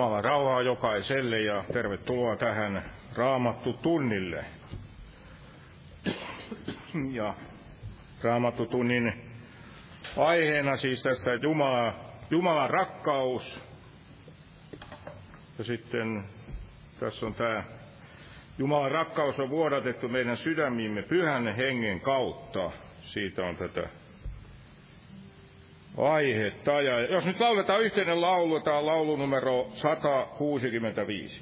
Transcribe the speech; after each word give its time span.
Jumala 0.00 0.22
rauhaa 0.22 0.62
jokaiselle 0.62 1.40
ja 1.40 1.64
tervetuloa 1.72 2.36
tähän 2.36 2.84
Raamattu 3.16 3.72
tunnille. 3.72 4.44
Ja 7.12 7.34
Raamattu 8.22 8.66
tunnin 8.66 9.22
aiheena 10.16 10.76
siis 10.76 11.02
tästä 11.02 11.34
Jumala, 11.34 11.94
Jumalan 12.30 12.70
rakkaus. 12.70 13.60
Ja 15.58 15.64
sitten 15.64 16.24
tässä 17.00 17.26
on 17.26 17.34
tämä 17.34 17.64
Jumalan 18.58 18.90
rakkaus 18.90 19.40
on 19.40 19.50
vuodatettu 19.50 20.08
meidän 20.08 20.36
sydämiimme 20.36 21.02
pyhän 21.02 21.56
hengen 21.56 22.00
kautta. 22.00 22.70
Siitä 23.02 23.42
on 23.42 23.56
tätä 23.56 23.88
aihetta. 25.98 26.80
Ja 26.82 27.00
jos 27.00 27.24
nyt 27.24 27.40
lauletaan 27.40 27.82
yhteinen 27.82 28.20
laulu, 28.20 28.60
tämä 28.60 28.78
on 28.78 28.86
laulu 28.86 29.16
numero 29.16 29.68
165. 29.74 31.40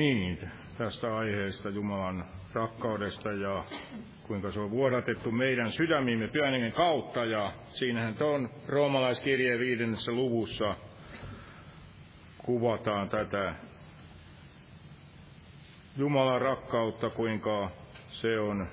Niin, 0.00 0.38
tästä 0.78 1.16
aiheesta 1.16 1.68
Jumalan 1.68 2.24
rakkaudesta 2.52 3.32
ja 3.32 3.64
kuinka 4.22 4.52
se 4.52 4.60
on 4.60 4.70
vuodatettu 4.70 5.30
meidän 5.30 5.72
sydämimme 5.72 6.28
pyhän 6.28 6.72
kautta. 6.72 7.24
Ja 7.24 7.52
siinähän 7.68 8.16
on 8.20 8.50
roomalaiskirje 8.68 9.58
viidennessä 9.58 10.12
luvussa 10.12 10.74
kuvataan 12.38 13.08
tätä 13.08 13.54
Jumalan 15.96 16.40
rakkautta, 16.40 17.10
kuinka 17.10 17.70
se 18.10 18.38
on 18.38 18.68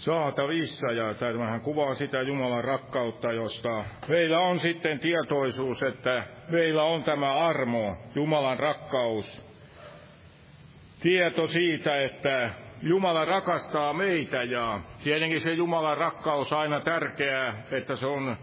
saatavissa, 0.00 0.92
ja 0.92 1.14
tämähän 1.14 1.60
kuvaa 1.60 1.94
sitä 1.94 2.22
Jumalan 2.22 2.64
rakkautta, 2.64 3.32
josta 3.32 3.84
meillä 4.08 4.38
on 4.38 4.60
sitten 4.60 4.98
tietoisuus, 4.98 5.82
että 5.82 6.24
meillä 6.48 6.82
on 6.82 7.04
tämä 7.04 7.34
armo, 7.34 7.96
Jumalan 8.14 8.58
rakkaus, 8.58 9.46
tieto 11.02 11.46
siitä, 11.46 12.02
että 12.02 12.50
Jumala 12.82 13.24
rakastaa 13.24 13.92
meitä, 13.92 14.42
ja 14.42 14.80
tietenkin 15.04 15.40
se 15.40 15.52
Jumalan 15.52 15.96
rakkaus 15.96 16.52
aina 16.52 16.80
tärkeää, 16.80 17.62
että 17.70 17.96
se 17.96 18.06
on 18.06 18.36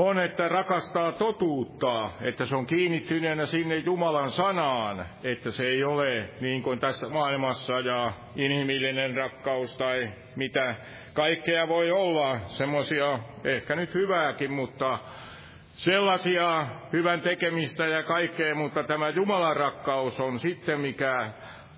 on, 0.00 0.18
että 0.18 0.48
rakastaa 0.48 1.12
totuutta, 1.12 2.10
että 2.20 2.44
se 2.46 2.56
on 2.56 2.66
kiinnittyneenä 2.66 3.46
sinne 3.46 3.76
Jumalan 3.76 4.30
sanaan, 4.30 5.06
että 5.22 5.50
se 5.50 5.66
ei 5.66 5.84
ole 5.84 6.28
niin 6.40 6.62
kuin 6.62 6.78
tässä 6.78 7.08
maailmassa 7.08 7.72
ja 7.80 8.12
inhimillinen 8.36 9.16
rakkaus 9.16 9.76
tai 9.76 10.08
mitä 10.36 10.74
kaikkea 11.12 11.68
voi 11.68 11.90
olla, 11.90 12.38
semmoisia 12.46 13.18
ehkä 13.44 13.76
nyt 13.76 13.94
hyvääkin, 13.94 14.52
mutta 14.52 14.98
sellaisia 15.72 16.66
hyvän 16.92 17.20
tekemistä 17.20 17.86
ja 17.86 18.02
kaikkea, 18.02 18.54
mutta 18.54 18.82
tämä 18.82 19.08
Jumalan 19.08 19.56
rakkaus 19.56 20.20
on 20.20 20.38
sitten 20.38 20.80
mikä 20.80 21.30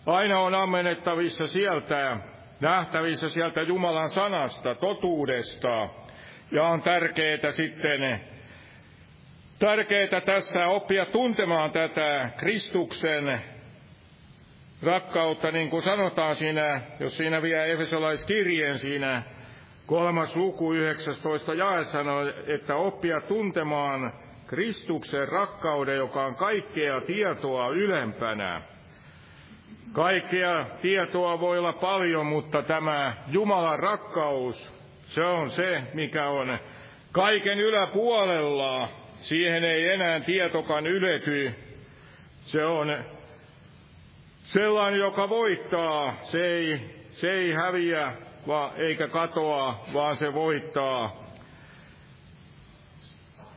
aina 0.06 0.40
on 0.40 0.54
ammennettavissa 0.54 1.46
sieltä, 1.46 2.16
nähtävissä 2.60 3.28
sieltä 3.28 3.62
Jumalan 3.62 4.10
sanasta, 4.10 4.75
totuudesta, 4.75 5.88
ja 6.52 6.64
on 6.64 6.82
tärkeää 6.82 7.52
sitten, 7.52 8.20
tärkeää 9.58 10.20
tässä 10.26 10.66
oppia 10.66 11.06
tuntemaan 11.06 11.70
tätä 11.70 12.31
Kristuksen 12.37 13.40
rakkautta, 14.82 15.50
niin 15.50 15.70
kuin 15.70 15.82
sanotaan 15.82 16.37
siinä, 16.37 16.81
jos 17.00 17.16
siinä 17.16 17.43
vie 17.43 17.72
Efesolaiskirjeen 17.72 18.78
siinä 18.78 19.22
kolmas 19.87 20.37
luku 20.37 20.72
19 20.72 21.54
jae 21.54 21.84
sanoo, 21.84 22.22
että 22.46 22.76
oppia 22.76 23.20
tuntemaan 23.20 24.12
Kristuksen 24.46 25.28
rakkauden, 25.28 25.96
joka 25.96 26.25
on 26.25 26.34
kaikkea 26.34 27.00
tietoa 27.00 27.69
ylempänä. 27.69 28.62
Kaikkea 29.93 30.66
tietoa 30.82 31.40
voi 31.40 31.58
olla 31.58 31.72
paljon, 31.72 32.26
mutta 32.26 32.62
tämä 32.62 33.16
Jumalan 33.26 33.78
rakkaus, 33.78 34.81
se 35.12 35.25
on 35.25 35.50
se, 35.50 35.82
mikä 35.94 36.26
on 36.26 36.59
kaiken 37.12 37.61
yläpuolella. 37.61 38.88
siihen 39.17 39.64
ei 39.64 39.88
enää 39.88 40.20
tietokan 40.20 40.87
ylety. 40.87 41.55
Se 42.44 42.64
on 42.64 43.05
sellainen, 44.44 45.00
joka 45.00 45.29
voittaa, 45.29 46.14
se 46.23 46.47
ei, 46.47 46.81
se 47.11 47.31
ei 47.31 47.52
häviä 47.52 48.12
va, 48.47 48.73
eikä 48.76 49.09
katoa, 49.09 49.85
vaan 49.92 50.16
se 50.16 50.35
voittaa. 50.35 51.23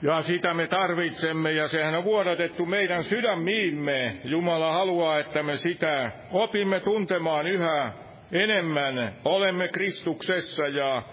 Ja 0.02 0.22
sitä 0.22 0.54
me 0.54 0.68
tarvitsemme, 0.68 1.52
ja 1.52 1.68
sehän 1.68 1.96
on 1.96 2.04
vuodatettu 2.04 2.66
meidän 2.66 3.04
sydämiimme. 3.04 4.18
Jumala 4.24 4.72
haluaa, 4.72 5.20
että 5.20 5.44
me 5.44 5.58
sitä 5.58 6.12
opimme 6.32 6.80
tuntemaan 6.80 7.48
yhä 7.48 7.94
enemmän. 8.32 9.16
Olemme 9.26 9.68
Kristuksessa 9.68 10.68
ja 10.68 11.04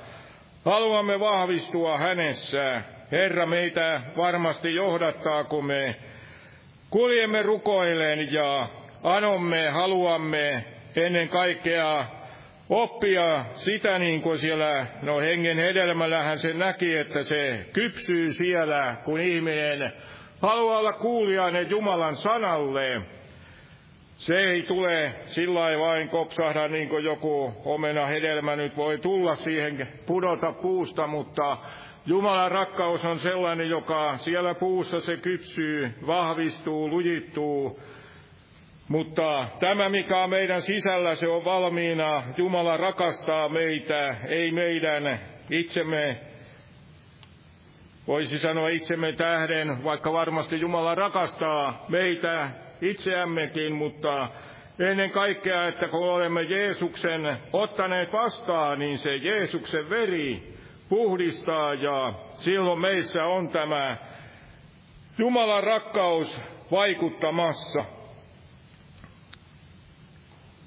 haluamme 0.65 1.21
vahvistua 1.21 1.99
hänessä. 1.99 2.83
Herra 3.13 3.47
meitä 3.47 4.01
varmasti 4.17 4.75
johdattaa, 4.75 5.45
kun 5.45 5.67
me 5.67 5.97
kuljemme 6.91 7.43
rukoilleen 7.43 8.33
ja 8.33 8.69
anomme, 9.03 9.69
haluamme 9.71 10.65
ennen 10.97 11.29
kaikkea 11.29 12.07
oppia 12.69 13.45
sitä 13.55 13.99
niin 13.99 14.23
kuin 14.23 14.39
siellä, 14.39 14.87
no 15.03 15.21
hengen 15.21 15.57
hedelmällähän 15.57 16.39
se 16.39 16.53
näki, 16.53 16.97
että 16.97 17.23
se 17.23 17.67
kypsyy 17.73 18.33
siellä, 18.33 18.97
kun 19.05 19.21
ihminen 19.21 19.93
haluaa 20.43 20.79
olla 20.79 20.93
kuulijainen 20.93 21.71
Jumalan 21.71 22.17
sanalle. 22.17 23.03
Se 24.23 24.35
ei 24.35 24.63
tule 24.63 25.15
sillä 25.27 25.79
vain 25.79 26.09
kopsahda 26.09 26.69
niin 26.69 26.89
kuin 26.89 27.05
joku 27.05 27.53
omena 27.65 28.07
hedelmä 28.07 28.57
nyt 28.57 28.77
voi 28.77 28.99
tulla 28.99 29.37
siihen, 29.37 29.89
pudota 30.07 30.53
puusta, 30.53 31.07
mutta 31.07 31.57
Jumalan 32.07 32.51
rakkaus 32.51 33.05
on 33.05 33.19
sellainen, 33.19 33.69
joka 33.69 34.19
siellä 34.19 34.55
puussa 34.55 35.01
se 35.01 35.17
kypsyy, 35.17 35.95
vahvistuu, 36.07 36.91
lujittuu, 36.91 37.81
mutta 38.89 39.49
tämä, 39.61 39.89
mikä 39.89 40.19
on 40.19 40.31
meidän 40.31 40.63
sisällä, 40.63 41.15
se 41.15 41.29
on 41.29 41.45
valmiina. 41.45 42.23
Jumala 42.37 42.77
rakastaa 42.77 43.49
meitä, 43.49 44.17
ei 44.29 44.53
meidän 44.53 45.21
itsemme, 45.51 46.21
voisi 48.07 48.39
sanoa 48.39 48.69
itsemme 48.69 49.13
tähden, 49.13 49.85
vaikka 49.85 50.13
varmasti 50.13 50.61
Jumala 50.61 50.95
rakastaa 50.95 51.85
meitä 51.89 52.62
itseämmekin, 52.83 53.73
mutta 53.73 54.29
ennen 54.79 55.11
kaikkea, 55.11 55.69
että 55.69 55.89
kun 55.89 56.09
olemme 56.09 56.43
Jeesuksen 56.43 57.37
ottaneet 57.53 58.13
vastaan, 58.13 58.79
niin 58.79 58.99
se 58.99 59.17
Jeesuksen 59.17 59.91
veri 59.91 60.53
puhdistaa 60.89 61.75
ja 61.75 62.15
silloin 62.35 62.81
meissä 62.81 63.25
on 63.25 63.49
tämä 63.49 63.97
Jumalan 65.19 65.65
rakkaus 65.65 66.39
vaikuttamassa. 66.71 67.85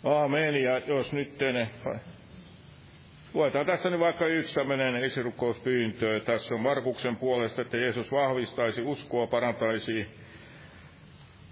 Aamen. 0.03 0.63
Ja 0.63 0.77
jos 0.77 1.13
nyt 1.13 1.33
Luetaan 3.33 3.65
tässä 3.65 3.89
nyt 3.89 3.99
vaikka 3.99 4.27
yksi 4.27 4.55
tämmöinen 4.55 4.95
esirukouspyyntö. 4.95 6.19
Tässä 6.19 6.53
on 6.55 6.61
Markuksen 6.61 7.15
puolesta, 7.15 7.61
että 7.61 7.77
Jeesus 7.77 8.11
vahvistaisi 8.11 8.81
uskoa, 8.81 9.27
parantaisi 9.27 10.24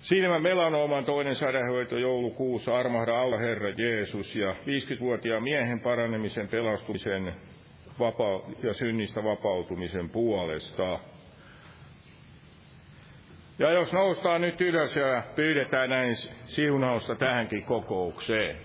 silmä 0.03 0.39
melanooman 0.39 1.05
toinen 1.05 1.35
sadehoito 1.35 1.97
joulukuussa, 1.97 2.75
armahda 2.75 3.19
alla 3.19 3.37
Herra 3.37 3.69
Jeesus 3.69 4.35
ja 4.35 4.51
50-vuotiaan 4.51 5.43
miehen 5.43 5.79
paranemisen, 5.79 6.47
pelastumisen 6.47 7.33
vapa- 7.99 8.49
ja 8.63 8.73
synnistä 8.73 9.23
vapautumisen 9.23 10.09
puolesta. 10.09 10.99
Ja 13.59 13.71
jos 13.71 13.93
noustaan 13.93 14.41
nyt 14.41 14.61
ylös 14.61 14.95
ja 14.95 15.23
pyydetään 15.35 15.89
näin 15.89 16.15
siunausta 16.45 17.15
tähänkin 17.15 17.63
kokoukseen. 17.63 18.57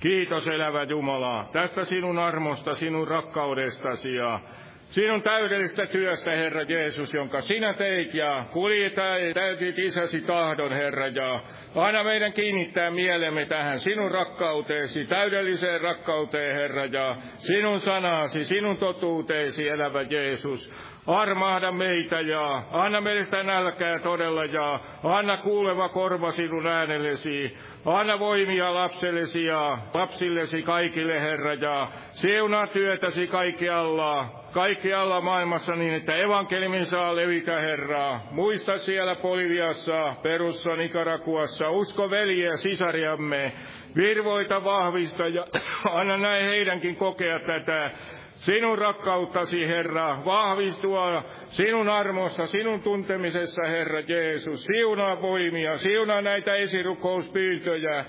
Kiitos 0.00 0.48
elävä 0.48 0.82
Jumala 0.82 1.48
tästä 1.52 1.84
sinun 1.84 2.18
armosta, 2.18 2.74
sinun 2.74 3.08
rakkaudestasi 3.08 4.14
ja 4.14 4.40
sinun 4.88 5.22
täydellistä 5.22 5.86
työstä, 5.86 6.30
Herra 6.30 6.62
Jeesus, 6.62 7.14
jonka 7.14 7.40
sinä 7.40 7.74
teit 7.74 8.14
ja 8.14 8.46
kuljetaan 8.52 9.18
täytit 9.34 9.78
isäsi 9.78 10.20
tahdon, 10.20 10.72
Herra, 10.72 11.06
ja 11.06 11.40
aina 11.74 12.04
meidän 12.04 12.32
kiinnittää 12.32 12.90
mielemme 12.90 13.46
tähän 13.46 13.80
sinun 13.80 14.10
rakkauteesi, 14.10 15.04
täydelliseen 15.04 15.80
rakkauteen, 15.80 16.54
Herra, 16.54 16.84
ja 16.84 17.16
sinun 17.38 17.80
sanasi, 17.80 18.44
sinun 18.44 18.76
totuuteesi, 18.76 19.68
elävä 19.68 20.02
Jeesus. 20.02 20.72
Armahda 21.06 21.72
meitä 21.72 22.20
ja 22.20 22.62
anna 22.70 23.00
meille 23.00 23.24
sitä 23.24 23.42
nälkää 23.42 23.98
todella 23.98 24.44
ja 24.44 24.80
anna 25.02 25.36
kuuleva 25.36 25.88
korva 25.88 26.32
sinun 26.32 26.66
äänellesi. 26.66 27.58
Anna 27.84 28.18
voimia 28.18 28.74
lapsellesi 28.74 29.44
ja 29.44 29.78
lapsillesi 29.94 30.62
kaikille, 30.62 31.20
Herra, 31.20 31.54
ja 31.54 31.88
siunaa 32.10 32.66
työtäsi 32.66 33.26
kaikkialla, 33.26 34.35
kaikkialla 34.52 35.20
maailmassa 35.20 35.76
niin, 35.76 35.94
että 35.94 36.16
evankelimin 36.16 36.86
saa 36.86 37.16
levitä, 37.16 37.60
Herra. 37.60 38.20
Muista 38.30 38.78
siellä 38.78 39.14
Poliviassa, 39.14 40.14
Perussa, 40.22 40.76
Nikarakuassa, 40.76 41.70
usko 41.70 42.10
veljiä 42.10 42.56
sisariamme, 42.56 43.52
virvoita 43.96 44.64
vahvista 44.64 45.28
ja 45.28 45.44
anna 45.98 46.16
näin 46.16 46.44
heidänkin 46.44 46.96
kokea 46.96 47.38
tätä 47.38 47.90
sinun 48.36 48.78
rakkauttasi, 48.78 49.68
Herra, 49.68 50.24
vahvistua 50.24 51.22
sinun 51.48 51.88
armossa, 51.88 52.46
sinun 52.46 52.82
tuntemisessa, 52.82 53.62
Herra 53.62 54.00
Jeesus. 54.00 54.64
Siunaa 54.64 55.22
voimia, 55.22 55.78
siunaa 55.78 56.22
näitä 56.22 56.54
esirukouspyyntöjä. 56.54 58.04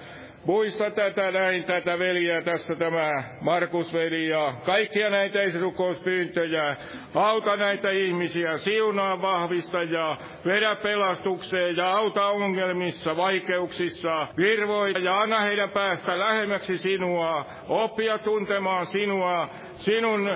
Muista 0.46 0.91
tätä 0.91 1.32
näin, 1.32 1.63
tätä 1.63 2.00
veliä 2.00 2.41
tässä 2.41 2.75
tämä 2.75 3.24
Markus 3.41 3.94
veli 3.94 4.27
ja 4.27 4.53
kaikkia 4.65 5.10
näitä 5.10 5.41
esirukouspyyntöjä. 5.41 6.75
Auta 7.15 7.56
näitä 7.56 7.89
ihmisiä, 7.89 8.58
siunaa 8.58 9.22
vahvista 9.22 9.84
ja 9.84 10.17
vedä 10.46 10.75
pelastukseen 10.75 11.77
ja 11.77 11.91
auta 11.98 12.27
ongelmissa, 12.27 13.17
vaikeuksissa, 13.17 14.27
virvoita 14.38 15.00
ja 15.00 15.17
anna 15.22 15.41
heidän 15.41 15.70
päästä 15.70 16.20
lähemmäksi 16.20 16.77
sinua, 16.77 17.46
oppia 17.67 18.17
tuntemaan 18.17 18.86
sinua, 18.86 19.50
sinun 19.75 20.29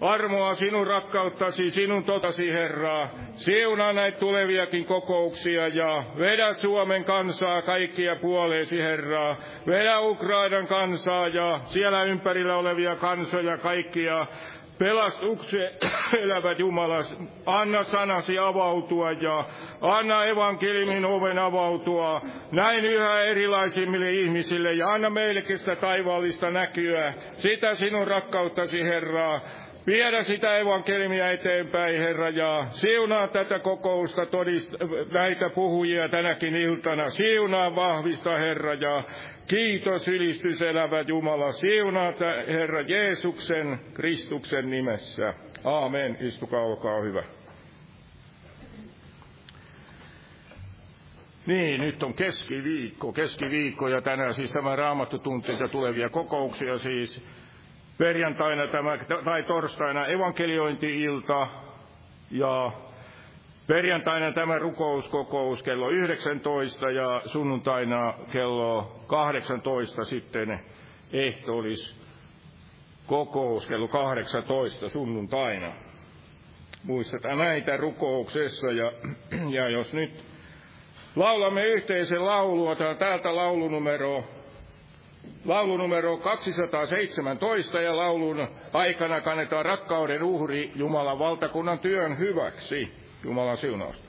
armoa, 0.00 0.54
sinun 0.54 0.86
rakkauttasi, 0.86 1.70
sinun 1.70 2.04
totasi, 2.04 2.52
Herra. 2.52 3.08
Siunaa 3.32 3.92
näitä 3.92 4.18
tuleviakin 4.18 4.84
kokouksia 4.84 5.68
ja 5.68 6.04
vedä 6.18 6.52
Suomen 6.52 7.04
kansaa 7.04 7.62
kaikkia 7.62 8.16
puoleesi, 8.16 8.82
Herra. 8.82 9.36
Vedä 9.66 10.00
Ukrainan 10.00 10.66
kansaa 10.66 11.28
ja 11.28 11.60
siellä 11.64 12.02
ympärillä 12.02 12.56
olevia 12.56 12.96
kansoja 12.96 13.58
kaikkia 13.58 14.26
pelastuksen 14.78 15.70
elävä 16.22 16.52
Jumala, 16.52 16.98
anna 17.46 17.82
sanasi 17.82 18.38
avautua 18.38 19.12
ja 19.12 19.44
anna 19.80 20.24
evankeliumin 20.24 21.04
oven 21.04 21.38
avautua 21.38 22.20
näin 22.52 22.84
yhä 22.84 23.20
erilaisimmille 23.20 24.12
ihmisille 24.12 24.72
ja 24.72 24.88
anna 24.88 25.10
meillekin 25.10 25.58
sitä 25.58 25.76
taivaallista 25.76 26.50
näkyä, 26.50 27.14
sitä 27.32 27.74
sinun 27.74 28.06
rakkauttasi 28.06 28.84
Herra, 28.84 29.40
viedä 29.88 30.22
sitä 30.22 30.58
evankeliumia 30.58 31.30
eteenpäin, 31.30 31.98
Herra, 31.98 32.28
ja 32.28 32.66
siunaa 32.70 33.28
tätä 33.28 33.58
kokousta, 33.58 34.22
todist- 34.24 35.12
näitä 35.12 35.50
puhujia 35.50 36.08
tänäkin 36.08 36.56
iltana. 36.56 37.10
Siunaa 37.10 37.74
vahvista, 37.76 38.36
Herra, 38.36 38.74
ja 38.74 39.04
Kiitos 39.48 40.08
ylistys 40.08 40.62
elävä 40.62 41.00
Jumala, 41.00 41.52
siunaata 41.52 42.24
Herra 42.46 42.80
Jeesuksen, 42.80 43.80
Kristuksen 43.94 44.70
nimessä. 44.70 45.34
Aamen. 45.64 46.18
Istukaa, 46.20 46.60
olkaa 46.62 47.00
hyvä. 47.02 47.22
Niin, 51.46 51.80
nyt 51.80 52.02
on 52.02 52.14
keskiviikko, 52.14 53.12
keskiviikko 53.12 53.88
ja 53.88 54.02
tänään 54.02 54.34
siis 54.34 54.52
tämä 54.52 54.76
raamattotunteita 54.76 55.68
tulevia 55.68 56.08
kokouksia 56.08 56.78
siis. 56.78 57.24
Perjantaina 57.98 58.66
tämä, 58.66 58.98
tai 59.24 59.42
torstaina 59.42 60.06
evankeliointi-ilta 60.06 61.46
ja 62.30 62.72
Perjantaina 63.66 64.32
tämä 64.32 64.58
rukouskokous 64.58 65.62
kello 65.62 65.88
19 65.90 66.90
ja 66.90 67.22
sunnuntaina 67.24 68.14
kello 68.32 69.00
18 69.06 70.04
sitten 70.04 70.60
ehtoolis 71.12 71.96
kokous 73.06 73.66
kello 73.66 73.88
18 73.88 74.88
sunnuntaina. 74.88 75.72
Muistetaan 76.84 77.38
näitä 77.38 77.76
rukouksessa 77.76 78.66
ja, 78.66 78.92
ja 79.56 79.68
jos 79.68 79.92
nyt 79.92 80.24
laulamme 81.16 81.66
yhteisen 81.66 82.26
laulua, 82.26 82.76
täältä 82.98 83.36
laulunumero 83.36 84.24
laulunumero 85.44 86.16
217 86.16 87.80
ja 87.80 87.96
laulun 87.96 88.48
aikana 88.72 89.20
kannetaan 89.20 89.64
rakkauden 89.64 90.22
uhri 90.22 90.72
Jumalan 90.74 91.18
valtakunnan 91.18 91.78
työn 91.78 92.18
hyväksi. 92.18 92.92
Jumalan 93.24 93.56
siunausta. 93.56 94.07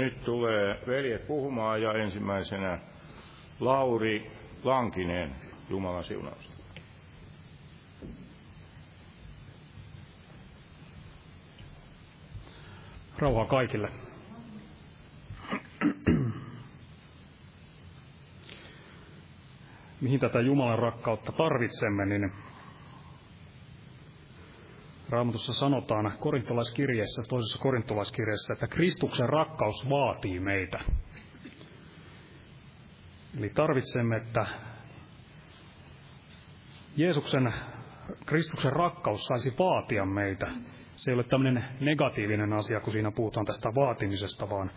Nyt 0.00 0.24
tulee 0.24 0.80
veljet 0.86 1.26
puhumaan 1.26 1.82
ja 1.82 1.92
ensimmäisenä 1.92 2.78
Lauri 3.60 4.30
Lankinen, 4.64 5.36
Jumalan 5.70 6.04
siunausta. 6.04 6.52
Rauhaa 13.18 13.46
kaikille. 13.46 13.88
Mihin 20.00 20.20
tätä 20.20 20.40
Jumalan 20.40 20.78
rakkautta 20.78 21.32
tarvitsemme, 21.32 22.06
niin 22.06 22.32
Raamatussa 25.16 25.52
sanotaan 25.52 26.12
korintolaiskirjeessä, 26.18 27.22
toisessa 27.28 27.62
korintolaiskirjeessä, 27.62 28.52
että 28.52 28.66
Kristuksen 28.66 29.28
rakkaus 29.28 29.90
vaatii 29.90 30.40
meitä. 30.40 30.78
Eli 33.38 33.48
tarvitsemme, 33.48 34.16
että 34.16 34.46
Jeesuksen, 36.96 37.54
Kristuksen 38.26 38.72
rakkaus 38.72 39.26
saisi 39.26 39.54
vaatia 39.58 40.06
meitä. 40.06 40.46
Se 40.96 41.10
ei 41.10 41.14
ole 41.14 41.24
tämmöinen 41.24 41.64
negatiivinen 41.80 42.52
asia, 42.52 42.80
kun 42.80 42.92
siinä 42.92 43.10
puhutaan 43.10 43.46
tästä 43.46 43.74
vaatimisesta, 43.74 44.50
vaan 44.50 44.70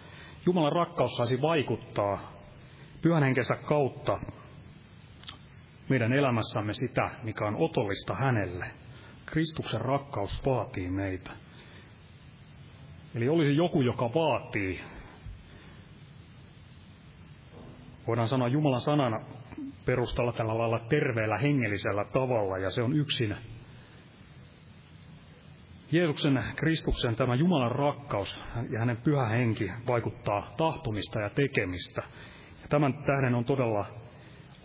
Jumalan 0.46 0.72
rakkaus 0.72 1.18
saisi 1.18 1.42
vaikuttaa 1.42 2.32
pyhän 3.02 3.24
henkensä 3.24 3.56
kautta 3.56 4.20
meidän 5.90 6.14
elämässämme 6.14 6.74
sitä, 6.74 7.10
mikä 7.24 7.46
on 7.46 7.56
otollista 7.56 8.16
hänelle– 8.16 8.72
Kristuksen 9.32 9.82
rakkaus 9.82 10.46
vaatii 10.46 10.90
meitä. 10.90 11.32
Eli 13.16 13.30
olisi 13.30 13.56
joku, 13.56 13.82
joka 13.82 14.14
vaatii, 14.14 14.82
voidaan 18.08 18.28
sanoa 18.28 18.48
Jumalan 18.48 18.82
sanana 18.82 19.20
perustalla 19.86 20.32
tällä 20.32 20.58
lailla 20.58 20.80
terveellä 20.80 21.38
hengellisellä 21.38 22.06
tavalla, 22.06 22.58
ja 22.58 22.70
se 22.70 22.84
on 22.84 22.94
yksin 22.94 23.36
Jeesuksen, 25.92 26.44
Kristuksen 26.56 27.16
tämä 27.16 27.36
Jumalan 27.36 27.72
rakkaus 27.72 28.42
ja 28.70 28.80
hänen 28.80 28.98
pyhä 28.98 29.26
henki 29.26 29.72
vaikuttaa 29.88 30.54
tahtomista 30.58 31.20
ja 31.20 31.30
tekemistä. 31.30 32.02
Ja 32.62 32.68
tämän 32.70 32.94
tähden 32.94 33.36
on 33.36 33.46
todella 33.46 33.86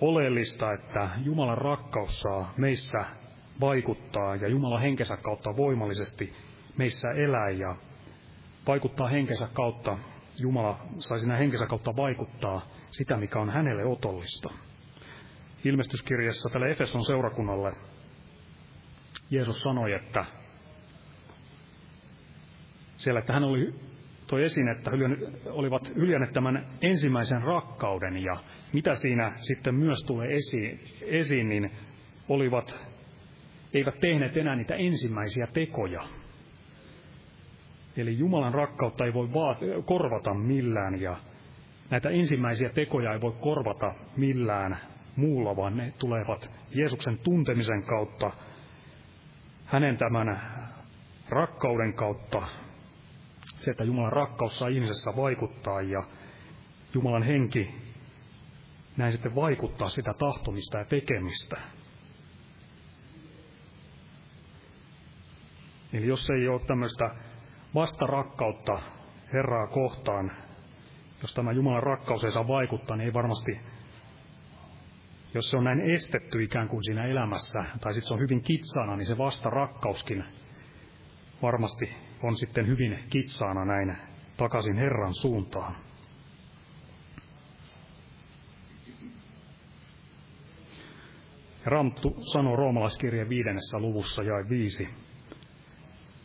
oleellista, 0.00 0.72
että 0.72 1.08
Jumalan 1.24 1.58
rakkaus 1.58 2.20
saa 2.20 2.52
meissä 2.56 3.04
vaikuttaa 3.60 4.36
ja 4.36 4.48
Jumala 4.48 4.78
henkensä 4.78 5.16
kautta 5.16 5.56
voimallisesti 5.56 6.32
meissä 6.78 7.08
elää 7.10 7.50
ja 7.50 7.76
vaikuttaa 8.66 9.08
henkensä 9.08 9.48
kautta, 9.52 9.98
Jumala 10.38 10.86
saisi 10.98 11.24
sinä 11.24 11.36
henkensä 11.36 11.66
kautta 11.66 11.96
vaikuttaa 11.96 12.66
sitä, 12.90 13.16
mikä 13.16 13.40
on 13.40 13.50
hänelle 13.50 13.84
otollista. 13.84 14.50
ilmestyskirjassa 15.64 16.48
tälle 16.52 16.70
Efeson 16.70 17.04
seurakunnalle 17.04 17.72
Jeesus 19.30 19.60
sanoi, 19.60 19.92
että 19.92 20.24
siellä, 22.96 23.20
että 23.20 23.32
hän 23.32 23.44
oli, 23.44 23.74
toi 24.26 24.42
esiin, 24.42 24.68
että 24.68 24.90
olivat 25.50 25.92
hyljänneet 25.96 26.32
tämän 26.32 26.66
ensimmäisen 26.82 27.42
rakkauden 27.42 28.16
ja 28.16 28.36
mitä 28.72 28.94
siinä 28.94 29.32
sitten 29.36 29.74
myös 29.74 30.04
tulee 30.06 30.28
esiin, 30.32 30.80
esiin 31.02 31.48
niin 31.48 31.70
olivat, 32.28 32.93
eivät 33.74 34.00
tehneet 34.00 34.36
enää 34.36 34.56
niitä 34.56 34.74
ensimmäisiä 34.74 35.46
tekoja. 35.46 36.02
Eli 37.96 38.18
Jumalan 38.18 38.54
rakkautta 38.54 39.04
ei 39.04 39.14
voi 39.14 39.32
vaat, 39.32 39.58
korvata 39.84 40.34
millään 40.34 41.00
ja 41.00 41.16
näitä 41.90 42.10
ensimmäisiä 42.10 42.68
tekoja 42.68 43.12
ei 43.12 43.20
voi 43.20 43.34
korvata 43.40 43.94
millään 44.16 44.78
muulla, 45.16 45.56
vaan 45.56 45.76
ne 45.76 45.92
tulevat 45.98 46.50
Jeesuksen 46.70 47.18
tuntemisen 47.18 47.82
kautta, 47.82 48.30
hänen 49.64 49.96
tämän 49.96 50.40
rakkauden 51.28 51.94
kautta, 51.94 52.42
se, 53.44 53.70
että 53.70 53.84
Jumalan 53.84 54.12
rakkaus 54.12 54.58
saa 54.58 54.68
ihmisessä 54.68 55.16
vaikuttaa 55.16 55.82
ja 55.82 56.04
Jumalan 56.94 57.22
henki 57.22 57.74
näin 58.96 59.12
sitten 59.12 59.34
vaikuttaa 59.34 59.88
sitä 59.88 60.14
tahtomista 60.14 60.78
ja 60.78 60.84
tekemistä. 60.84 61.56
Eli 65.94 66.06
jos 66.06 66.30
ei 66.30 66.48
ole 66.48 66.60
tämmöistä 66.66 67.10
vastarakkautta 67.74 68.80
Herraa 69.32 69.66
kohtaan, 69.66 70.32
jos 71.22 71.34
tämä 71.34 71.52
Jumalan 71.52 71.82
rakkaus 71.82 72.24
ei 72.24 72.32
saa 72.32 72.48
vaikuttaa, 72.48 72.96
niin 72.96 73.06
ei 73.06 73.14
varmasti, 73.14 73.60
jos 75.34 75.50
se 75.50 75.56
on 75.56 75.64
näin 75.64 75.80
estetty 75.80 76.42
ikään 76.42 76.68
kuin 76.68 76.84
siinä 76.84 77.04
elämässä, 77.04 77.64
tai 77.80 77.94
sitten 77.94 78.08
se 78.08 78.14
on 78.14 78.20
hyvin 78.20 78.42
kitsana, 78.42 78.96
niin 78.96 79.06
se 79.06 79.18
vastarakkauskin 79.18 80.24
varmasti 81.42 81.94
on 82.22 82.36
sitten 82.36 82.66
hyvin 82.66 82.98
kitsaana 83.10 83.64
näin 83.64 83.96
takaisin 84.36 84.76
Herran 84.76 85.14
suuntaan. 85.14 85.76
Ramttu 91.64 92.16
sanoo 92.32 92.56
roomalaiskirjeen 92.56 93.28
viidennessä 93.28 93.78
luvussa 93.78 94.22
jae 94.22 94.48
viisi 94.48 95.03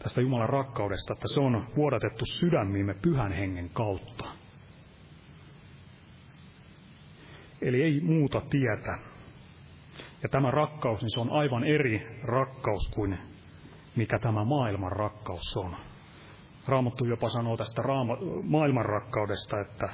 tästä 0.10 0.22
Jumalan 0.22 0.50
rakkaudesta, 0.50 1.14
että 1.14 1.28
se 1.28 1.40
on 1.40 1.68
vuodatettu 1.76 2.26
sydämiimme 2.26 2.94
pyhän 2.94 3.32
hengen 3.32 3.70
kautta. 3.70 4.24
Eli 7.62 7.82
ei 7.84 8.02
muuta 8.02 8.42
tietä. 8.42 8.98
Ja 10.24 10.30
tämä 10.30 10.52
rakkaus, 10.52 11.02
niin 11.02 11.10
se 11.10 11.20
on 11.20 11.30
aivan 11.30 11.64
eri 11.64 12.20
rakkaus 12.24 12.92
kuin 12.96 13.18
mikä 13.96 14.20
tämä 14.20 14.44
maailman 14.44 14.92
rakkaus 14.92 15.58
on. 15.58 15.76
Raamattu 16.68 17.06
jopa 17.06 17.30
sanoo 17.30 17.58
tästä 17.58 17.82
raama, 17.82 18.18
maailman 18.44 18.86
rakkaudesta, 18.86 19.60
että, 19.60 19.90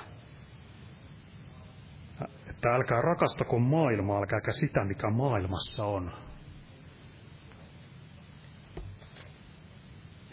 että 2.49 2.75
älkää 2.75 3.01
rakastako 3.01 3.59
maailmaa, 3.59 4.19
älkääkä 4.19 4.51
sitä, 4.51 4.83
mikä 4.83 5.09
maailmassa 5.09 5.85
on. 5.85 6.24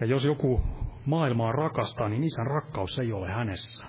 Ja 0.03 0.07
jos 0.07 0.25
joku 0.25 0.61
maailmaa 1.07 1.53
rakastaa, 1.53 2.09
niin 2.09 2.25
isän 2.25 2.47
rakkaus 2.47 2.99
ei 2.99 3.13
ole 3.13 3.29
hänessä. 3.29 3.87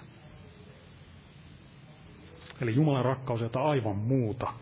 Eli 2.61 2.75
Jumalan 2.75 3.05
rakkaus 3.05 3.41
on 3.41 3.45
jotain 3.45 3.65
aivan 3.65 3.97
muuta. 3.97 4.53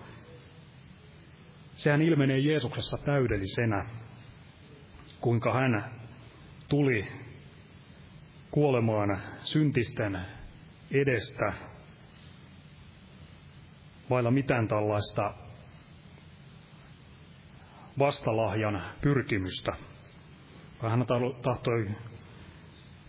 Sehän 1.76 2.02
ilmenee 2.02 2.40
Jeesuksessa 2.40 2.98
täydellisenä, 3.06 3.86
kuinka 5.22 5.54
hän 5.54 5.92
tuli 6.70 7.08
kuolemaan 8.52 9.22
syntisten 9.44 10.26
edestä 10.92 11.54
vailla 14.10 14.32
mitään 14.32 14.68
tällaista 14.68 15.34
vastalahjan 18.00 18.84
pyrkimystä. 19.02 19.91
Hän 20.90 21.06
tahtoi 21.42 21.88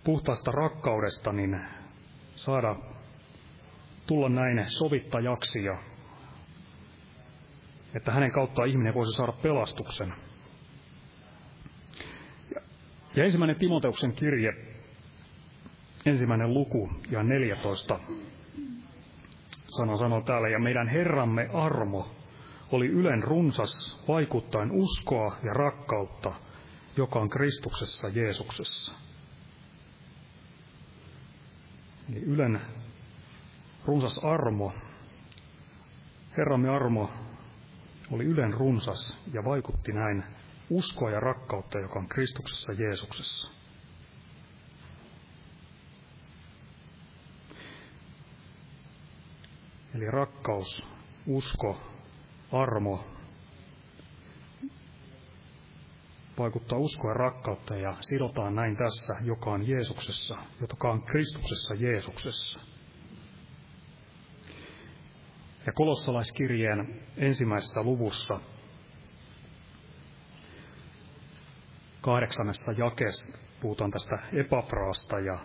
puhtaasta 0.05 0.51
rakkaudesta 0.51 1.33
niin 1.33 1.61
saada 2.35 2.77
tulla 4.07 4.29
näin 4.29 4.65
sovittajaksi 4.71 5.65
ja 5.65 5.77
että 7.95 8.13
hänen 8.13 8.33
kautta 8.33 8.65
ihminen 8.65 8.95
voisi 8.95 9.17
saada 9.17 9.33
pelastuksen. 9.33 10.15
Ja 13.17 13.25
ensimmäinen 13.25 13.57
Timoteuksen 13.57 14.13
kirje, 14.13 14.53
ensimmäinen 16.07 16.55
luku 16.55 16.91
ja 17.11 17.23
14 17.23 17.99
sana 19.77 19.97
sanoo 19.97 20.21
täällä, 20.21 20.49
ja 20.49 20.59
meidän 20.59 20.89
Herramme 20.89 21.49
armo 21.53 22.09
oli 22.73 22.87
ylen 22.87 23.23
runsas 23.23 24.05
vaikuttaen 24.09 24.71
uskoa 24.71 25.37
ja 25.45 25.53
rakkautta, 25.53 26.33
joka 26.97 27.19
on 27.19 27.31
Kristuksessa 27.31 28.09
Jeesuksessa. 28.09 28.93
Eli 32.11 32.21
ylen 32.21 32.61
runsas 33.85 34.19
armo, 34.19 34.73
Herramme 36.37 36.69
armo 36.69 37.11
oli 38.11 38.25
ylen 38.25 38.55
runsas 38.55 39.19
ja 39.33 39.45
vaikutti 39.45 39.93
näin 39.93 40.25
uskoa 40.71 41.11
ja 41.11 41.21
rakkautta, 41.21 41.79
joka 41.79 41.99
on 41.99 42.09
Kristuksessa 42.09 42.73
Jeesuksessa. 42.73 43.49
Eli 49.95 50.11
rakkaus, 50.11 50.83
usko, 51.27 51.83
armo 52.53 53.05
vaikuttaa 56.39 56.79
uskoa 56.79 57.11
ja 57.11 57.15
rakkautta 57.15 57.77
ja 57.77 57.97
sidotaan 58.01 58.55
näin 58.55 58.77
tässä, 58.77 59.15
joka 59.25 59.51
on 59.51 59.69
Jeesuksessa, 59.69 60.37
joka 60.61 60.91
on 60.91 61.03
Kristuksessa 61.03 61.75
Jeesuksessa. 61.75 62.61
Ja 65.67 65.73
kolossalaiskirjeen 65.73 67.01
ensimmäisessä 67.17 67.83
luvussa 67.83 68.41
kahdeksannessa 72.01 72.73
jakessa 72.73 73.39
puhutaan 73.61 73.91
tästä 73.91 74.19
epafraasta 74.33 75.19
ja 75.19 75.39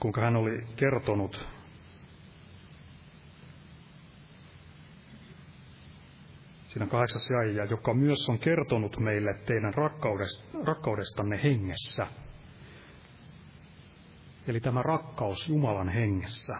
kuinka 0.00 0.20
hän 0.20 0.36
oli 0.36 0.66
kertonut 0.76 1.57
siinä 6.68 6.86
kahdeksas 6.86 7.30
jaija, 7.30 7.64
joka 7.64 7.94
myös 7.94 8.28
on 8.28 8.38
kertonut 8.38 8.98
meille 8.98 9.34
teidän 9.34 9.74
rakkaudestanne 10.64 11.40
hengessä. 11.42 12.06
Eli 14.48 14.60
tämä 14.60 14.82
rakkaus 14.82 15.48
Jumalan 15.48 15.88
hengessä. 15.88 16.56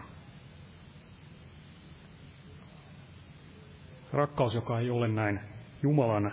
Rakkaus, 4.13 4.55
joka 4.55 4.79
ei 4.79 4.89
ole 4.89 5.07
näin 5.07 5.39
Jumalan 5.83 6.31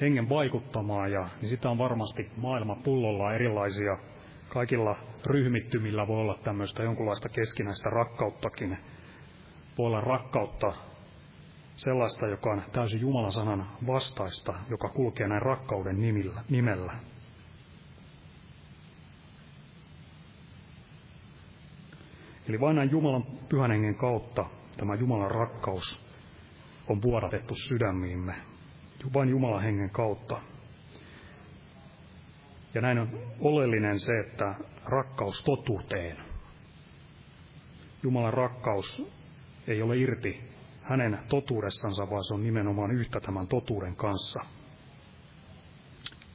hengen 0.00 0.28
vaikuttamaa, 0.28 1.08
ja 1.08 1.28
niin 1.40 1.48
sitä 1.48 1.70
on 1.70 1.78
varmasti 1.78 2.30
maailma 2.36 2.76
pullolla 2.84 3.34
erilaisia. 3.34 3.98
Kaikilla 4.48 4.96
ryhmittymillä 5.26 6.06
voi 6.06 6.20
olla 6.20 6.38
tämmöistä 6.44 6.82
jonkunlaista 6.82 7.28
keskinäistä 7.28 7.90
rakkauttakin. 7.90 8.78
Voi 9.78 9.86
olla 9.86 10.00
rakkautta 10.00 10.72
sellaista, 11.76 12.26
joka 12.26 12.50
on 12.50 12.62
täysin 12.72 13.00
Jumalan 13.00 13.32
sanan 13.32 13.68
vastaista, 13.86 14.54
joka 14.70 14.88
kulkee 14.88 15.28
näin 15.28 15.42
rakkauden 15.42 16.00
nimillä, 16.00 16.42
nimellä. 16.48 16.92
Eli 22.48 22.60
vain 22.60 22.76
näin 22.76 22.90
Jumalan 22.90 23.24
pyhän 23.48 23.70
hengen 23.70 23.94
kautta 23.94 24.44
tämä 24.78 24.94
Jumalan 24.94 25.30
rakkaus 25.30 26.06
on 26.88 27.02
vuodatettu 27.02 27.54
sydämiimme. 27.54 28.34
Vain 29.14 29.28
Jumalan 29.28 29.62
hengen 29.62 29.90
kautta. 29.90 30.40
Ja 32.74 32.80
näin 32.80 32.98
on 32.98 33.08
oleellinen 33.40 34.00
se, 34.00 34.12
että 34.26 34.54
rakkaus 34.84 35.44
totuuteen. 35.44 36.16
Jumalan 38.02 38.34
rakkaus 38.34 39.17
ei 39.68 39.82
ole 39.82 39.96
irti 39.96 40.40
hänen 40.82 41.18
totuudessansa, 41.28 42.10
vaan 42.10 42.24
se 42.24 42.34
on 42.34 42.42
nimenomaan 42.42 42.90
yhtä 42.90 43.20
tämän 43.20 43.46
totuuden 43.48 43.96
kanssa. 43.96 44.40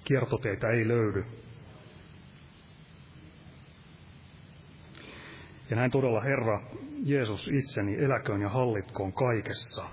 Kiertoteitä 0.04 0.70
ei 0.70 0.88
löydy. 0.88 1.26
Ja 5.70 5.76
näin 5.76 5.92
todella 5.92 6.22
Herra 6.22 6.62
Jeesus 7.04 7.48
itseni 7.48 7.96
eläköön 8.06 8.42
ja 8.42 8.50
hallitkoon 8.50 9.14
kaikessa. 9.14 9.86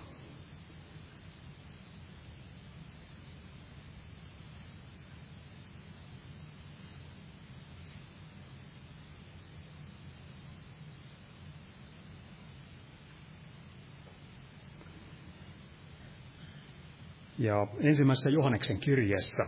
Ja 17.40 17.66
ensimmäisessä 17.78 18.30
Johanneksen 18.30 18.78
kirjeessä, 18.78 19.42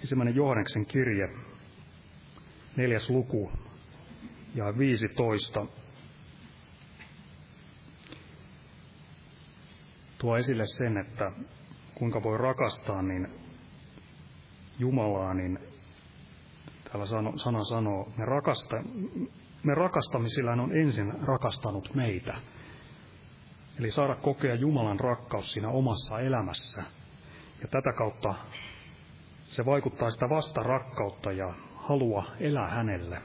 ensimmäinen 0.00 0.36
Johanneksen 0.36 0.86
kirje, 0.86 1.28
neljäs 2.76 3.10
luku 3.10 3.52
ja 4.54 4.78
15, 4.78 5.66
tuo 10.18 10.36
esille 10.36 10.64
sen, 10.66 10.96
että 10.98 11.32
kuinka 11.94 12.22
voi 12.22 12.38
rakastaa 12.38 13.02
niin 13.02 13.28
Jumalaa, 14.78 15.34
niin 15.34 15.58
täällä 16.84 17.06
sana 17.36 17.64
sanoo, 17.64 18.12
me, 18.16 18.24
rakasta, 18.24 18.76
me 19.62 19.74
rakastamisilla 19.74 20.52
on 20.52 20.76
ensin 20.76 21.12
rakastanut 21.22 21.94
meitä. 21.94 22.57
Eli 23.78 23.90
saada 23.90 24.14
kokea 24.14 24.54
Jumalan 24.54 25.00
rakkaus 25.00 25.52
siinä 25.52 25.68
omassa 25.68 26.20
elämässä. 26.20 26.82
Ja 27.62 27.68
tätä 27.68 27.92
kautta 27.92 28.34
se 29.44 29.66
vaikuttaa 29.66 30.10
sitä 30.10 30.28
vasta 30.28 30.62
rakkautta 30.62 31.32
ja 31.32 31.54
halua 31.74 32.24
elää 32.40 32.68
hänelle. 32.68 33.22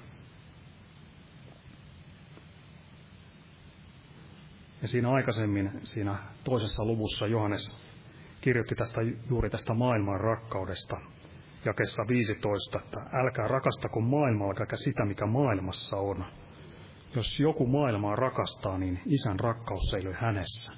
Ja 4.82 4.88
siinä 4.88 5.12
aikaisemmin, 5.12 5.72
siinä 5.84 6.18
toisessa 6.44 6.86
luvussa 6.86 7.28
Johannes 7.28 7.78
kirjoitti 8.42 8.76
tästä, 8.76 9.02
juuri 9.30 9.50
tästä 9.50 9.74
maailman 9.74 10.20
rakkaudesta, 10.20 10.98
jakessa 11.66 12.04
15, 12.08 12.80
että 12.80 13.00
älkää 13.14 13.48
rakastako 13.48 14.00
maailmaa, 14.00 14.50
älkää 14.50 14.76
sitä, 14.76 15.06
mikä 15.06 15.26
maailmassa 15.26 15.98
on. 15.98 16.26
Jos 17.16 17.40
joku 17.40 17.68
maailmaa 17.68 18.16
rakastaa, 18.16 18.78
niin 18.78 19.02
isän 19.06 19.40
rakkaus 19.40 19.94
ole 19.94 20.14
hänessä. 20.14 20.74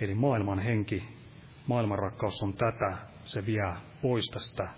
Eli 0.00 0.14
maailman 0.14 0.58
henki, 0.58 1.08
maailman 1.66 1.98
rakkaus 1.98 2.42
on 2.42 2.54
tätä, 2.54 2.98
se 3.24 3.46
vie 3.46 3.72
pois 4.02 4.30
tästä 4.30 4.68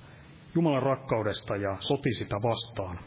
Jumalan 0.55 0.83
rakkaudesta 0.83 1.57
ja 1.57 1.77
soti 1.81 2.13
sitä 2.13 2.37
vastaan. 2.43 2.99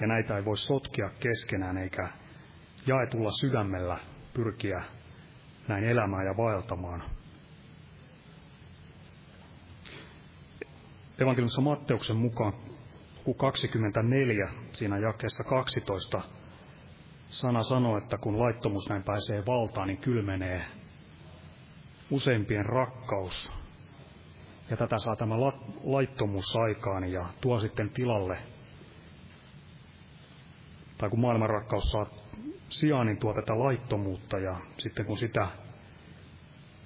Ja 0.00 0.06
näitä 0.06 0.36
ei 0.36 0.44
voi 0.44 0.56
sotkea 0.56 1.10
keskenään 1.20 1.78
eikä 1.78 2.08
jaetulla 2.86 3.30
sydämellä 3.30 3.98
pyrkiä 4.34 4.82
näin 5.68 5.84
elämään 5.84 6.26
ja 6.26 6.36
vaeltamaan. 6.36 7.02
Evankeliumissa 11.18 11.60
Matteuksen 11.60 12.16
mukaan 12.16 12.52
24, 13.32 14.48
siinä 14.72 14.98
jakeessa 14.98 15.44
12, 15.44 16.22
sana 17.28 17.62
sanoo, 17.62 17.98
että 17.98 18.18
kun 18.18 18.38
laittomuus 18.38 18.88
näin 18.88 19.02
pääsee 19.02 19.46
valtaan, 19.46 19.88
niin 19.88 19.98
kylmenee 20.00 20.64
useimpien 22.10 22.66
rakkaus. 22.66 23.52
Ja 24.70 24.76
tätä 24.76 24.98
saa 24.98 25.16
tämä 25.16 25.40
laittomuus 25.84 26.56
aikaan 26.56 27.12
ja 27.12 27.26
tuo 27.40 27.60
sitten 27.60 27.90
tilalle, 27.90 28.38
tai 30.98 31.10
kun 31.10 31.20
maailman 31.20 31.50
rakkaus 31.50 31.84
saa 31.84 32.06
sijaan, 32.68 33.06
niin 33.06 33.18
tuo 33.18 33.34
tätä 33.34 33.58
laittomuutta 33.58 34.38
ja 34.38 34.56
sitten 34.78 35.06
kun 35.06 35.16
sitä, 35.16 35.48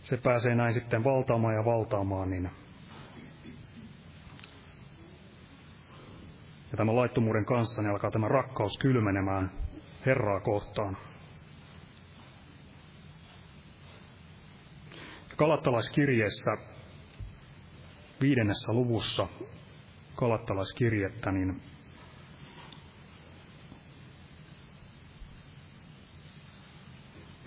se 0.02 0.16
pääsee 0.16 0.54
näin 0.54 0.74
sitten 0.74 1.04
valtaamaan 1.04 1.54
ja 1.54 1.64
valtaamaan, 1.64 2.30
niin 2.30 2.50
tämän 6.78 6.96
laittomuuden 6.96 7.44
kanssa 7.44 7.82
niin 7.82 7.90
alkaa 7.90 8.10
tämä 8.10 8.28
rakkaus 8.28 8.78
kylmenemään 8.78 9.50
Herraa 10.06 10.40
kohtaan. 10.40 10.96
Kalattalaiskirjeessä 15.36 16.50
viidennessä 18.20 18.72
luvussa 18.72 19.28
kalattalaiskirjettä, 20.16 21.32
niin 21.32 21.60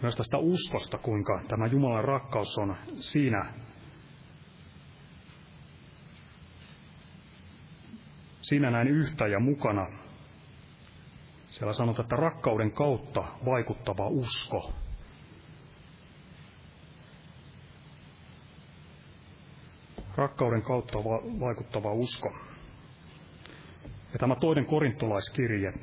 myös 0.01 0.15
tästä 0.15 0.37
uskosta, 0.37 0.97
kuinka 0.97 1.41
tämä 1.47 1.67
Jumalan 1.67 2.03
rakkaus 2.03 2.57
on 2.57 2.75
siinä 2.93 3.53
siinä 8.51 8.71
näin 8.71 8.87
yhtä 8.87 9.27
ja 9.27 9.39
mukana. 9.39 9.87
Siellä 11.45 11.73
sanotaan, 11.73 12.05
että 12.05 12.15
rakkauden 12.15 12.71
kautta 12.71 13.23
vaikuttava 13.45 14.07
usko. 14.07 14.73
Rakkauden 20.15 20.61
kautta 20.61 20.97
va- 20.97 21.39
vaikuttava 21.39 21.93
usko. 21.93 22.35
Ja 24.13 24.19
tämä 24.19 24.35
toinen 24.35 24.65
korintolaiskirje, 24.65 25.73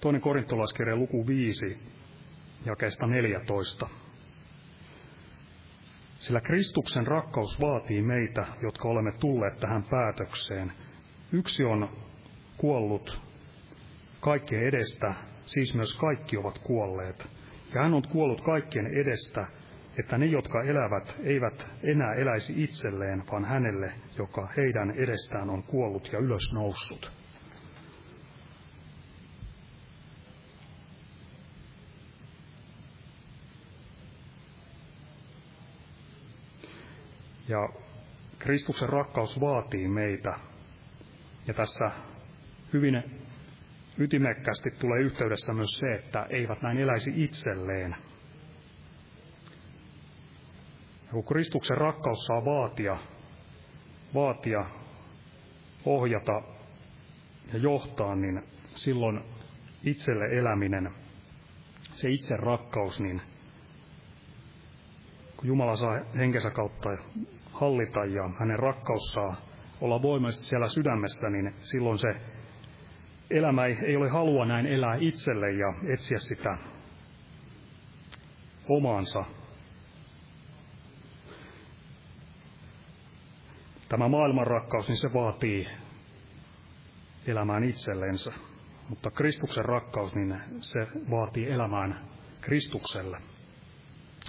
Toinen 0.00 0.20
korintolaiskirja 0.20 0.96
luku 0.96 1.26
5, 1.26 1.78
jakeesta 2.66 3.06
14. 3.06 3.99
Sillä 6.20 6.40
Kristuksen 6.40 7.06
rakkaus 7.06 7.60
vaatii 7.60 8.02
meitä, 8.02 8.46
jotka 8.62 8.88
olemme 8.88 9.12
tulleet 9.12 9.56
tähän 9.60 9.82
päätökseen. 9.82 10.72
Yksi 11.32 11.64
on 11.64 11.88
kuollut 12.56 13.20
kaikkien 14.20 14.62
edestä, 14.62 15.14
siis 15.46 15.74
myös 15.74 15.98
kaikki 15.98 16.36
ovat 16.36 16.58
kuolleet. 16.58 17.28
Ja 17.74 17.82
hän 17.82 17.94
on 17.94 18.02
kuollut 18.12 18.40
kaikkien 18.40 18.86
edestä, 18.86 19.46
että 19.98 20.18
ne, 20.18 20.26
jotka 20.26 20.62
elävät, 20.62 21.20
eivät 21.22 21.66
enää 21.82 22.14
eläisi 22.14 22.62
itselleen, 22.62 23.24
vaan 23.32 23.44
hänelle, 23.44 23.92
joka 24.18 24.48
heidän 24.56 24.90
edestään 24.90 25.50
on 25.50 25.62
kuollut 25.62 26.12
ja 26.12 26.18
ylösnoussut. 26.18 27.12
Ja 37.50 37.68
Kristuksen 38.38 38.88
rakkaus 38.88 39.40
vaatii 39.40 39.88
meitä. 39.88 40.38
Ja 41.46 41.54
tässä 41.54 41.90
hyvin 42.72 43.02
ytimekkäästi 43.98 44.70
tulee 44.70 45.00
yhteydessä 45.00 45.52
myös 45.52 45.70
se, 45.78 45.94
että 45.94 46.26
eivät 46.30 46.62
näin 46.62 46.78
eläisi 46.78 47.24
itselleen. 47.24 47.96
Ja 51.06 51.12
kun 51.12 51.24
Kristuksen 51.24 51.76
rakkaus 51.76 52.26
saa 52.26 52.44
vaatia, 52.44 52.96
vaatia, 54.14 54.64
ohjata 55.84 56.42
ja 57.52 57.58
johtaa, 57.58 58.16
niin 58.16 58.42
silloin 58.74 59.20
itselle 59.84 60.38
eläminen, 60.38 60.90
se 61.92 62.10
itse 62.10 62.36
rakkaus, 62.36 63.00
niin 63.00 63.22
kun 65.36 65.48
Jumala 65.48 65.76
saa 65.76 66.00
henkensä 66.16 66.50
kautta 66.50 66.90
hallita 67.60 68.04
ja 68.04 68.30
hänen 68.38 68.58
rakkaus 68.58 69.12
saa 69.12 69.36
olla 69.80 70.02
voimallisesti 70.02 70.46
siellä 70.46 70.68
sydämessä, 70.68 71.30
niin 71.30 71.54
silloin 71.62 71.98
se 71.98 72.08
elämä 73.30 73.66
ei, 73.66 73.76
ei 73.82 73.96
ole 73.96 74.08
halua 74.08 74.44
näin 74.46 74.66
elää 74.66 74.96
itselle 75.00 75.50
ja 75.50 75.92
etsiä 75.92 76.18
sitä 76.18 76.58
omaansa. 78.68 79.24
Tämä 83.88 84.08
maailman 84.08 84.46
rakkaus, 84.46 84.88
niin 84.88 84.96
se 84.96 85.12
vaatii 85.14 85.66
elämään 87.26 87.64
itsellensä. 87.64 88.32
Mutta 88.88 89.10
Kristuksen 89.10 89.64
rakkaus, 89.64 90.14
niin 90.14 90.40
se 90.60 90.86
vaatii 91.10 91.50
elämään 91.50 92.08
Kristukselle. 92.40 93.18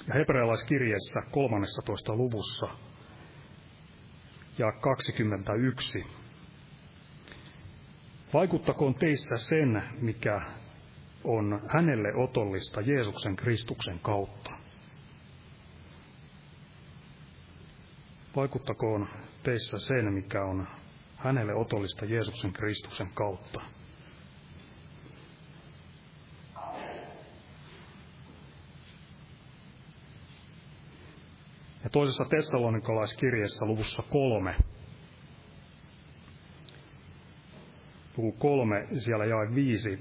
Ja 0.08 0.14
hebrealaiskirjeessä 0.14 1.22
13. 1.32 2.16
luvussa 2.16 2.91
ja 4.58 4.72
21. 4.72 6.06
Vaikuttakoon 8.34 8.96
teissä 8.96 9.36
sen, 9.36 9.84
mikä 10.02 10.42
on 11.24 11.62
hänelle 11.68 12.14
otollista 12.16 12.82
Jeesuksen 12.82 13.36
Kristuksen 13.36 14.00
kautta. 14.00 14.52
Vaikuttakoon 18.36 19.08
teissä 19.44 19.80
sen, 19.80 20.14
mikä 20.14 20.44
on 20.44 20.68
hänelle 21.18 21.54
otollista 21.54 22.06
Jeesuksen 22.06 22.54
Kristuksen 22.54 23.12
kautta. 23.14 23.62
Toisessa 31.92 32.26
tessalonikalaiskirjeessä 32.26 33.66
luvussa 33.66 34.04
kolme, 34.10 34.56
luku 38.18 38.32
kolme, 38.32 38.88
siellä 39.00 39.26
jae 39.26 39.56
viisi, 39.56 40.00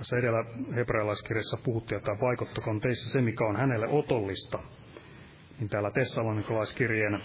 Tässä 0.00 0.16
edellä 0.16 0.44
hebrealaiskirjassa 0.74 1.58
puhuttiin, 1.64 1.98
että 1.98 2.20
vaikuttakoon 2.20 2.80
teissä 2.80 3.10
se, 3.12 3.20
mikä 3.20 3.44
on 3.44 3.56
hänelle 3.56 3.88
otollista. 3.88 4.58
Niin 5.58 5.68
täällä 5.68 5.90
Tessalonikalaiskirjeen 5.90 7.22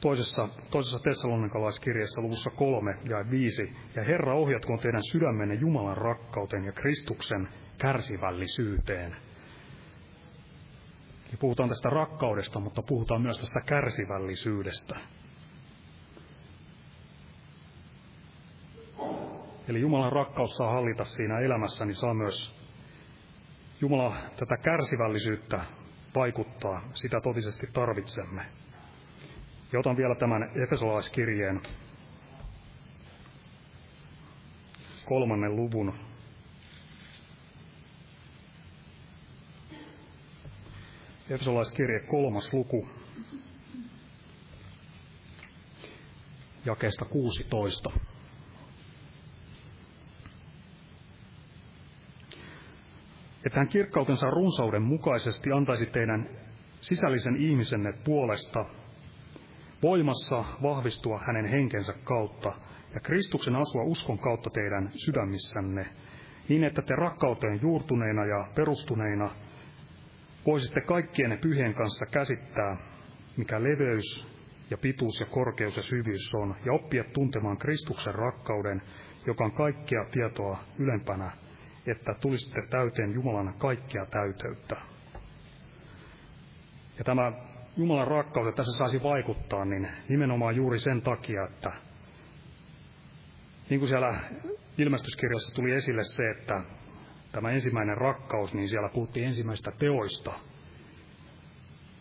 toisessa, 0.00 0.48
toisessa 0.70 0.98
Tessalonikalaiskirjassa 0.98 2.22
luvussa 2.22 2.50
kolme 2.50 2.98
ja 3.04 3.30
viisi. 3.30 3.72
Ja 3.96 4.04
Herra 4.04 4.34
ohjatkoon 4.34 4.78
teidän 4.78 5.02
sydämenne 5.12 5.54
Jumalan 5.54 5.96
rakkauteen 5.96 6.64
ja 6.64 6.72
Kristuksen 6.72 7.48
kärsivällisyyteen. 7.78 9.16
Eli 11.28 11.36
puhutaan 11.40 11.68
tästä 11.68 11.90
rakkaudesta, 11.90 12.60
mutta 12.60 12.82
puhutaan 12.82 13.22
myös 13.22 13.38
tästä 13.38 13.60
kärsivällisyydestä. 13.60 14.96
Eli 19.68 19.80
Jumalan 19.80 20.12
rakkaus 20.12 20.56
saa 20.56 20.72
hallita 20.72 21.04
siinä 21.04 21.38
elämässä, 21.38 21.84
niin 21.84 21.94
saa 21.94 22.14
myös 22.14 22.64
Jumala 23.80 24.16
tätä 24.36 24.56
kärsivällisyyttä 24.56 25.60
vaikuttaa. 26.14 26.82
Sitä 26.94 27.20
totisesti 27.20 27.66
tarvitsemme. 27.72 28.46
Ja 29.72 29.78
otan 29.78 29.96
vielä 29.96 30.14
tämän 30.14 30.50
Efesolaiskirjeen 30.64 31.60
kolmannen 35.04 35.56
luvun. 35.56 35.94
Efesolaiskirje 41.30 42.00
kolmas 42.00 42.54
luku, 42.54 42.88
jakeesta 46.64 47.04
16. 47.04 47.90
että 53.46 53.58
hän 53.58 53.68
kirkkautensa 53.68 54.30
runsauden 54.30 54.82
mukaisesti 54.82 55.52
antaisi 55.52 55.86
teidän 55.86 56.28
sisällisen 56.80 57.36
ihmisenne 57.36 57.92
puolesta 58.04 58.64
voimassa 59.82 60.44
vahvistua 60.62 61.20
hänen 61.26 61.46
henkensä 61.46 61.94
kautta 62.04 62.52
ja 62.94 63.00
Kristuksen 63.00 63.56
asua 63.56 63.82
uskon 63.82 64.18
kautta 64.18 64.50
teidän 64.50 64.90
sydämissänne, 65.04 65.86
niin 66.48 66.64
että 66.64 66.82
te 66.82 66.94
rakkauteen 66.94 67.60
juurtuneina 67.62 68.26
ja 68.26 68.48
perustuneina 68.54 69.30
voisitte 70.46 70.80
kaikkien 70.80 71.38
pyhien 71.40 71.74
kanssa 71.74 72.06
käsittää, 72.06 72.76
mikä 73.36 73.62
leveys 73.62 74.28
ja 74.70 74.78
pituus 74.78 75.20
ja 75.20 75.26
korkeus 75.26 75.76
ja 75.76 75.82
syvyys 75.82 76.34
on, 76.34 76.56
ja 76.64 76.72
oppia 76.72 77.04
tuntemaan 77.04 77.58
Kristuksen 77.58 78.14
rakkauden, 78.14 78.82
joka 79.26 79.44
on 79.44 79.52
kaikkea 79.52 80.04
tietoa 80.10 80.58
ylempänä 80.78 81.30
että 81.86 82.14
tulisitte 82.20 82.62
täyteen 82.70 83.12
Jumalan 83.14 83.54
kaikkea 83.58 84.06
täyteyttä. 84.06 84.76
Ja 86.98 87.04
tämä 87.04 87.32
Jumalan 87.76 88.08
rakkaus, 88.08 88.48
että 88.48 88.56
tässä 88.56 88.78
saisi 88.78 89.02
vaikuttaa, 89.02 89.64
niin 89.64 89.88
nimenomaan 90.08 90.56
juuri 90.56 90.78
sen 90.78 91.02
takia, 91.02 91.44
että 91.44 91.72
niin 93.70 93.80
kuin 93.80 93.88
siellä 93.88 94.20
ilmestyskirjassa 94.78 95.54
tuli 95.54 95.72
esille 95.72 96.04
se, 96.04 96.30
että 96.30 96.62
tämä 97.34 97.50
ensimmäinen 97.50 97.96
rakkaus, 97.96 98.54
niin 98.54 98.68
siellä 98.68 98.88
puhuttiin 98.88 99.26
ensimmäistä 99.26 99.72
teoista. 99.78 100.32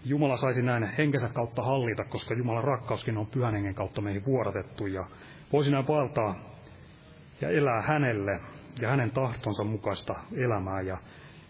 Jumala 0.06 0.38
saisi 0.38 0.62
näin 0.62 0.84
henkensä 0.98 1.30
kautta 1.30 1.64
hallita, 1.64 2.04
koska 2.04 2.34
Jumalan 2.34 2.64
rakkauskin 2.64 3.18
on 3.18 3.28
pyhän 3.28 3.54
hengen 3.54 3.76
kautta 3.76 4.02
meihin 4.02 4.26
vuodatettu 4.26 4.88
ja 4.88 5.08
voisi 5.54 5.72
näin 5.72 5.88
valtaa 5.88 6.36
ja 7.42 7.50
elää 7.50 7.82
hänelle 7.82 8.40
ja 8.82 8.90
hänen 8.90 9.12
tahtonsa 9.12 9.64
mukaista 9.64 10.16
elämää 10.36 10.82
ja 10.82 10.98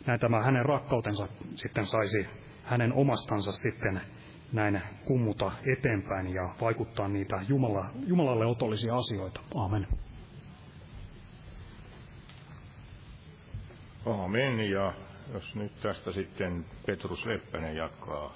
näin 0.05 0.19
tämä 0.19 0.43
hänen 0.43 0.65
rakkautensa 0.65 1.27
sitten 1.55 1.85
saisi 1.85 2.25
hänen 2.63 2.93
omastansa 2.93 3.51
sitten 3.51 4.01
näin 4.53 4.81
kummuta 5.05 5.51
eteenpäin 5.77 6.33
ja 6.33 6.55
vaikuttaa 6.61 7.07
niitä 7.07 7.41
Jumala, 7.47 7.85
Jumalalle 8.07 8.45
otollisia 8.45 8.95
asioita. 8.95 9.41
Aamen. 9.55 9.87
Aamen. 14.05 14.59
Ja 14.59 14.93
jos 15.33 15.55
nyt 15.55 15.81
tästä 15.81 16.11
sitten 16.11 16.65
Petrus 16.85 17.25
Leppänen 17.25 17.75
jatkaa 17.75 18.35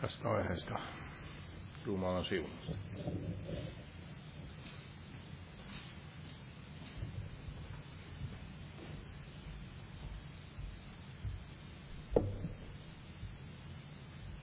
tästä 0.00 0.30
aiheesta 0.30 0.78
Jumalan 1.86 2.24
siunasta. 2.24 2.72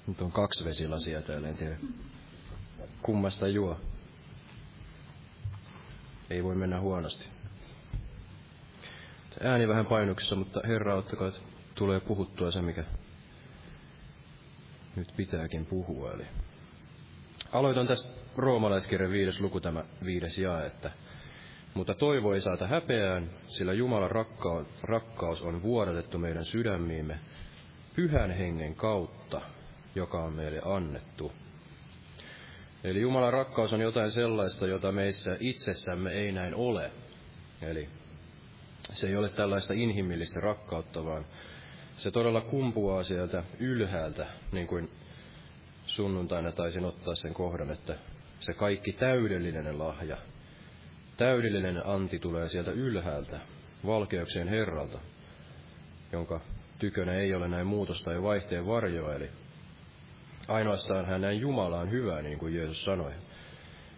Nyt 0.08 0.22
on 0.22 0.32
kaksi 0.32 0.66
vesilasia 0.66 1.22
täällä, 1.22 1.50
en 1.50 1.58
tiedä 1.58 1.78
kummasta 3.02 3.48
juo. 3.48 3.80
Ei 6.30 6.44
voi 6.44 6.56
mennä 6.56 6.80
huonosti. 6.80 7.41
Ääni 9.44 9.68
vähän 9.68 9.86
painuksessa, 9.86 10.36
mutta 10.36 10.62
Herra, 10.68 10.96
ottakaa, 10.96 11.28
että 11.28 11.40
tulee 11.76 12.00
puhuttua 12.00 12.52
se, 12.52 12.62
mikä 12.62 12.84
nyt 14.96 15.14
pitääkin 15.18 15.66
puhua. 15.66 16.12
Eli 16.12 16.24
aloitan 17.52 17.88
tästä 17.88 18.10
roomalaiskirjan 18.38 19.12
viides 19.12 19.40
luku, 19.40 19.60
tämä 19.60 19.84
viides 20.06 20.38
jae, 20.38 20.66
että 20.68 20.92
mutta 21.74 21.94
toivo 21.94 22.34
ei 22.34 22.42
saata 22.42 22.68
häpeään, 22.68 23.30
sillä 23.48 23.74
Jumalan 23.74 24.12
rakkaus, 24.12 24.68
rakkaus 24.84 25.42
on 25.42 25.62
vuodatettu 25.62 26.18
meidän 26.18 26.46
sydämiimme 26.46 27.20
pyhän 27.96 28.32
hengen 28.32 28.76
kautta, 28.76 29.42
joka 29.96 30.24
on 30.24 30.34
meille 30.34 30.62
annettu. 30.66 31.32
Eli 32.84 33.02
Jumalan 33.02 33.34
rakkaus 33.34 33.74
on 33.74 33.82
jotain 33.82 34.12
sellaista, 34.12 34.68
jota 34.68 34.92
meissä 34.92 35.38
itsessämme 35.40 36.12
ei 36.12 36.32
näin 36.32 36.56
ole. 36.56 36.92
Eli 37.62 37.90
se 38.82 39.08
ei 39.08 39.16
ole 39.16 39.30
tällaista 39.30 39.74
inhimillistä 39.74 40.40
rakkautta, 40.40 41.06
vaan 41.06 41.26
se 41.98 42.12
todella 42.12 42.42
kumpuaa 42.42 43.04
sieltä 43.04 43.44
ylhäältä, 43.60 44.28
niin 44.52 44.68
kuin 44.68 44.90
sunnuntaina 45.86 46.52
taisin 46.52 46.86
ottaa 46.86 47.16
sen 47.16 47.34
kohdan, 47.34 47.72
että 47.72 47.96
se 48.40 48.54
kaikki 48.54 48.92
täydellinen 48.94 49.80
lahja, 49.80 50.18
täydellinen 51.18 51.86
anti 51.86 52.20
tulee 52.20 52.50
sieltä 52.50 52.72
ylhäältä, 52.72 53.40
valkeuksien 53.86 54.48
Herralta, 54.48 55.00
jonka 56.12 56.42
tykönä 56.80 57.14
ei 57.14 57.34
ole 57.34 57.48
näin 57.48 57.68
muutosta 57.68 58.14
ja 58.14 58.22
vaihteen 58.22 58.68
varjoa, 58.68 59.14
eli 59.14 59.30
Ainoastaan 60.48 61.06
hän 61.06 61.22
näin 61.22 61.40
Jumala 61.40 61.80
on 61.80 61.92
hyvä, 61.92 62.22
niin 62.22 62.38
kuin 62.38 62.56
Jeesus 62.56 62.84
sanoi. 62.84 63.12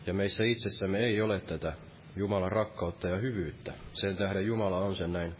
Ja 0.08 0.14
meissä 0.14 0.44
itsessämme 0.44 1.00
ei 1.00 1.22
ole 1.22 1.40
tätä 1.40 1.74
Jumalan 2.16 2.52
rakkautta 2.52 3.08
ja 3.08 3.18
hyvyyttä. 3.18 3.74
Sen 3.94 4.18
tähden 4.18 4.46
Jumala 4.46 4.78
on 4.78 4.96
sen 4.96 5.14
näin, 5.14 5.36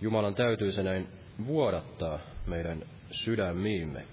Jumalan 0.00 0.34
täytyy 0.34 0.72
se 0.72 0.82
näin 0.82 1.08
vuodattaa 1.46 2.18
meidän 2.46 2.82
sydämiimme. 3.10 4.04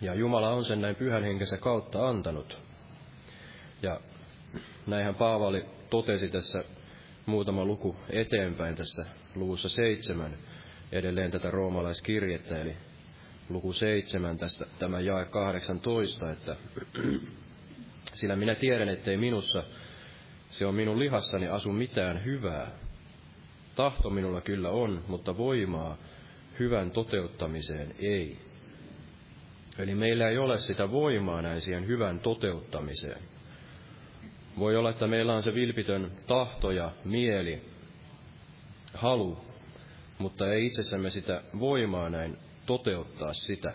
Ja 0.00 0.14
Jumala 0.14 0.50
on 0.50 0.64
sen 0.64 0.80
näin 0.80 0.96
pyhän 0.96 1.22
henkensä 1.22 1.58
kautta 1.58 2.08
antanut. 2.08 2.58
Ja 3.82 4.00
näinhän 4.86 5.14
Paavali 5.14 5.64
totesi 5.90 6.28
tässä 6.28 6.64
muutama 7.26 7.64
luku 7.64 7.96
eteenpäin 8.10 8.76
tässä 8.76 9.06
luvussa 9.34 9.68
seitsemän 9.68 10.38
edelleen 10.92 11.30
tätä 11.30 11.50
roomalaiskirjettä, 11.50 12.62
eli 12.62 12.76
luku 13.48 13.72
7, 13.72 14.38
tästä, 14.38 14.66
tämä 14.78 15.00
jae 15.00 15.24
18, 15.24 16.30
että 16.30 16.56
sillä 18.18 18.36
minä 18.36 18.54
tiedän, 18.54 18.88
ettei 18.88 19.16
minussa, 19.16 19.64
se 20.52 20.66
on 20.66 20.74
minun 20.74 20.98
lihassani 20.98 21.48
asu 21.48 21.72
mitään 21.72 22.24
hyvää. 22.24 22.70
Tahto 23.76 24.10
minulla 24.10 24.40
kyllä 24.40 24.70
on, 24.70 25.04
mutta 25.08 25.36
voimaa 25.36 25.96
hyvän 26.58 26.90
toteuttamiseen 26.90 27.94
ei. 27.98 28.38
Eli 29.78 29.94
meillä 29.94 30.28
ei 30.28 30.38
ole 30.38 30.58
sitä 30.58 30.90
voimaa 30.90 31.42
näin 31.42 31.60
siihen 31.60 31.86
hyvän 31.86 32.20
toteuttamiseen. 32.20 33.22
Voi 34.58 34.76
olla, 34.76 34.90
että 34.90 35.06
meillä 35.06 35.34
on 35.34 35.42
se 35.42 35.54
vilpitön 35.54 36.12
tahto 36.26 36.70
ja 36.70 36.90
mieli, 37.04 37.62
halu, 38.94 39.44
mutta 40.18 40.52
ei 40.52 40.66
itsessämme 40.66 41.10
sitä 41.10 41.42
voimaa 41.58 42.10
näin 42.10 42.36
toteuttaa 42.66 43.34
sitä. 43.34 43.72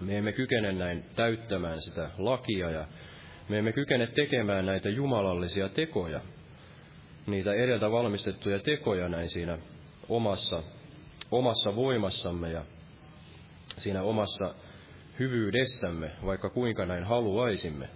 Me 0.00 0.18
emme 0.18 0.32
kykene 0.32 0.72
näin 0.72 1.04
täyttämään 1.16 1.80
sitä 1.80 2.10
lakia 2.18 2.70
ja 2.70 2.86
me 3.50 3.58
emme 3.58 3.72
kykene 3.72 4.06
tekemään 4.06 4.66
näitä 4.66 4.88
jumalallisia 4.88 5.68
tekoja, 5.68 6.20
niitä 7.26 7.52
edeltä 7.52 7.90
valmistettuja 7.90 8.58
tekoja 8.58 9.08
näin 9.08 9.28
siinä 9.28 9.58
omassa, 10.08 10.62
omassa 11.30 11.76
voimassamme 11.76 12.50
ja 12.50 12.64
siinä 13.78 14.02
omassa 14.02 14.54
hyvyydessämme, 15.18 16.10
vaikka 16.24 16.50
kuinka 16.50 16.86
näin 16.86 17.04
haluaisimme. 17.04 17.88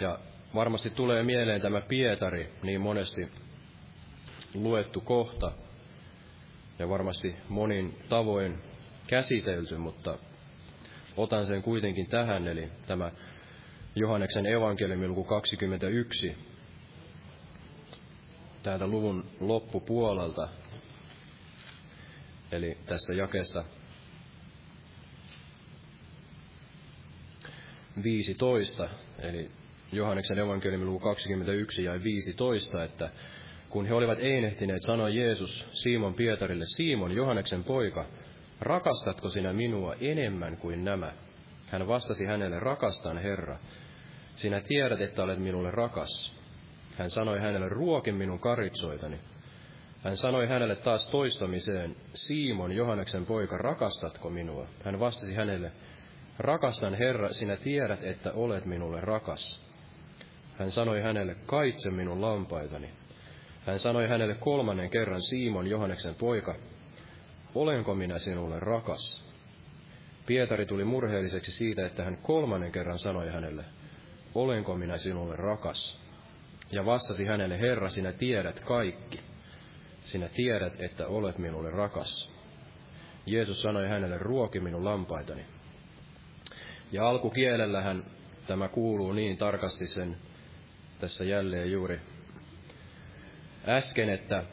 Ja 0.00 0.18
varmasti 0.54 0.90
tulee 0.90 1.22
mieleen 1.22 1.60
tämä 1.60 1.80
Pietari, 1.80 2.52
niin 2.62 2.80
monesti 2.80 3.28
luettu 4.54 5.00
kohta, 5.00 5.52
ja 6.78 6.88
varmasti 6.88 7.34
monin 7.48 7.98
tavoin 8.08 8.58
käsitelty, 9.06 9.76
mutta 9.76 10.18
otan 11.16 11.46
sen 11.46 11.62
kuitenkin 11.62 12.06
tähän, 12.06 12.48
eli 12.48 12.68
tämä 12.86 13.10
Johanneksen 13.94 14.46
evankeliumi 14.46 15.08
luku 15.08 15.24
21, 15.24 16.36
täältä 18.62 18.86
luvun 18.86 19.24
loppupuolelta, 19.40 20.48
eli 22.52 22.78
tästä 22.86 23.14
jakesta 23.14 23.64
15, 28.02 28.88
eli 29.18 29.50
Johanneksen 29.92 30.38
evankeliumi 30.38 30.84
luku 30.84 31.00
21 31.00 31.84
ja 31.84 32.02
15, 32.02 32.84
että 32.84 33.10
kun 33.68 33.86
he 33.86 33.94
olivat 33.94 34.18
einehtineet, 34.20 34.82
sanoi 34.82 35.16
Jeesus 35.16 35.68
Simon 35.70 36.14
Pietarille, 36.14 36.64
Simon, 36.76 37.12
Johanneksen 37.12 37.64
poika, 37.64 38.06
rakastatko 38.60 39.28
sinä 39.28 39.52
minua 39.52 39.94
enemmän 40.00 40.56
kuin 40.56 40.84
nämä? 40.84 41.12
Hän 41.66 41.88
vastasi 41.88 42.24
hänelle, 42.24 42.60
rakastan 42.60 43.18
Herra. 43.18 43.58
Sinä 44.34 44.60
tiedät, 44.60 45.00
että 45.00 45.22
olet 45.22 45.38
minulle 45.38 45.70
rakas. 45.70 46.34
Hän 46.98 47.10
sanoi 47.10 47.40
hänelle, 47.40 47.68
ruokin 47.68 48.14
minun 48.14 48.38
karitsoitani. 48.38 49.20
Hän 50.04 50.16
sanoi 50.16 50.46
hänelle 50.46 50.76
taas 50.76 51.06
toistamiseen, 51.06 51.96
Simon, 52.14 52.72
Johanneksen 52.72 53.26
poika, 53.26 53.58
rakastatko 53.58 54.30
minua? 54.30 54.66
Hän 54.84 55.00
vastasi 55.00 55.34
hänelle, 55.34 55.72
rakastan 56.38 56.94
Herra, 56.94 57.28
sinä 57.32 57.56
tiedät, 57.56 58.04
että 58.04 58.32
olet 58.32 58.64
minulle 58.64 59.00
rakas. 59.00 59.62
Hän 60.58 60.70
sanoi 60.70 61.00
hänelle, 61.00 61.36
kaitse 61.46 61.90
minun 61.90 62.20
lampaitani. 62.20 62.90
Hän 63.66 63.78
sanoi 63.78 64.08
hänelle 64.08 64.34
kolmannen 64.34 64.90
kerran, 64.90 65.22
Simon, 65.22 65.66
Johanneksen 65.66 66.14
poika, 66.14 66.54
olenko 67.54 67.94
minä 67.94 68.18
sinulle 68.18 68.60
rakas? 68.60 69.32
Pietari 70.26 70.66
tuli 70.66 70.84
murheelliseksi 70.84 71.52
siitä, 71.52 71.86
että 71.86 72.04
hän 72.04 72.16
kolmannen 72.22 72.72
kerran 72.72 72.98
sanoi 72.98 73.28
hänelle, 73.32 73.64
olenko 74.34 74.76
minä 74.76 74.98
sinulle 74.98 75.36
rakas? 75.36 76.00
Ja 76.72 76.86
vastasi 76.86 77.24
hänelle, 77.24 77.60
Herra, 77.60 77.88
sinä 77.88 78.12
tiedät 78.12 78.60
kaikki. 78.60 79.20
Sinä 80.04 80.28
tiedät, 80.28 80.80
että 80.80 81.06
olet 81.06 81.38
minulle 81.38 81.70
rakas. 81.70 82.32
Jeesus 83.26 83.62
sanoi 83.62 83.88
hänelle, 83.88 84.18
ruoki 84.18 84.60
minun 84.60 84.84
lampaitani. 84.84 85.44
Ja 86.92 87.08
alkukielellähän 87.08 88.04
tämä 88.46 88.68
kuuluu 88.68 89.12
niin 89.12 89.36
tarkasti 89.36 89.86
sen 89.86 90.16
tässä 91.00 91.24
jälleen 91.24 91.72
juuri 91.72 92.00
äsken, 93.68 94.08
että 94.08 94.44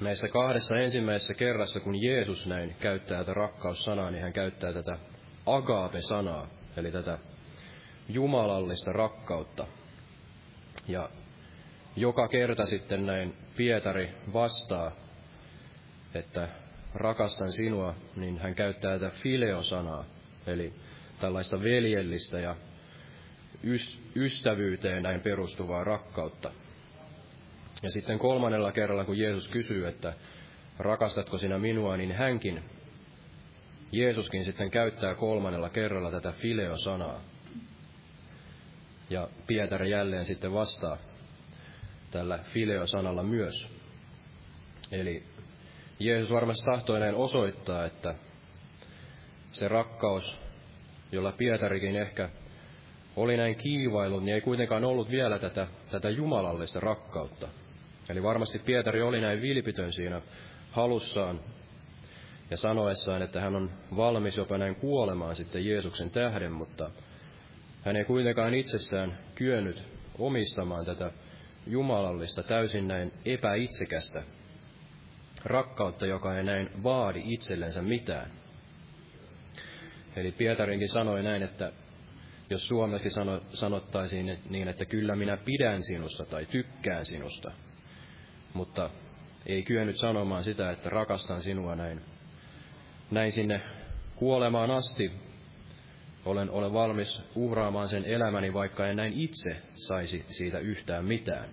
näissä 0.00 0.28
kahdessa 0.28 0.78
ensimmäisessä 0.78 1.34
kerrassa, 1.34 1.80
kun 1.80 2.02
Jeesus 2.02 2.46
näin 2.46 2.76
käyttää 2.80 3.18
tätä 3.18 3.34
rakkaussanaa, 3.34 4.10
niin 4.10 4.22
hän 4.22 4.32
käyttää 4.32 4.72
tätä 4.72 4.98
agape-sanaa, 5.46 6.48
eli 6.76 6.92
tätä 6.92 7.18
jumalallista 8.08 8.92
rakkautta. 8.92 9.66
Ja 10.88 11.08
joka 11.96 12.28
kerta 12.28 12.66
sitten 12.66 13.06
näin 13.06 13.34
Pietari 13.56 14.14
vastaa, 14.32 14.92
että 16.14 16.48
rakastan 16.94 17.52
sinua, 17.52 17.94
niin 18.16 18.38
hän 18.38 18.54
käyttää 18.54 18.98
tätä 18.98 19.16
fileo-sanaa, 19.22 20.04
eli 20.46 20.72
tällaista 21.20 21.62
veljellistä 21.62 22.38
ja 22.38 22.56
ystävyyteen 24.16 25.02
näin 25.02 25.20
perustuvaa 25.20 25.84
rakkautta. 25.84 26.52
Ja 27.82 27.90
sitten 27.90 28.18
kolmannella 28.18 28.72
kerralla, 28.72 29.04
kun 29.04 29.18
Jeesus 29.18 29.48
kysyy, 29.48 29.88
että 29.88 30.12
rakastatko 30.78 31.38
sinä 31.38 31.58
minua, 31.58 31.96
niin 31.96 32.12
hänkin, 32.12 32.62
Jeesuskin 33.92 34.44
sitten 34.44 34.70
käyttää 34.70 35.14
kolmannella 35.14 35.68
kerralla 35.68 36.10
tätä 36.10 36.32
fileo-sanaa. 36.32 37.20
Ja 39.10 39.28
Pietari 39.46 39.90
jälleen 39.90 40.24
sitten 40.24 40.52
vastaa 40.52 40.98
tällä 42.10 42.38
fileo-sanalla 42.38 43.22
myös. 43.22 43.68
Eli 44.92 45.22
Jeesus 45.98 46.30
varmasti 46.30 46.64
tahtoi 46.64 47.00
näin 47.00 47.14
osoittaa, 47.14 47.84
että 47.84 48.14
se 49.52 49.68
rakkaus, 49.68 50.36
jolla 51.12 51.32
Pietarikin 51.32 51.96
ehkä 51.96 52.28
oli 53.16 53.36
näin 53.36 53.56
kiivaillut, 53.56 54.24
niin 54.24 54.34
ei 54.34 54.40
kuitenkaan 54.40 54.84
ollut 54.84 55.10
vielä 55.10 55.38
tätä, 55.38 55.66
tätä 55.90 56.10
jumalallista 56.10 56.80
rakkautta. 56.80 57.48
Eli 58.08 58.22
varmasti 58.22 58.58
Pietari 58.58 59.02
oli 59.02 59.20
näin 59.20 59.42
vilpitön 59.42 59.92
siinä 59.92 60.22
halussaan 60.70 61.40
ja 62.50 62.56
sanoessaan, 62.56 63.22
että 63.22 63.40
hän 63.40 63.56
on 63.56 63.70
valmis 63.96 64.36
jopa 64.36 64.58
näin 64.58 64.74
kuolemaan 64.74 65.36
sitten 65.36 65.66
Jeesuksen 65.66 66.10
tähden, 66.10 66.52
mutta 66.52 66.90
hän 67.84 67.96
ei 67.96 68.04
kuitenkaan 68.04 68.54
itsessään 68.54 69.18
kyennyt 69.34 69.82
omistamaan 70.18 70.86
tätä 70.86 71.10
jumalallista, 71.66 72.42
täysin 72.42 72.88
näin 72.88 73.12
epäitsekästä 73.24 74.22
rakkautta, 75.44 76.06
joka 76.06 76.36
ei 76.36 76.44
näin 76.44 76.82
vaadi 76.82 77.22
itsellensä 77.24 77.82
mitään. 77.82 78.30
Eli 80.16 80.32
Pietarinkin 80.32 80.88
sanoi 80.88 81.22
näin, 81.22 81.42
että 81.42 81.72
jos 82.50 82.68
suomeksi 82.68 83.10
sano, 83.10 83.40
sanottaisiin 83.54 84.38
niin, 84.50 84.68
että 84.68 84.84
kyllä 84.84 85.16
minä 85.16 85.36
pidän 85.36 85.82
sinusta 85.82 86.24
tai 86.24 86.46
tykkään 86.46 87.06
sinusta, 87.06 87.52
mutta 88.54 88.90
ei 89.46 89.62
kyennyt 89.62 89.96
sanomaan 89.96 90.44
sitä, 90.44 90.70
että 90.70 90.90
rakastan 90.90 91.42
sinua 91.42 91.76
näin, 91.76 92.00
näin 93.10 93.32
sinne 93.32 93.60
kuolemaan 94.16 94.70
asti. 94.70 95.12
Olen, 96.24 96.50
olen 96.50 96.72
valmis 96.72 97.22
uhraamaan 97.34 97.88
sen 97.88 98.04
elämäni, 98.04 98.52
vaikka 98.52 98.88
en 98.88 98.96
näin 98.96 99.12
itse 99.12 99.56
saisi 99.74 100.24
siitä 100.28 100.58
yhtään 100.58 101.04
mitään. 101.04 101.48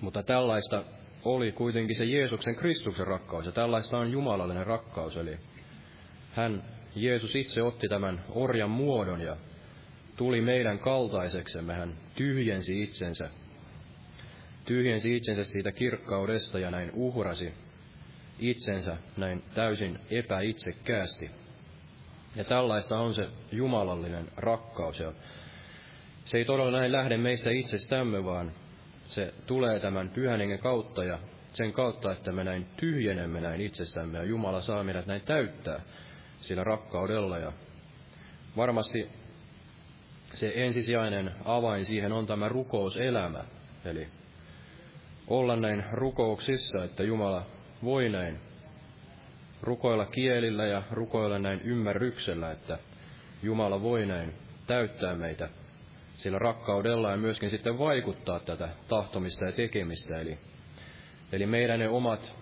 Mutta 0.00 0.22
tällaista 0.22 0.84
oli 1.24 1.52
kuitenkin 1.52 1.96
se 1.96 2.04
Jeesuksen 2.04 2.56
Kristuksen 2.56 3.06
rakkaus, 3.06 3.46
ja 3.46 3.52
tällaista 3.52 3.98
on 3.98 4.12
jumalallinen 4.12 4.66
rakkaus, 4.66 5.16
eli 5.16 5.38
hän, 6.32 6.62
Jeesus 6.94 7.36
itse 7.36 7.62
otti 7.62 7.88
tämän 7.88 8.24
orjan 8.28 8.70
muodon 8.70 9.20
ja 9.20 9.36
tuli 10.16 10.40
meidän 10.40 10.78
kaltaiseksemme, 10.78 11.74
hän 11.74 11.94
tyhjensi 12.14 12.82
itsensä 12.82 13.30
tyhjensi 14.64 15.16
itsensä 15.16 15.44
siitä 15.44 15.72
kirkkaudesta 15.72 16.58
ja 16.58 16.70
näin 16.70 16.90
uhrasi 16.94 17.52
itsensä 18.38 18.96
näin 19.16 19.42
täysin 19.54 19.98
epäitsekkäästi. 20.10 21.30
Ja 22.36 22.44
tällaista 22.44 22.98
on 22.98 23.14
se 23.14 23.28
jumalallinen 23.52 24.28
rakkaus. 24.36 24.98
Ja 24.98 25.12
se 26.24 26.38
ei 26.38 26.44
todella 26.44 26.70
näin 26.78 26.92
lähde 26.92 27.16
meistä 27.16 27.50
itsestämme, 27.50 28.24
vaan 28.24 28.52
se 29.08 29.34
tulee 29.46 29.80
tämän 29.80 30.08
pyhän 30.08 30.40
hengen 30.40 30.58
kautta 30.58 31.04
ja 31.04 31.18
sen 31.52 31.72
kautta, 31.72 32.12
että 32.12 32.32
me 32.32 32.44
näin 32.44 32.66
tyhjenemme 32.76 33.40
näin 33.40 33.60
itsestämme 33.60 34.18
ja 34.18 34.24
Jumala 34.24 34.60
saa 34.60 34.84
meidät 34.84 35.06
näin 35.06 35.22
täyttää 35.22 35.80
sillä 36.36 36.64
rakkaudella. 36.64 37.38
Ja 37.38 37.52
varmasti 38.56 39.10
se 40.34 40.52
ensisijainen 40.54 41.32
avain 41.44 41.86
siihen 41.86 42.12
on 42.12 42.26
tämä 42.26 42.48
rukouselämä, 42.48 43.44
eli 43.84 44.08
olla 45.28 45.56
näin 45.56 45.84
rukouksissa, 45.92 46.84
että 46.84 47.02
Jumala 47.02 47.46
voi 47.84 48.08
näin 48.08 48.49
rukoilla 49.62 50.06
kielillä 50.06 50.66
ja 50.66 50.82
rukoilla 50.90 51.38
näin 51.38 51.60
ymmärryksellä, 51.60 52.50
että 52.50 52.78
Jumala 53.42 53.82
voi 53.82 54.06
näin 54.06 54.32
täyttää 54.66 55.14
meitä 55.14 55.48
sillä 56.12 56.38
rakkaudella 56.38 57.10
ja 57.10 57.16
myöskin 57.16 57.50
sitten 57.50 57.78
vaikuttaa 57.78 58.40
tätä 58.40 58.68
tahtomista 58.88 59.44
ja 59.44 59.52
tekemistä. 59.52 60.20
Eli, 60.20 60.38
eli 61.32 61.46
meidän 61.46 61.78
ne 61.78 61.88
omat 61.88 62.34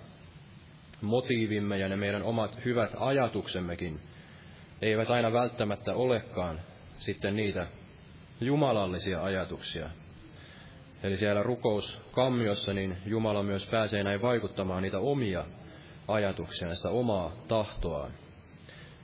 motiivimme 1.01 1.79
ja 1.79 1.89
ne 1.89 1.97
meidän 1.97 2.23
omat 2.23 2.65
hyvät 2.65 2.91
ajatuksemmekin 2.97 4.01
eivät 4.83 5.11
aina 5.11 5.33
välttämättä 5.33 5.95
olekaan 5.95 6.61
sitten 6.99 7.37
niitä 7.37 7.67
jumalallisia 8.41 9.25
ajatuksia. 9.25 9.91
Eli 11.03 11.17
siellä 11.17 11.43
rukouskammiossa 11.43 12.73
niin 12.73 12.97
Jumala 13.07 13.43
myös 13.43 13.67
pääsee 13.67 14.05
näin 14.05 14.23
vaikuttamaan 14.23 14.83
niitä 14.83 14.99
omia 14.99 15.45
ajatuksia, 16.09 16.75
sitä 16.75 16.89
omaa 16.89 17.33
tahtoaan, 17.49 18.13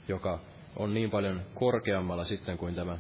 joka 0.09 0.41
on 0.77 0.95
niin 0.95 1.11
paljon 1.11 1.43
korkeammalla 1.55 2.25
sitten 2.25 2.59
kuin 2.59 2.75
tämä 2.75 2.99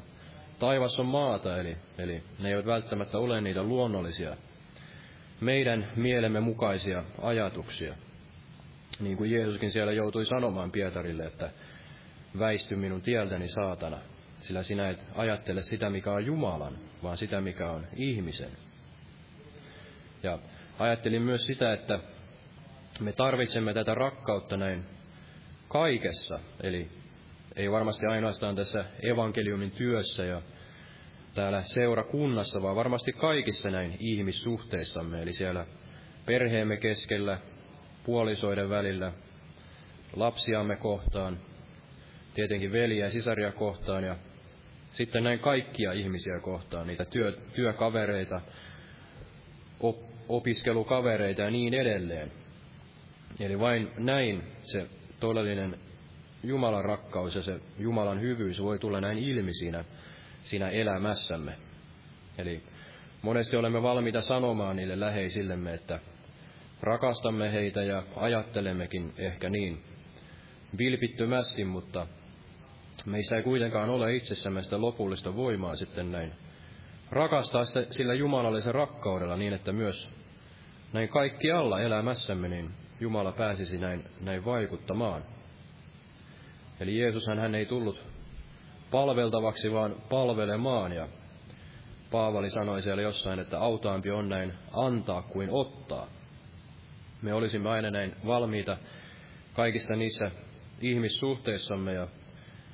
taivas 0.58 0.98
on 0.98 1.06
maata, 1.06 1.60
eli, 1.60 1.76
eli 1.98 2.22
ne 2.38 2.48
eivät 2.48 2.66
välttämättä 2.66 3.18
ole 3.18 3.40
niitä 3.40 3.62
luonnollisia, 3.62 4.36
meidän 5.40 5.92
mielemme 5.96 6.40
mukaisia 6.40 7.04
ajatuksia. 7.22 7.94
Niin 9.00 9.16
kuin 9.16 9.30
Jeesuskin 9.30 9.72
siellä 9.72 9.92
joutui 9.92 10.26
sanomaan 10.26 10.70
Pietarille, 10.70 11.26
että 11.26 11.50
väisty 12.38 12.76
minun 12.76 13.02
tieltäni 13.02 13.48
saatana, 13.48 13.98
sillä 14.40 14.62
sinä 14.62 14.88
et 14.90 15.06
ajattele 15.14 15.62
sitä, 15.62 15.90
mikä 15.90 16.12
on 16.12 16.26
Jumalan, 16.26 16.78
vaan 17.02 17.16
sitä, 17.16 17.40
mikä 17.40 17.70
on 17.70 17.86
ihmisen. 17.96 18.50
Ja 20.22 20.38
ajattelin 20.78 21.22
myös 21.22 21.46
sitä, 21.46 21.72
että 21.72 21.98
me 23.00 23.12
tarvitsemme 23.12 23.74
tätä 23.74 23.94
rakkautta 23.94 24.56
näin 24.56 24.84
kaikessa, 25.68 26.40
eli 26.62 26.88
ei 27.56 27.70
varmasti 27.70 28.06
ainoastaan 28.06 28.56
tässä 28.56 28.84
evankeliumin 29.02 29.70
työssä 29.70 30.24
ja 30.24 30.42
täällä 31.34 31.62
seurakunnassa, 31.62 32.62
vaan 32.62 32.76
varmasti 32.76 33.12
kaikissa 33.12 33.70
näin 33.70 33.96
ihmissuhteissamme, 34.00 35.22
eli 35.22 35.32
siellä 35.32 35.66
perheemme 36.26 36.76
keskellä, 36.76 37.38
puolisoiden 38.04 38.70
välillä, 38.70 39.12
lapsiamme 40.16 40.76
kohtaan, 40.76 41.38
tietenkin 42.34 42.72
veliä 42.72 43.04
ja 43.04 43.10
sisaria 43.10 43.52
kohtaan 43.52 44.04
ja 44.04 44.16
sitten 44.92 45.24
näin 45.24 45.38
kaikkia 45.38 45.92
ihmisiä 45.92 46.40
kohtaan, 46.40 46.86
niitä 46.86 47.04
työ, 47.04 47.38
työkavereita, 47.54 48.40
op, 49.80 49.96
opiskelukavereita 50.28 51.42
ja 51.42 51.50
niin 51.50 51.74
edelleen. 51.74 52.43
Eli 53.40 53.58
vain 53.58 53.90
näin 53.98 54.42
se 54.62 54.86
todellinen 55.20 55.78
Jumalan 56.42 56.84
rakkaus 56.84 57.34
ja 57.34 57.42
se 57.42 57.60
Jumalan 57.78 58.20
hyvyys 58.20 58.62
voi 58.62 58.78
tulla 58.78 59.00
näin 59.00 59.18
ilmi 59.18 59.54
siinä, 59.54 59.84
siinä 60.40 60.68
elämässämme. 60.68 61.56
Eli 62.38 62.62
monesti 63.22 63.56
olemme 63.56 63.82
valmiita 63.82 64.20
sanomaan 64.20 64.76
niille 64.76 65.00
läheisillemme, 65.00 65.74
että 65.74 66.00
rakastamme 66.82 67.52
heitä 67.52 67.82
ja 67.82 68.02
ajattelemmekin 68.16 69.12
ehkä 69.18 69.50
niin 69.50 69.84
vilpittömästi, 70.78 71.64
mutta 71.64 72.06
meissä 73.06 73.36
ei 73.36 73.42
kuitenkaan 73.42 73.90
ole 73.90 74.14
itsessämme 74.14 74.62
sitä 74.62 74.80
lopullista 74.80 75.36
voimaa 75.36 75.76
sitten 75.76 76.12
näin 76.12 76.32
rakastaa 77.10 77.64
sitä 77.64 77.86
sillä 77.90 78.14
jumalallisen 78.14 78.74
rakkaudella 78.74 79.36
niin, 79.36 79.52
että 79.52 79.72
myös 79.72 80.08
näin 80.92 81.08
kaikki 81.08 81.52
alla 81.52 81.80
elämässämme, 81.80 82.48
niin 82.48 82.70
Jumala 83.04 83.32
pääsisi 83.32 83.78
näin, 83.78 84.04
näin 84.20 84.44
vaikuttamaan. 84.44 85.24
Eli 86.80 86.98
Jeesushan 86.98 87.38
hän 87.38 87.54
ei 87.54 87.66
tullut 87.66 88.02
palveltavaksi, 88.90 89.72
vaan 89.72 89.94
palvelemaan. 90.08 90.92
Ja 90.92 91.08
Paavali 92.10 92.50
sanoi 92.50 92.82
siellä 92.82 93.02
jossain, 93.02 93.38
että 93.38 93.60
autaampi 93.60 94.10
on 94.10 94.28
näin 94.28 94.52
antaa 94.72 95.22
kuin 95.22 95.50
ottaa. 95.50 96.06
Me 97.22 97.34
olisimme 97.34 97.70
aina 97.70 97.90
näin 97.90 98.16
valmiita 98.26 98.76
kaikissa 99.52 99.96
niissä 99.96 100.30
ihmissuhteissamme 100.80 101.92
ja 101.92 102.08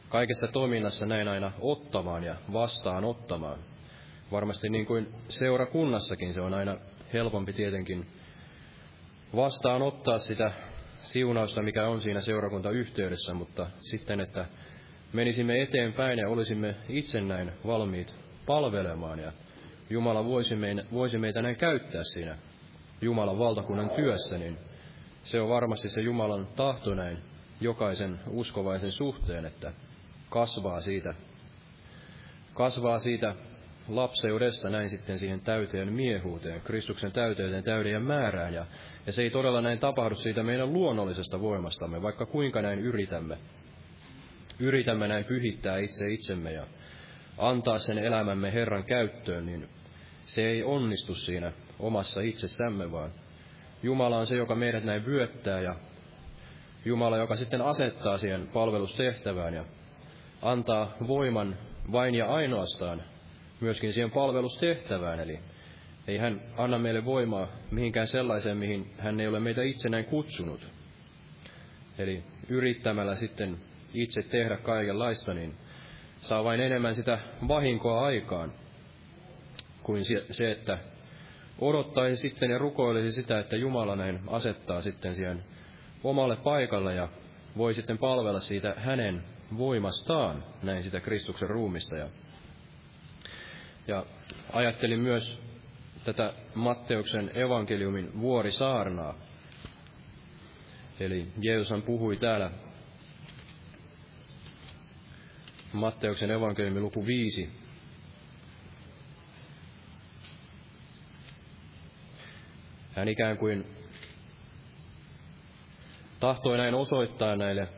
kaikessa 0.08 0.48
toiminnassa 0.48 1.06
näin 1.06 1.28
aina 1.28 1.52
ottamaan 1.60 2.24
ja 2.24 2.36
vastaanottamaan. 2.52 3.58
Varmasti 4.32 4.68
niin 4.68 4.86
kuin 4.86 5.14
seurakunnassakin 5.28 6.34
se 6.34 6.40
on 6.40 6.54
aina 6.54 6.76
helpompi 7.12 7.52
tietenkin 7.52 8.19
vastaanottaa 9.36 10.18
sitä 10.18 10.52
siunausta, 11.02 11.62
mikä 11.62 11.88
on 11.88 12.00
siinä 12.00 12.20
seurakuntayhteydessä, 12.20 13.34
mutta 13.34 13.70
sitten, 13.78 14.20
että 14.20 14.46
menisimme 15.12 15.62
eteenpäin 15.62 16.18
ja 16.18 16.28
olisimme 16.28 16.74
itse 16.88 17.20
näin 17.20 17.52
valmiit 17.66 18.14
palvelemaan 18.46 19.18
ja 19.18 19.32
Jumala 19.90 20.24
voisi, 20.24 20.56
meitä, 20.56 20.84
voisi 20.92 21.18
meitä 21.18 21.42
näin 21.42 21.56
käyttää 21.56 22.02
siinä 22.04 22.38
Jumalan 23.00 23.38
valtakunnan 23.38 23.90
työssä, 23.90 24.38
niin 24.38 24.58
se 25.24 25.40
on 25.40 25.48
varmasti 25.48 25.88
se 25.88 26.00
Jumalan 26.00 26.46
tahto 26.56 26.94
näin 26.94 27.18
jokaisen 27.60 28.20
uskovaisen 28.26 28.92
suhteen, 28.92 29.44
että 29.44 29.72
kasvaa 30.30 30.80
siitä, 30.80 31.14
kasvaa 32.54 32.98
siitä 32.98 33.34
lapseudesta 33.96 34.70
näin 34.70 34.90
sitten 34.90 35.18
siihen 35.18 35.40
täyteen 35.40 35.92
miehuuteen, 35.92 36.60
Kristuksen 36.60 37.12
täyteyteen, 37.12 37.64
täyden 37.64 38.02
määrään. 38.02 38.54
Ja, 38.54 38.66
ja 39.06 39.12
se 39.12 39.22
ei 39.22 39.30
todella 39.30 39.60
näin 39.60 39.78
tapahdu 39.78 40.14
siitä 40.14 40.42
meidän 40.42 40.72
luonnollisesta 40.72 41.40
voimastamme, 41.40 42.02
vaikka 42.02 42.26
kuinka 42.26 42.62
näin 42.62 42.78
yritämme. 42.78 43.38
Yritämme 44.58 45.08
näin 45.08 45.24
pyhittää 45.24 45.78
itse 45.78 46.10
itsemme 46.10 46.52
ja 46.52 46.66
antaa 47.38 47.78
sen 47.78 47.98
elämämme 47.98 48.52
Herran 48.52 48.84
käyttöön, 48.84 49.46
niin 49.46 49.68
se 50.22 50.46
ei 50.46 50.62
onnistu 50.62 51.14
siinä 51.14 51.52
omassa 51.78 52.20
itsessämme, 52.20 52.92
vaan 52.92 53.10
Jumala 53.82 54.18
on 54.18 54.26
se, 54.26 54.36
joka 54.36 54.54
meidät 54.54 54.84
näin 54.84 55.06
vyöttää 55.06 55.60
ja 55.60 55.74
Jumala, 56.84 57.16
joka 57.16 57.36
sitten 57.36 57.62
asettaa 57.62 58.18
siihen 58.18 58.48
palvelustehtävään 58.52 59.54
ja 59.54 59.64
antaa 60.42 60.96
voiman 61.08 61.56
vain 61.92 62.14
ja 62.14 62.26
ainoastaan 62.26 63.02
myöskin 63.60 63.92
siihen 63.92 64.10
palvelustehtävään. 64.10 65.20
Eli 65.20 65.38
ei 66.08 66.18
hän 66.18 66.40
anna 66.56 66.78
meille 66.78 67.04
voimaa 67.04 67.48
mihinkään 67.70 68.06
sellaiseen, 68.06 68.56
mihin 68.56 68.90
hän 68.98 69.20
ei 69.20 69.28
ole 69.28 69.40
meitä 69.40 69.62
itsenään 69.62 70.04
kutsunut. 70.04 70.60
Eli 71.98 72.24
yrittämällä 72.48 73.14
sitten 73.14 73.56
itse 73.94 74.22
tehdä 74.22 74.56
kaikenlaista, 74.56 75.34
niin 75.34 75.54
saa 76.20 76.44
vain 76.44 76.60
enemmän 76.60 76.94
sitä 76.94 77.18
vahinkoa 77.48 78.04
aikaan 78.04 78.52
kuin 79.82 80.04
se, 80.30 80.50
että 80.50 80.78
odottaisi 81.58 82.16
sitten 82.16 82.50
ja 82.50 82.58
rukoilisi 82.58 83.12
sitä, 83.12 83.38
että 83.38 83.56
Jumala 83.56 83.96
näin 83.96 84.20
asettaa 84.26 84.82
sitten 84.82 85.14
siihen 85.14 85.44
omalle 86.04 86.36
paikalle 86.36 86.94
ja 86.94 87.08
voi 87.56 87.74
sitten 87.74 87.98
palvella 87.98 88.40
siitä 88.40 88.74
hänen 88.76 89.24
voimastaan, 89.58 90.44
näin 90.62 90.82
sitä 90.82 91.00
Kristuksen 91.00 91.48
ruumista. 91.48 91.96
Ja, 91.96 92.08
ja 93.90 94.04
ajattelin 94.52 95.00
myös 95.00 95.38
tätä 96.04 96.34
Matteuksen 96.54 97.30
evankeliumin 97.34 98.20
vuorisaarnaa. 98.20 99.14
Eli 101.00 101.26
Jeesushan 101.40 101.82
puhui 101.82 102.16
täällä 102.16 102.50
Matteuksen 105.72 106.30
evankeliumin 106.30 106.82
luku 106.82 107.06
5. 107.06 107.50
Hän 112.92 113.08
ikään 113.08 113.38
kuin 113.38 113.66
tahtoi 116.20 116.58
näin 116.58 116.74
osoittaa 116.74 117.36
näille 117.36 117.68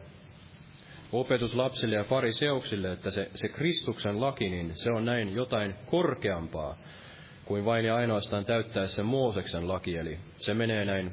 opetuslapsille 1.13 1.97
ja 1.97 2.05
fariseuksille, 2.05 2.93
että 2.93 3.11
se, 3.11 3.31
se 3.35 3.49
Kristuksen 3.49 4.21
laki, 4.21 4.51
niin 4.51 4.73
se 4.75 4.93
on 4.93 5.05
näin 5.05 5.35
jotain 5.35 5.75
korkeampaa 5.87 6.79
kuin 7.45 7.65
vain 7.65 7.85
ja 7.85 7.97
ainoastaan 7.97 8.45
täyttää 8.45 8.87
se 8.87 9.03
Mooseksen 9.03 9.69
laki. 9.69 9.97
Eli 9.97 10.19
se 10.37 10.55
menee 10.55 10.85
näin, 10.85 11.13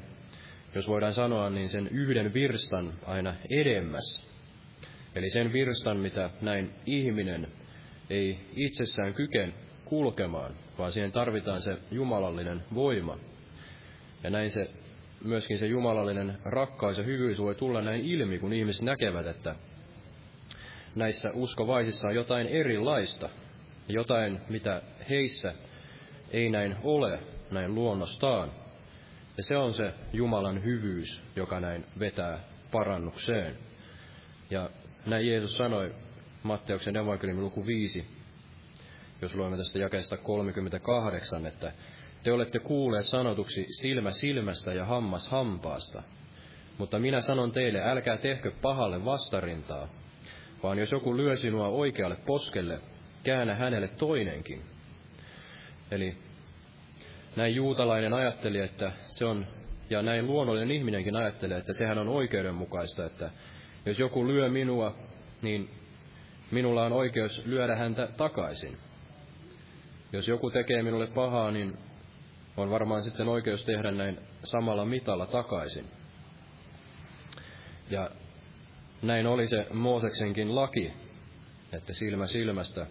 jos 0.74 0.88
voidaan 0.88 1.14
sanoa, 1.14 1.50
niin 1.50 1.68
sen 1.68 1.88
yhden 1.88 2.34
virstan 2.34 2.92
aina 3.06 3.34
edemmäs. 3.50 4.26
Eli 5.14 5.30
sen 5.30 5.52
virstan, 5.52 6.00
mitä 6.00 6.30
näin 6.40 6.70
ihminen 6.86 7.46
ei 8.10 8.38
itsessään 8.56 9.14
kyken 9.14 9.54
kulkemaan, 9.84 10.54
vaan 10.78 10.92
siihen 10.92 11.12
tarvitaan 11.12 11.62
se 11.62 11.78
jumalallinen 11.90 12.62
voima. 12.74 13.18
Ja 14.22 14.30
näin 14.30 14.50
se 14.50 14.70
myöskin 15.24 15.58
se 15.58 15.66
jumalallinen 15.66 16.38
rakkaus 16.44 16.98
ja 16.98 17.04
hyvyys 17.04 17.38
voi 17.38 17.54
tulla 17.54 17.82
näin 17.82 18.00
ilmi, 18.00 18.38
kun 18.38 18.52
ihmiset 18.52 18.82
näkevät, 18.82 19.26
että 19.26 19.54
näissä 20.94 21.30
uskovaisissa 21.34 22.08
on 22.08 22.14
jotain 22.14 22.46
erilaista, 22.46 23.28
jotain, 23.88 24.40
mitä 24.48 24.82
heissä 25.08 25.54
ei 26.30 26.50
näin 26.50 26.76
ole, 26.82 27.20
näin 27.50 27.74
luonnostaan. 27.74 28.52
Ja 29.36 29.42
se 29.42 29.56
on 29.56 29.74
se 29.74 29.94
Jumalan 30.12 30.64
hyvyys, 30.64 31.22
joka 31.36 31.60
näin 31.60 31.84
vetää 31.98 32.38
parannukseen. 32.72 33.58
Ja 34.50 34.70
näin 35.06 35.26
Jeesus 35.26 35.56
sanoi 35.56 35.94
Matteuksen 36.42 36.96
evankeliumin 36.96 37.44
luku 37.44 37.66
5, 37.66 38.06
jos 39.22 39.34
luemme 39.34 39.56
tästä 39.56 39.78
jakeesta 39.78 40.16
38, 40.16 41.46
että 41.46 41.72
te 42.22 42.32
olette 42.32 42.58
kuulleet 42.58 43.06
sanotuksi 43.06 43.66
silmä 43.80 44.10
silmästä 44.10 44.72
ja 44.72 44.84
hammas 44.84 45.28
hampaasta. 45.28 46.02
Mutta 46.78 46.98
minä 46.98 47.20
sanon 47.20 47.52
teille, 47.52 47.82
älkää 47.82 48.16
tehkö 48.16 48.52
pahalle 48.62 49.04
vastarintaa, 49.04 49.88
vaan 50.62 50.78
jos 50.78 50.92
joku 50.92 51.16
lyö 51.16 51.36
sinua 51.36 51.68
oikealle 51.68 52.16
poskelle, 52.26 52.80
käännä 53.24 53.54
hänelle 53.54 53.88
toinenkin. 53.88 54.62
Eli 55.90 56.16
näin 57.36 57.54
juutalainen 57.54 58.12
ajatteli, 58.12 58.58
että 58.58 58.92
se 59.02 59.24
on, 59.24 59.46
ja 59.90 60.02
näin 60.02 60.26
luonnollinen 60.26 60.70
ihminenkin 60.70 61.16
ajattelee, 61.16 61.58
että 61.58 61.72
sehän 61.72 61.98
on 61.98 62.08
oikeudenmukaista, 62.08 63.06
että 63.06 63.30
jos 63.86 63.98
joku 63.98 64.28
lyö 64.28 64.48
minua, 64.48 64.96
niin 65.42 65.70
minulla 66.50 66.84
on 66.84 66.92
oikeus 66.92 67.46
lyödä 67.46 67.76
häntä 67.76 68.06
takaisin. 68.16 68.76
Jos 70.12 70.28
joku 70.28 70.50
tekee 70.50 70.82
minulle 70.82 71.06
pahaa, 71.06 71.50
niin 71.50 71.78
on 72.56 72.70
varmaan 72.70 73.02
sitten 73.02 73.28
oikeus 73.28 73.64
tehdä 73.64 73.90
näin 73.90 74.18
samalla 74.44 74.84
mitalla 74.84 75.26
takaisin. 75.26 75.84
Ja 77.90 78.10
näin 79.02 79.26
oli 79.26 79.48
se 79.48 79.66
Mooseksenkin 79.72 80.54
laki, 80.54 80.92
että 81.72 81.92
silmä 81.92 82.26
silmästä, 82.26 82.86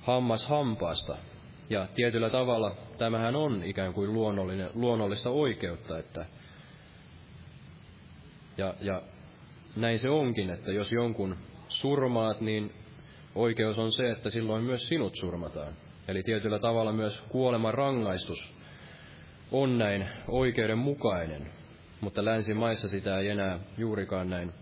hammas 0.00 0.46
hampaasta. 0.46 1.16
Ja 1.70 1.86
tietyllä 1.94 2.30
tavalla 2.30 2.76
tämähän 2.98 3.36
on 3.36 3.62
ikään 3.62 3.94
kuin 3.94 4.12
luonnollinen, 4.12 4.70
luonnollista 4.74 5.30
oikeutta, 5.30 5.98
että 5.98 6.26
ja, 8.58 8.74
ja 8.80 9.02
näin 9.76 9.98
se 9.98 10.10
onkin, 10.10 10.50
että 10.50 10.72
jos 10.72 10.92
jonkun 10.92 11.36
surmaat, 11.68 12.40
niin 12.40 12.72
oikeus 13.34 13.78
on 13.78 13.92
se, 13.92 14.10
että 14.10 14.30
silloin 14.30 14.64
myös 14.64 14.88
sinut 14.88 15.16
surmataan. 15.16 15.72
Eli 16.08 16.22
tietyllä 16.22 16.58
tavalla 16.58 16.92
myös 16.92 17.20
kuoleman 17.28 17.74
rangaistus 17.74 18.54
on 19.52 19.78
näin 19.78 20.08
oikeudenmukainen, 20.28 21.50
mutta 22.00 22.24
länsimaissa 22.24 22.88
sitä 22.88 23.18
ei 23.18 23.28
enää 23.28 23.58
juurikaan 23.78 24.30
näin 24.30 24.52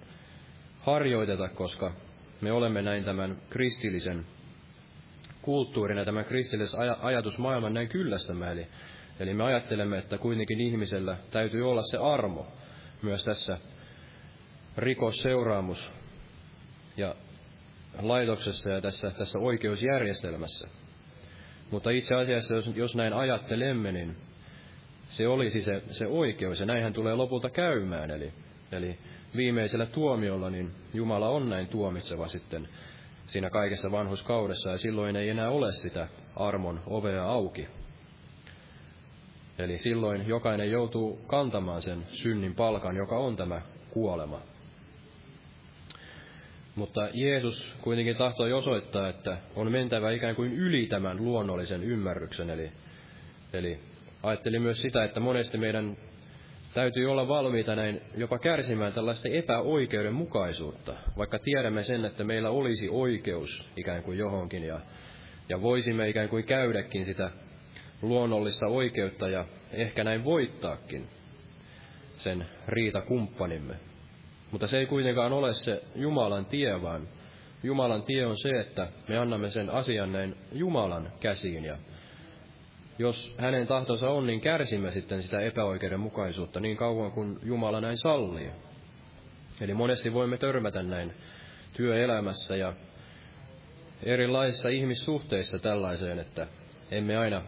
harjoiteta, 0.81 1.49
koska 1.49 1.93
me 2.41 2.53
olemme 2.53 2.83
näin 2.83 3.05
tämän 3.05 3.37
kristillisen 3.51 4.27
kulttuurin 5.43 5.99
ja 5.99 6.05
tämän 6.05 6.25
kristillisen 6.25 6.81
aj- 6.81 6.99
ajatusmaailman 7.03 7.75
näin 7.75 7.89
kyllästämään. 7.89 8.53
Eli, 8.53 8.67
eli 9.21 9.35
me 9.35 9.45
ajattelemme, 9.45 9.99
että 9.99 10.19
kuitenkin 10.19 10.61
ihmisellä 10.61 11.17
täytyy 11.31 11.71
olla 11.71 11.83
se 11.83 11.99
armo 11.99 12.47
myös 13.03 13.25
tässä 13.25 13.59
rikosseuraamus 14.77 15.91
ja 16.97 17.15
laitoksessa 18.03 18.71
ja 18.71 18.81
tässä, 18.81 19.11
tässä 19.11 19.39
oikeusjärjestelmässä. 19.39 20.69
Mutta 21.71 21.91
itse 21.91 22.15
asiassa, 22.15 22.57
jos, 22.57 22.71
jos 22.75 22.95
näin 22.97 23.13
ajattelemme, 23.13 23.93
niin 23.93 24.17
se 25.05 25.29
olisi 25.29 25.63
se, 25.63 25.83
se 25.91 26.07
oikeus, 26.07 26.61
ja 26.61 26.67
näinhän 26.67 26.93
tulee 26.93 27.15
lopulta 27.15 27.51
käymään. 27.51 28.11
Eli, 28.11 28.33
eli 28.73 28.99
viimeisellä 29.37 29.87
tuomiolla, 29.87 30.51
niin 30.51 30.71
Jumala 30.95 31.29
on 31.29 31.49
näin 31.49 31.69
tuomitseva 31.69 32.29
sitten 32.29 32.69
siinä 33.27 33.51
kaikessa 33.51 33.91
vanhuskaudessa, 33.93 34.71
ja 34.71 34.79
silloin 34.79 35.17
ei 35.17 35.29
enää 35.29 35.51
ole 35.51 35.73
sitä 35.73 36.09
armon 36.37 36.83
ovea 36.87 37.25
auki. 37.25 37.69
Eli 39.59 39.79
silloin 39.79 40.29
jokainen 40.29 40.71
joutuu 40.71 41.17
kantamaan 41.27 41.83
sen 41.83 42.07
synnin 42.09 42.55
palkan, 42.55 42.97
joka 42.97 43.19
on 43.19 43.37
tämä 43.37 43.63
kuolema. 43.91 44.41
Mutta 46.75 47.09
Jeesus 47.13 47.75
kuitenkin 47.83 48.17
tahtoi 48.17 48.53
osoittaa, 48.53 49.09
että 49.09 49.39
on 49.57 49.73
mentävä 49.73 50.11
ikään 50.11 50.37
kuin 50.37 50.53
yli 50.53 50.87
tämän 50.87 51.25
luonnollisen 51.25 51.85
ymmärryksen. 51.85 52.51
Eli, 52.51 52.73
eli 53.53 53.79
ajatteli 54.23 54.59
myös 54.59 54.83
sitä, 54.83 55.05
että 55.05 55.21
monesti 55.21 55.59
meidän 55.59 55.97
täytyy 56.75 57.11
olla 57.11 57.29
valmiita 57.29 57.77
näin 57.77 58.01
jopa 58.17 58.39
kärsimään 58.39 58.93
tällaista 58.93 59.29
epäoikeudenmukaisuutta, 59.29 60.95
vaikka 61.17 61.39
tiedämme 61.39 61.83
sen, 61.83 62.05
että 62.05 62.25
meillä 62.25 62.51
olisi 62.51 62.89
oikeus 62.89 63.65
ikään 63.77 64.03
kuin 64.03 64.19
johonkin 64.19 64.65
ja, 64.65 64.81
ja 65.49 65.63
voisimme 65.63 66.09
ikään 66.09 66.29
kuin 66.29 66.45
käydäkin 66.45 67.05
sitä 67.05 67.31
luonnollista 68.03 68.67
oikeutta 68.67 69.29
ja 69.29 69.45
ehkä 69.73 70.05
näin 70.05 70.25
voittaakin 70.25 71.09
sen 72.13 72.47
riitakumppanimme. 72.69 73.75
Mutta 74.51 74.67
se 74.67 74.79
ei 74.79 74.87
kuitenkaan 74.87 75.33
ole 75.33 75.55
se 75.55 75.83
Jumalan 75.95 76.47
tie, 76.47 76.83
vaan 76.83 77.09
Jumalan 77.63 78.03
tie 78.03 78.27
on 78.27 78.39
se, 78.39 78.61
että 78.61 78.89
me 79.09 79.19
annamme 79.19 79.51
sen 79.51 79.71
asian 79.71 80.13
näin 80.13 80.37
Jumalan 80.53 81.13
käsiin. 81.21 81.65
Ja 81.65 81.77
jos 83.01 83.35
hänen 83.39 83.67
tahtonsa 83.67 84.11
on, 84.11 84.27
niin 84.27 84.41
kärsimme 84.41 84.93
sitten 84.93 85.23
sitä 85.23 85.41
epäoikeudenmukaisuutta 85.41 86.61
niin 86.61 86.77
kauan 86.77 87.13
kuin 87.13 87.39
Jumala 87.43 87.81
näin 87.81 87.97
sallii. 87.97 88.51
Eli 89.61 89.75
monesti 89.75 90.13
voimme 90.13 90.39
törmätä 90.39 90.83
näin 90.83 91.15
työelämässä 91.73 92.57
ja 92.57 92.73
erilaisissa 94.03 94.69
ihmissuhteissa 94.69 95.59
tällaiseen, 95.59 96.19
että 96.19 96.47
emme 96.91 97.17
aina 97.17 97.43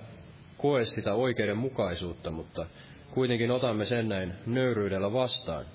koe 0.59 0.85
sitä 0.85 1.15
oikeudenmukaisuutta, 1.15 2.31
mutta 2.31 2.67
kuitenkin 3.11 3.51
otamme 3.51 3.87
sen 3.87 4.09
näin 4.09 4.35
nöyryydellä 4.47 5.13
vastaan 5.13 5.67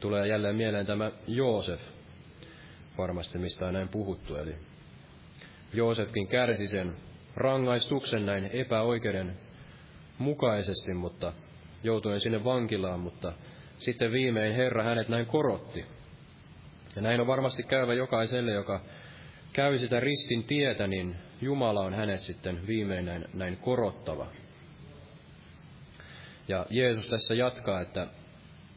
tulee 0.00 0.28
jälleen 0.28 0.56
mieleen 0.56 0.86
tämä 0.86 1.12
Joosef, 1.26 1.80
varmasti 2.98 3.38
mistä 3.38 3.66
on 3.66 3.74
näin 3.74 3.88
puhuttu. 3.88 4.36
Eli 4.36 4.54
Joosefkin 5.72 6.28
kärsi 6.28 6.68
sen 6.68 6.96
rangaistuksen 7.36 8.26
näin 8.26 8.50
epäoikeuden 8.52 9.36
mukaisesti, 10.18 10.94
mutta 10.94 11.32
joutuen 11.84 12.20
sinne 12.20 12.44
vankilaan, 12.44 13.00
mutta 13.00 13.32
sitten 13.78 14.12
viimein 14.12 14.54
Herra 14.54 14.82
hänet 14.82 15.08
näin 15.08 15.26
korotti. 15.26 15.84
Ja 16.96 17.02
näin 17.02 17.20
on 17.20 17.26
varmasti 17.26 17.62
käyvä 17.62 17.94
jokaiselle, 17.94 18.52
joka 18.52 18.80
käy 19.52 19.78
sitä 19.78 20.00
ristin 20.00 20.44
tietä, 20.44 20.86
niin 20.86 21.16
Jumala 21.40 21.80
on 21.80 21.94
hänet 21.94 22.20
sitten 22.20 22.66
viimein 22.66 23.06
näin, 23.06 23.24
näin 23.34 23.56
korottava. 23.56 24.26
Ja 26.48 26.66
Jeesus 26.70 27.08
tässä 27.08 27.34
jatkaa, 27.34 27.80
että 27.80 28.06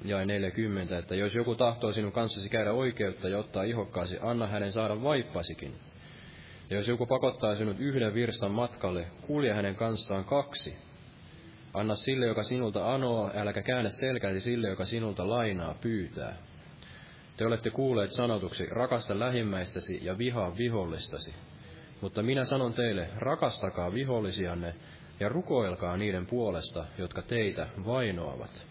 jae 0.05 0.25
40, 0.25 0.97
että 0.97 1.15
jos 1.15 1.35
joku 1.35 1.55
tahtoo 1.55 1.93
sinun 1.93 2.11
kanssasi 2.11 2.49
käydä 2.49 2.71
oikeutta 2.71 3.29
ja 3.29 3.37
ottaa 3.37 3.63
ihokkaasi, 3.63 4.17
anna 4.21 4.47
hänen 4.47 4.71
saada 4.71 5.03
vaippasikin. 5.03 5.75
Ja 6.69 6.77
jos 6.77 6.87
joku 6.87 7.05
pakottaa 7.05 7.55
sinut 7.55 7.79
yhden 7.79 8.13
virstan 8.13 8.51
matkalle, 8.51 9.07
kulje 9.27 9.53
hänen 9.53 9.75
kanssaan 9.75 10.25
kaksi. 10.25 10.77
Anna 11.73 11.95
sille, 11.95 12.25
joka 12.25 12.43
sinulta 12.43 12.93
anoo, 12.93 13.31
äläkä 13.35 13.61
käännä 13.61 13.89
selkäsi 13.89 14.41
sille, 14.41 14.69
joka 14.69 14.85
sinulta 14.85 15.29
lainaa 15.29 15.75
pyytää. 15.81 16.37
Te 17.37 17.45
olette 17.45 17.69
kuulleet 17.69 18.11
sanotuksi, 18.11 18.65
rakasta 18.65 19.19
lähimmäistäsi 19.19 19.99
ja 20.05 20.17
vihaa 20.17 20.57
vihollistasi. 20.57 21.33
Mutta 22.01 22.23
minä 22.23 22.45
sanon 22.45 22.73
teille, 22.73 23.09
rakastakaa 23.17 23.93
vihollisianne 23.93 24.75
ja 25.19 25.29
rukoilkaa 25.29 25.97
niiden 25.97 26.25
puolesta, 26.25 26.85
jotka 26.97 27.21
teitä 27.21 27.67
vainoavat 27.85 28.65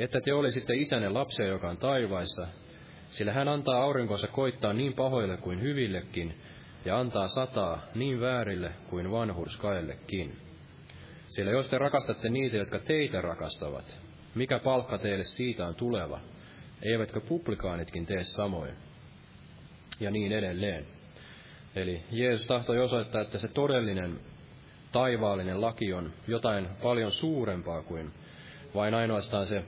että 0.00 0.20
te 0.20 0.34
olisitte 0.34 0.74
isänne 0.74 1.08
lapsia, 1.08 1.46
joka 1.46 1.70
on 1.70 1.76
taivaissa, 1.76 2.46
sillä 3.10 3.32
hän 3.32 3.48
antaa 3.48 3.82
aurinkonsa 3.82 4.26
koittaa 4.26 4.72
niin 4.72 4.92
pahoille 4.92 5.36
kuin 5.36 5.62
hyvillekin, 5.62 6.34
ja 6.84 6.98
antaa 6.98 7.28
sataa 7.28 7.82
niin 7.94 8.20
väärille 8.20 8.72
kuin 8.90 9.10
vanhurskaillekin. 9.10 10.36
Sillä 11.28 11.50
jos 11.50 11.68
te 11.68 11.78
rakastatte 11.78 12.28
niitä, 12.28 12.56
jotka 12.56 12.78
teitä 12.78 13.20
rakastavat, 13.20 13.98
mikä 14.34 14.58
palkka 14.58 14.98
teille 14.98 15.24
siitä 15.24 15.66
on 15.66 15.74
tuleva? 15.74 16.20
Eivätkö 16.82 17.20
publikaanitkin 17.20 18.06
tee 18.06 18.24
samoin? 18.24 18.74
Ja 20.00 20.10
niin 20.10 20.32
edelleen. 20.32 20.86
Eli 21.76 22.02
Jeesus 22.10 22.46
tahtoi 22.46 22.78
osoittaa, 22.78 23.20
että 23.20 23.38
se 23.38 23.48
todellinen 23.48 24.20
taivaallinen 24.92 25.60
laki 25.60 25.92
on 25.92 26.12
jotain 26.28 26.68
paljon 26.82 27.12
suurempaa 27.12 27.82
kuin 27.82 28.12
vain 28.74 28.94
ainoastaan 28.94 29.46
se 29.46 29.64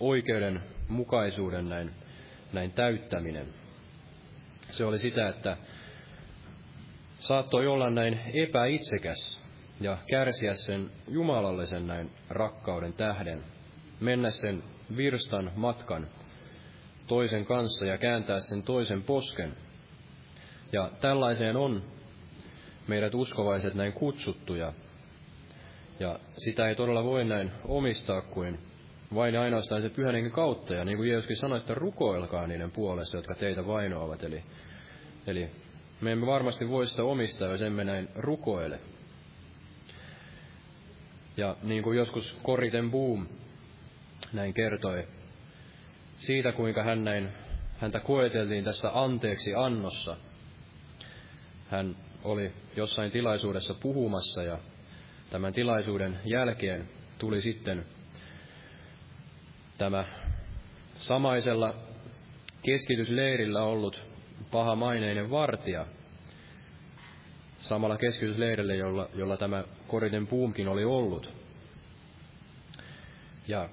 oikeudenmukaisuuden 0.00 1.68
näin, 1.68 1.90
näin 2.52 2.72
täyttäminen. 2.72 3.46
Se 4.70 4.84
oli 4.84 4.98
sitä, 4.98 5.28
että 5.28 5.56
saattoi 7.24 7.66
olla 7.66 7.90
näin 7.90 8.20
epäitsekäs 8.34 9.40
ja 9.80 9.98
kärsiä 10.10 10.54
sen 10.54 10.90
jumalallisen 11.08 11.86
näin 11.86 12.10
rakkauden 12.28 12.92
tähden, 12.92 13.44
mennä 14.00 14.30
sen 14.30 14.62
virstan 14.96 15.52
matkan 15.56 16.06
toisen 17.06 17.44
kanssa 17.44 17.86
ja 17.86 17.98
kääntää 17.98 18.40
sen 18.40 18.62
toisen 18.62 19.02
posken. 19.02 19.52
Ja 20.72 20.90
tällaiseen 21.00 21.56
on 21.56 21.82
meidät 22.86 23.14
uskovaiset 23.14 23.74
näin 23.74 23.92
kutsuttuja. 23.92 24.72
Ja 26.00 26.18
sitä 26.36 26.68
ei 26.68 26.74
todella 26.74 27.04
voi 27.04 27.24
näin 27.24 27.52
omistaa 27.64 28.22
kuin 28.22 28.58
vain 29.14 29.38
ainoastaan 29.38 29.82
se 29.82 29.88
pyhän 29.88 30.30
kautta. 30.30 30.74
Ja 30.74 30.84
niin 30.84 30.96
kuin 30.96 31.08
Jeesuskin 31.08 31.36
sanoi, 31.36 31.58
että 31.58 31.74
rukoilkaa 31.74 32.46
niiden 32.46 32.70
puolesta, 32.70 33.16
jotka 33.16 33.34
teitä 33.34 33.66
vainoavat. 33.66 34.24
Eli, 34.24 34.42
eli 35.26 35.50
me 36.04 36.12
emme 36.12 36.26
varmasti 36.26 36.68
voi 36.68 36.86
sitä 36.86 37.02
omistaa, 37.04 37.48
jos 37.48 37.62
emme 37.62 37.84
näin 37.84 38.08
rukoile. 38.14 38.80
Ja 41.36 41.56
niin 41.62 41.82
kuin 41.82 41.98
joskus 41.98 42.36
Koriten 42.42 42.90
Boom 42.90 43.26
näin 44.32 44.54
kertoi, 44.54 45.08
siitä 46.16 46.52
kuinka 46.52 46.82
hän 46.82 47.04
näin, 47.04 47.28
häntä 47.78 48.00
koeteltiin 48.00 48.64
tässä 48.64 48.90
anteeksi 48.94 49.54
annossa. 49.54 50.16
hän 51.70 51.96
oli 52.24 52.52
jossain 52.76 53.10
tilaisuudessa 53.10 53.74
puhumassa 53.74 54.42
ja 54.42 54.58
tämän 55.30 55.52
tilaisuuden 55.52 56.20
jälkeen 56.24 56.88
tuli 57.18 57.42
sitten 57.42 57.84
tämä 59.78 60.04
samaisella 60.96 61.74
keskitysleirillä 62.62 63.62
ollut 63.62 64.13
pahamaineinen 64.54 65.30
vartija, 65.30 65.86
samalla 67.60 67.96
keskitysleirille, 67.96 68.76
jolla, 68.76 69.08
jolla 69.14 69.36
tämä 69.36 69.64
Koriten 69.88 70.26
puumkin 70.26 70.68
oli 70.68 70.84
ollut. 70.84 71.32
Ja 73.48 73.68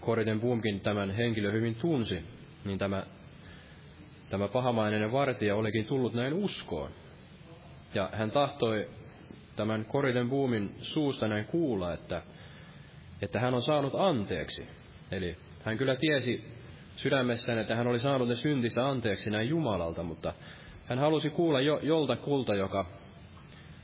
Koriten 0.00 0.40
puumkin 0.40 0.80
tämän 0.80 1.10
henkilö 1.10 1.52
hyvin 1.52 1.74
tunsi, 1.74 2.22
niin 2.64 2.78
tämä, 2.78 3.06
tämä 4.30 4.48
pahamainen 4.48 5.12
vartija 5.12 5.56
olikin 5.56 5.84
tullut 5.84 6.14
näin 6.14 6.34
uskoon. 6.34 6.90
Ja 7.94 8.10
hän 8.12 8.30
tahtoi 8.30 8.90
tämän 9.56 9.84
Koriten 9.84 10.30
puumin 10.30 10.74
suusta 10.78 11.28
näin 11.28 11.44
kuulla, 11.44 11.92
että, 11.92 12.22
että 13.22 13.40
hän 13.40 13.54
on 13.54 13.62
saanut 13.62 13.94
anteeksi. 13.94 14.68
Eli 15.10 15.36
hän 15.64 15.78
kyllä 15.78 15.96
tiesi 15.96 16.53
sydämessään, 16.96 17.58
että 17.58 17.76
hän 17.76 17.86
oli 17.86 18.00
saanut 18.00 18.28
ne 18.28 18.36
syntissä 18.36 18.88
anteeksi 18.88 19.30
näin 19.30 19.48
Jumalalta, 19.48 20.02
mutta 20.02 20.34
hän 20.86 20.98
halusi 20.98 21.30
kuulla 21.30 21.60
jo, 21.60 21.80
jolta 21.82 22.16
kulta, 22.16 22.54
joka 22.54 22.86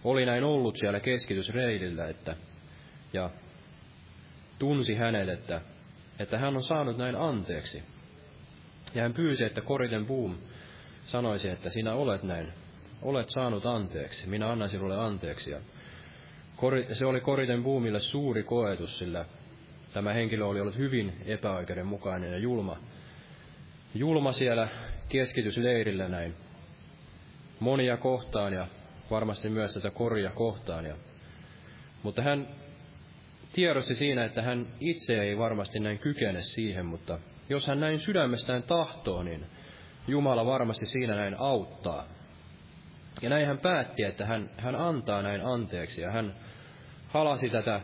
oli 0.05 0.27
näin 0.27 0.45
ollut 0.45 0.77
siellä 0.77 1.01
keskitysreidillä, 1.01 2.09
että, 2.09 2.37
ja 3.13 3.31
tunsi 4.59 4.95
hänet, 4.95 5.29
että, 5.29 5.61
että 6.19 6.39
hän 6.39 6.57
on 6.57 6.63
saanut 6.63 6.97
näin 6.97 7.17
anteeksi. 7.17 7.83
Ja 8.95 9.03
hän 9.03 9.13
pyysi, 9.13 9.45
että 9.45 9.61
Koriten 9.61 10.07
Boom 10.07 10.39
sanoisi, 11.07 11.49
että 11.49 11.71
sinä 11.71 11.95
olet 11.95 12.23
näin, 12.23 12.53
olet 13.03 13.27
saanut 13.29 13.67
anteeksi, 13.67 14.29
minä 14.29 14.51
annan 14.51 14.69
sinulle 14.69 14.97
anteeksi. 14.97 15.51
Ja 15.51 15.61
se 16.93 17.07
oli 17.07 17.21
Koriten 17.21 17.65
Boomille 17.65 18.01
suuri 18.01 18.43
koetus, 18.43 18.99
sillä 18.99 19.25
tämä 19.93 20.13
henkilö 20.13 20.45
oli 20.45 20.61
ollut 20.61 20.77
hyvin 20.77 21.13
epäoikeudenmukainen 21.27 22.33
ja 22.33 22.39
julma. 22.39 22.77
Julma 23.95 24.33
siellä 24.33 24.69
keskitysleirillä 25.09 26.09
näin 26.09 26.35
monia 27.61 27.97
kohtaan 27.97 28.53
ja 28.53 28.67
varmasti 29.11 29.49
myös 29.49 29.75
tätä 29.75 29.91
korja 29.91 30.31
kohtaan. 30.31 30.85
Ja, 30.85 30.97
mutta 32.03 32.23
hän 32.23 32.49
tiedosti 33.53 33.95
siinä, 33.95 34.25
että 34.25 34.43
hän 34.43 34.67
itse 34.81 35.21
ei 35.21 35.39
varmasti 35.39 35.81
näin 35.81 35.99
kykene 35.99 36.43
siihen, 36.43 36.87
mutta 36.87 37.19
jos 37.49 37.67
hän 37.67 37.81
näin 37.81 38.01
sydämestään 38.01 38.63
tahtoo, 38.63 39.23
niin 39.23 39.47
Jumala 40.09 40.47
varmasti 40.47 40.87
siinä 40.87 41.15
näin 41.17 41.37
auttaa. 41.39 42.07
Ja 43.23 43.31
näin 43.31 43.47
hän 43.47 43.59
päätti, 43.59 44.03
että 44.03 44.27
hän, 44.27 44.51
hän 44.57 44.75
antaa 44.75 45.23
näin 45.23 45.47
anteeksi, 45.47 46.03
ja 46.03 46.11
hän 46.11 46.35
halasi 47.09 47.51
tätä, 47.51 47.81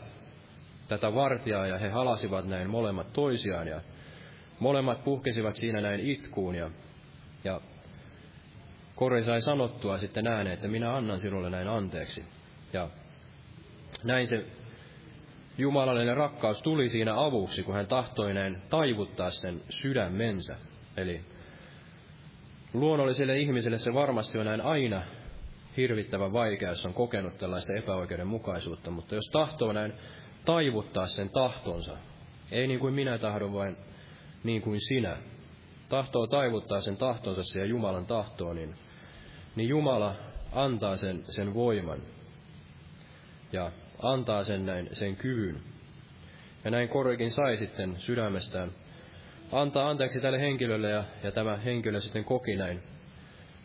tätä 0.88 1.14
vartijaa, 1.14 1.66
ja 1.66 1.78
he 1.78 1.88
halasivat 1.88 2.44
näin 2.44 2.70
molemmat 2.70 3.12
toisiaan, 3.12 3.68
ja 3.68 3.80
molemmat 4.60 5.04
puhkesivat 5.04 5.56
siinä 5.56 5.80
näin 5.80 6.00
itkuun, 6.00 6.54
ja, 6.54 6.70
ja 7.44 7.60
Kori 8.96 9.24
sai 9.24 9.42
sanottua 9.42 9.98
sitten 9.98 10.26
ääneen, 10.26 10.54
että 10.54 10.68
minä 10.68 10.96
annan 10.96 11.20
sinulle 11.20 11.50
näin 11.50 11.68
anteeksi. 11.68 12.24
Ja 12.72 12.88
näin 14.04 14.26
se 14.26 14.46
jumalallinen 15.58 16.16
rakkaus 16.16 16.62
tuli 16.62 16.88
siinä 16.88 17.24
avuksi, 17.24 17.62
kun 17.62 17.74
hän 17.74 17.86
tahtoi 17.86 18.34
näin 18.34 18.62
taivuttaa 18.70 19.30
sen 19.30 19.60
sydämensä. 19.70 20.56
Eli 20.96 21.20
luonnolliselle 22.72 23.38
ihmiselle 23.38 23.78
se 23.78 23.94
varmasti 23.94 24.38
on 24.38 24.46
näin 24.46 24.60
aina 24.60 25.02
hirvittävän 25.76 26.32
vaikea, 26.32 26.68
jos 26.68 26.86
on 26.86 26.94
kokenut 26.94 27.38
tällaista 27.38 27.72
epäoikeudenmukaisuutta, 27.74 28.90
mutta 28.90 29.14
jos 29.14 29.28
tahtoo 29.32 29.72
näin 29.72 29.92
taivuttaa 30.44 31.06
sen 31.06 31.30
tahtonsa, 31.30 31.96
ei 32.50 32.66
niin 32.66 32.80
kuin 32.80 32.94
minä 32.94 33.18
tahdon, 33.18 33.52
vaan 33.52 33.76
niin 34.46 34.62
kuin 34.62 34.80
sinä, 34.80 35.16
tahtoo 35.88 36.26
taivuttaa 36.26 36.80
sen 36.80 36.96
tahtonsa 36.96 37.42
siihen 37.44 37.68
Jumalan 37.68 38.06
tahtoon, 38.06 38.56
niin 38.56 38.74
niin 39.56 39.68
Jumala 39.68 40.16
antaa 40.52 40.96
sen, 40.96 41.24
sen 41.28 41.54
voiman 41.54 42.02
ja 43.52 43.70
antaa 44.02 44.44
sen 44.44 44.66
näin 44.66 44.88
sen 44.92 45.16
kyvyn. 45.16 45.60
Ja 46.64 46.70
näin 46.70 46.88
Korikin 46.88 47.30
sai 47.30 47.56
sitten 47.56 47.94
sydämestään 47.98 48.70
antaa 49.52 49.90
anteeksi 49.90 50.20
tälle 50.20 50.40
henkilölle 50.40 50.90
ja, 50.90 51.04
ja 51.22 51.32
tämä 51.32 51.56
henkilö 51.56 52.00
sitten 52.00 52.24
koki 52.24 52.56
näin 52.56 52.82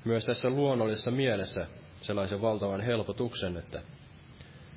myös 0.05 0.25
tässä 0.25 0.49
luonnollisessa 0.49 1.11
mielessä 1.11 1.67
sellaisen 2.01 2.41
valtavan 2.41 2.81
helpotuksen, 2.81 3.57
että 3.57 3.81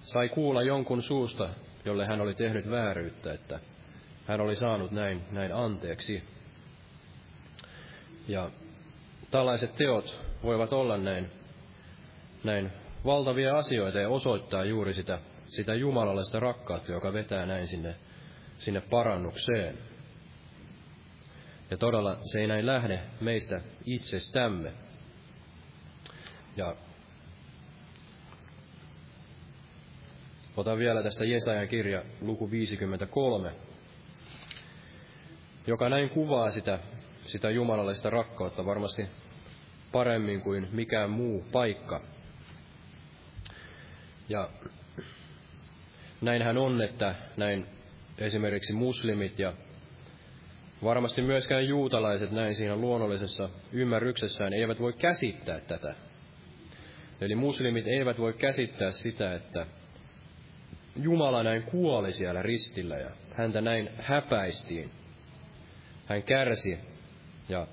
sai 0.01 0.29
kuulla 0.29 0.63
jonkun 0.63 1.03
suusta, 1.03 1.49
jolle 1.85 2.07
hän 2.07 2.21
oli 2.21 2.35
tehnyt 2.35 2.71
vääryyttä, 2.71 3.33
että 3.33 3.61
hän 4.27 4.41
oli 4.41 4.57
saanut 4.57 4.91
näin, 4.91 5.25
näin 5.31 5.55
anteeksi. 5.55 6.23
Ja 8.29 8.51
tällaiset 9.31 9.75
teot 9.77 10.17
voivat 10.43 10.73
olla 10.73 10.99
näin, 10.99 11.31
näin 12.45 12.73
valtavia 13.05 13.57
asioita 13.57 13.99
ja 13.99 14.09
osoittaa 14.09 14.65
juuri 14.65 14.95
sitä, 14.95 15.19
sitä 15.47 15.75
jumalallista 15.75 16.41
rakkautta, 16.41 16.93
joka 16.93 17.13
vetää 17.13 17.47
näin 17.47 17.69
sinne, 17.69 17.95
sinne 18.59 18.81
parannukseen. 18.81 19.79
Ja 21.71 21.77
todella 21.77 22.19
se 22.21 22.41
ei 22.41 22.47
näin 22.47 22.67
lähde 22.67 23.01
meistä 23.21 23.61
itsestämme. 23.87 24.73
Ja 26.57 26.77
otan 30.57 30.79
vielä 30.79 31.03
tästä 31.03 31.25
Jesajan 31.25 31.69
kirja 31.69 32.03
luku 32.21 32.51
53, 32.51 33.53
joka 35.67 35.89
näin 35.89 36.11
kuvaa 36.11 36.51
sitä, 36.51 36.79
sitä 37.27 37.51
jumalallista 37.51 38.11
rakkautta 38.11 38.67
varmasti 38.67 39.07
paremmin 39.93 40.41
kuin 40.41 40.69
mikään 40.73 41.11
muu 41.11 41.45
paikka. 41.53 42.01
Ja 44.29 44.49
näinhän 46.21 46.59
on, 46.59 46.83
että 46.83 47.15
näin 47.37 47.67
esimerkiksi 48.19 48.73
muslimit 48.73 49.39
ja 49.39 49.53
varmasti 50.85 51.23
myöskään 51.23 51.69
juutalaiset 51.69 52.31
näin 52.31 52.55
siinä 52.55 52.77
luonnollisessa 52.77 53.49
ymmärryksessään 53.73 54.53
eivät 54.53 54.81
voi 54.81 54.93
käsittää 54.93 55.61
tätä. 55.61 55.95
Eli 57.21 57.35
muslimit 57.35 57.87
eivät 57.87 58.19
voi 58.19 58.33
käsittää 58.33 58.91
sitä, 58.91 59.35
että 59.35 59.67
Jumala 60.97 61.43
näin 61.43 61.63
kuoli 61.63 62.13
siellä 62.13 62.43
ristillä 62.43 62.97
ja 62.97 63.11
häntä 63.35 63.61
näin 63.61 63.91
häpäistiin. 63.99 64.91
Hän 66.07 66.23
kärsi 66.23 66.79
ja 67.49 67.67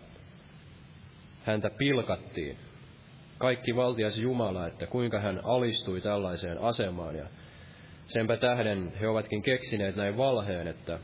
häntä 1.44 1.70
pilkattiin. 1.70 2.58
Kaikki 3.38 3.76
valtias 3.76 4.18
Jumala, 4.18 4.68
että 4.68 4.88
kuinka 4.88 5.20
hän 5.20 5.42
alistui 5.44 6.02
tällaiseen 6.02 6.58
asemaan. 6.62 7.16
Ja 7.16 7.26
senpä 8.08 8.38
tähden 8.38 8.94
he 9.00 9.08
ovatkin 9.08 9.42
keksineet 9.42 9.96
näin 9.96 10.18
valheen, 10.18 10.68
että 10.68 11.00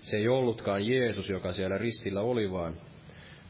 se 0.00 0.16
ei 0.16 0.28
ollutkaan 0.28 0.86
Jeesus, 0.86 1.28
joka 1.28 1.52
siellä 1.52 1.78
ristillä 1.78 2.20
oli, 2.20 2.52
vaan 2.52 2.74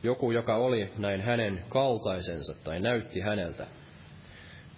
joku, 0.03 0.32
joka 0.32 0.57
oli 0.57 0.90
näin 0.99 1.20
hänen 1.20 1.64
kaltaisensa 1.68 2.55
tai 2.64 2.80
näytti 2.80 3.20
häneltä. 3.20 3.66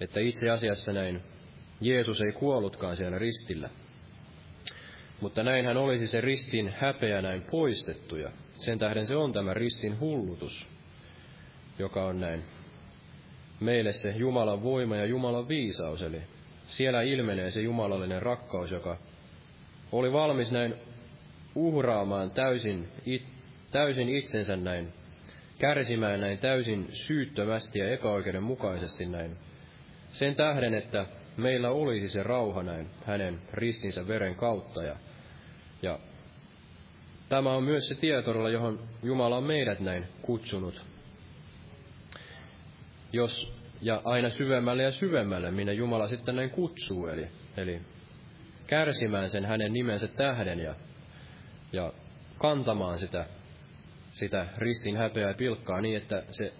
Että 0.01 0.21
itse 0.21 0.51
asiassa 0.51 0.93
näin 0.93 1.21
Jeesus 1.81 2.21
ei 2.21 2.33
kuollutkaan 2.33 2.97
siellä 2.97 3.19
ristillä. 3.19 3.71
Mutta 5.21 5.43
näin 5.43 5.65
hän 5.65 5.77
olisi 5.77 6.07
se 6.07 6.21
ristin 6.21 6.75
häpeä 6.77 7.23
näin 7.23 7.43
poistettu 7.51 8.17
ja 8.17 8.31
sen 8.55 8.79
tähden 8.79 9.07
se 9.07 9.17
on 9.17 9.33
tämä 9.33 9.55
ristin 9.55 10.01
hullutus 10.01 10.69
joka 11.81 12.05
on 12.05 12.21
näin 12.21 12.43
meille 13.61 13.93
se 13.93 14.11
Jumalan 14.11 14.63
voima 14.63 14.97
ja 14.97 15.05
Jumalan 15.07 15.49
viisaus, 15.49 16.03
eli 16.03 16.23
siellä 16.67 17.03
ilmenee 17.03 17.51
se 17.51 17.61
jumalallinen 17.61 18.23
rakkaus, 18.23 18.71
joka 18.71 18.97
oli 19.93 20.13
valmis 20.13 20.53
näin 20.53 20.75
uhraamaan 21.55 22.31
täysin, 22.31 22.89
it, 23.07 23.23
täysin 23.71 24.09
itsensä 24.09 24.57
näin, 24.57 24.93
kärsimään 25.59 26.21
näin 26.21 26.39
täysin 26.39 26.89
syyttömästi 26.93 27.79
ja 27.79 27.93
epäoikeudenmukaisesti 27.93 29.07
näin. 29.07 29.37
Sen 30.13 30.35
tähden, 30.35 30.75
että 30.75 31.07
meillä 31.37 31.71
olisi 31.71 32.09
se 32.09 32.23
rauha 32.23 32.63
näin 32.63 32.91
hänen 33.05 33.39
ristinsä 33.53 34.09
veren 34.09 34.35
kautta. 34.35 34.83
Ja, 34.83 34.97
ja 35.83 35.99
tämä 37.29 37.53
on 37.53 37.65
myös 37.65 37.89
se 37.89 37.95
tietorolla, 37.95 38.51
johon 38.51 38.81
Jumala 39.03 39.37
on 39.37 39.45
meidät 39.45 39.81
näin 39.81 40.05
kutsunut 40.23 40.91
jos, 43.13 43.53
ja 43.83 44.03
aina 44.05 44.31
syvemmälle 44.31 44.83
ja 44.83 44.93
syvemmälle, 44.93 45.51
minne 45.51 45.73
Jumala 45.73 46.09
sitten 46.09 46.37
näin 46.37 46.51
kutsuu, 46.51 47.07
eli, 47.07 47.29
eli 47.57 47.81
kärsimään 48.67 49.31
sen 49.31 49.45
hänen 49.45 49.73
nimensä 49.73 50.09
tähden 50.09 50.61
ja, 50.61 50.75
ja 51.73 51.93
kantamaan 52.39 52.99
sitä, 52.99 53.27
sitä 54.13 54.47
ristin 54.57 54.97
häpeää 54.97 55.29
ja 55.29 55.35
pilkkaa 55.35 55.81
niin, 55.81 55.97
että 55.97 56.23
se 56.31 56.53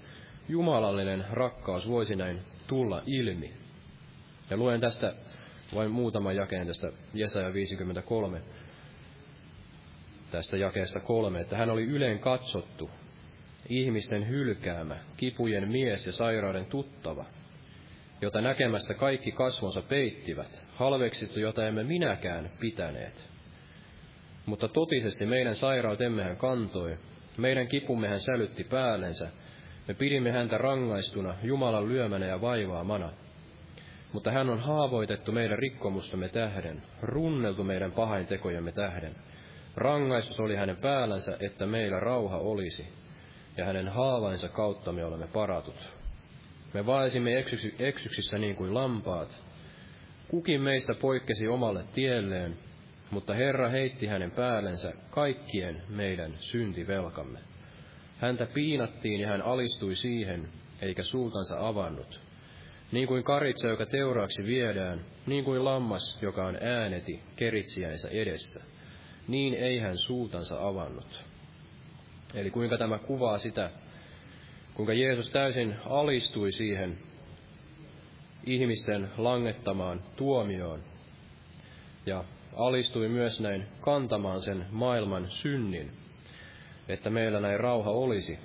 jumalallinen 0.49 1.25
rakkaus 1.31 1.89
voisi 1.89 2.17
näin 2.17 2.41
tulla 2.67 3.03
ilmi. 3.07 3.55
Ja 4.51 4.57
luen 4.57 4.81
tästä 4.81 5.15
vain 5.75 5.91
muutaman 5.91 6.37
jakeen 6.37 6.67
tästä 6.67 6.93
Jesaja 7.15 7.53
53, 7.53 8.43
tästä 10.31 10.57
jakeesta 10.57 11.01
kolme, 11.01 11.41
että 11.41 11.57
hän 11.57 11.71
oli 11.71 11.85
yleen 11.85 12.19
katsottu, 12.19 12.91
ihmisten 13.69 14.29
hylkäämä, 14.29 14.97
kipujen 15.17 15.69
mies 15.69 16.07
ja 16.07 16.13
sairauden 16.13 16.67
tuttava, 16.67 17.25
jota 18.21 18.41
näkemästä 18.41 18.95
kaikki 18.95 19.33
kasvonsa 19.33 19.83
peittivät, 19.83 20.63
halveksittu, 20.75 21.41
jota 21.41 21.67
emme 21.67 21.85
minäkään 21.85 22.51
pitäneet. 22.61 23.31
Mutta 24.47 24.69
totisesti 24.69 25.27
meidän 25.27 25.57
sairautemme 25.57 26.25
hän 26.25 26.37
kantoi, 26.37 26.99
meidän 27.37 27.69
kipumme 27.69 28.09
hän 28.09 28.21
sälytti 28.21 28.65
päällensä, 28.65 29.29
me 29.89 29.95
pidimme 29.95 30.31
häntä 30.31 30.59
rangaistuna, 30.59 31.35
Jumalan 31.43 31.89
lyömänä 31.89 32.27
ja 32.27 32.41
vaivaamana. 32.41 33.13
Mutta 34.13 34.31
hän 34.31 34.51
on 34.51 34.61
haavoitettu 34.61 35.33
meidän 35.33 35.59
rikkomustamme 35.59 36.29
tähden, 36.29 36.83
runneltu 37.03 37.65
meidän 37.65 37.93
pahaintekojemme 37.93 38.73
tähden. 38.73 39.17
Rangaistus 39.77 40.41
oli 40.41 40.57
hänen 40.57 40.77
päällänsä, 40.77 41.37
että 41.41 41.67
meillä 41.67 42.01
rauha 42.01 42.37
olisi, 42.37 42.89
ja 43.57 43.65
hänen 43.65 43.89
haavainsa 43.89 44.49
kautta 44.49 44.93
me 44.93 45.05
olemme 45.05 45.27
paratut. 45.27 45.91
Me 46.75 46.87
vaisimme 46.87 47.39
eksyksi, 47.39 47.75
eksyksissä 47.79 48.39
niin 48.39 48.57
kuin 48.57 48.75
lampaat. 48.75 49.39
Kukin 50.29 50.61
meistä 50.61 50.95
poikkesi 50.95 51.49
omalle 51.49 51.85
tielleen, 51.93 52.59
mutta 53.11 53.35
Herra 53.35 53.69
heitti 53.69 54.07
hänen 54.07 54.31
päällensä 54.31 54.93
kaikkien 55.11 55.83
meidän 55.89 56.35
syntivelkamme. 56.39 57.39
Häntä 58.19 58.47
piinattiin 58.47 59.21
ja 59.21 59.29
hän 59.29 59.43
alistui 59.43 59.95
siihen, 59.95 60.49
eikä 60.83 61.03
suutansa 61.03 61.69
avannut. 61.69 62.21
Niin 62.93 63.09
kuin 63.09 63.25
karitsa, 63.25 63.69
joka 63.69 63.87
teuraaksi 63.87 64.45
viedään, 64.45 65.01
niin 65.27 65.45
kuin 65.45 65.65
lammas, 65.65 66.19
joka 66.23 66.47
on 66.47 66.59
ääneti 66.61 67.23
keritsiänsä 67.37 68.09
edessä, 68.09 68.61
niin 69.29 69.55
ei 69.55 69.79
hän 69.79 69.99
suutansa 69.99 70.69
avannut. 70.69 71.25
Eli 72.35 72.51
kuinka 72.51 72.79
tämä 72.79 72.99
kuvaa 72.99 73.39
sitä, 73.39 73.71
kuinka 74.75 74.93
Jeesus 74.93 75.31
täysin 75.31 75.77
alistui 75.87 76.53
siihen 76.53 76.99
ihmisten 78.47 79.11
langettamaan 79.17 80.03
tuomioon 80.17 80.83
ja 82.07 82.25
alistui 82.57 83.09
myös 83.09 83.41
näin 83.41 83.67
kantamaan 83.81 84.43
sen 84.43 84.67
maailman 84.71 85.31
synnin, 85.31 85.91
että 86.89 87.11
meillä 87.11 87.41
näin 87.41 87.61
rauha 87.61 87.91
olisi. 87.91 88.39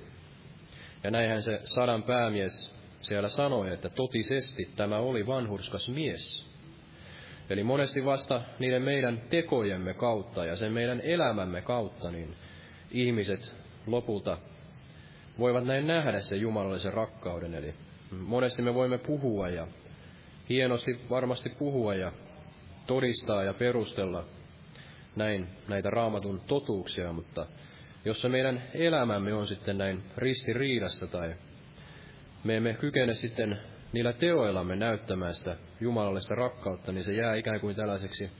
Ja 1.03 1.11
näinhän 1.11 1.43
se 1.43 1.61
sadan 1.63 2.03
päämies 2.03 2.75
siellä 3.01 3.29
sanoi, 3.29 3.73
että 3.73 3.89
totisesti 3.89 4.71
tämä 4.75 4.97
oli 4.97 5.27
vanhurskas 5.27 5.89
mies. 5.89 6.54
Eli 7.49 7.63
monesti 7.63 8.05
vasta 8.05 8.41
niiden 8.59 8.81
meidän 8.81 9.21
tekojemme 9.29 9.93
kautta 9.93 10.45
ja 10.45 10.55
sen 10.55 10.71
meidän 10.71 11.01
elämämme 11.01 11.61
kautta, 11.61 12.11
niin 12.11 12.35
ihmiset 12.91 13.55
lopulta 13.87 14.37
voivat 15.39 15.65
näin 15.65 15.87
nähdä 15.87 16.19
sen 16.19 16.41
jumalallisen 16.41 16.93
rakkauden. 16.93 17.55
Eli 17.55 17.73
monesti 18.11 18.61
me 18.61 18.73
voimme 18.73 18.97
puhua 18.97 19.49
ja 19.49 19.67
hienosti 20.49 20.99
varmasti 21.09 21.49
puhua 21.49 21.95
ja 21.95 22.11
todistaa 22.87 23.43
ja 23.43 23.53
perustella 23.53 24.25
näin 25.15 25.47
näitä 25.67 25.89
raamatun 25.89 26.41
totuuksia, 26.47 27.13
mutta 27.13 27.45
jos 28.05 28.21
se 28.21 28.29
meidän 28.29 28.63
elämämme 28.73 29.33
on 29.33 29.47
sitten 29.47 29.77
näin 29.77 30.03
ristiriidassa 30.17 31.07
tai 31.07 31.35
me 32.43 32.57
emme 32.57 32.73
kykene 32.73 33.13
sitten 33.13 33.59
niillä 33.95 34.13
teoillamme 34.13 34.75
näyttämään 34.75 35.35
sitä 35.35 35.55
jumalallista 35.81 36.35
rakkautta, 36.35 36.91
niin 36.91 37.03
se 37.03 37.13
jää 37.13 37.35
ikään 37.35 37.59
kuin 37.59 37.75
tällaiseksi, 37.75 38.31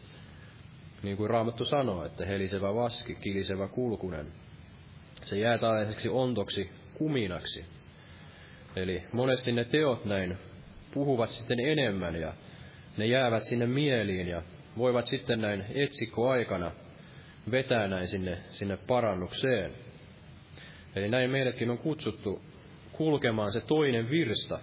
niin 1.03 1.17
kuin 1.17 1.29
Raamattu 1.29 1.65
sanoo, 1.65 2.05
että 2.05 2.25
helisevä 2.25 2.75
vaski, 2.75 3.15
kilisevä 3.15 3.67
kulkunen. 3.67 4.27
Se 5.25 5.39
jää 5.39 5.57
tällaiseksi 5.57 6.09
ontoksi 6.09 6.69
kuminaksi. 6.93 7.65
Eli 8.75 9.03
monesti 9.11 9.51
ne 9.51 9.63
teot 9.63 10.05
näin 10.05 10.37
puhuvat 10.93 11.29
sitten 11.29 11.59
enemmän 11.59 12.15
ja 12.15 12.33
ne 12.97 13.05
jäävät 13.05 13.43
sinne 13.43 13.65
mieliin 13.65 14.27
ja 14.27 14.41
voivat 14.77 15.07
sitten 15.07 15.41
näin 15.41 15.65
etsikkoaikana 15.75 16.71
vetää 17.51 17.87
näin 17.87 18.07
sinne, 18.07 18.37
sinne 18.47 18.77
parannukseen. 18.77 19.71
Eli 20.95 21.09
näin 21.09 21.31
meidätkin 21.31 21.69
on 21.69 21.77
kutsuttu 21.77 22.41
kulkemaan 22.91 23.51
se 23.51 23.61
toinen 23.61 24.09
virsta, 24.09 24.59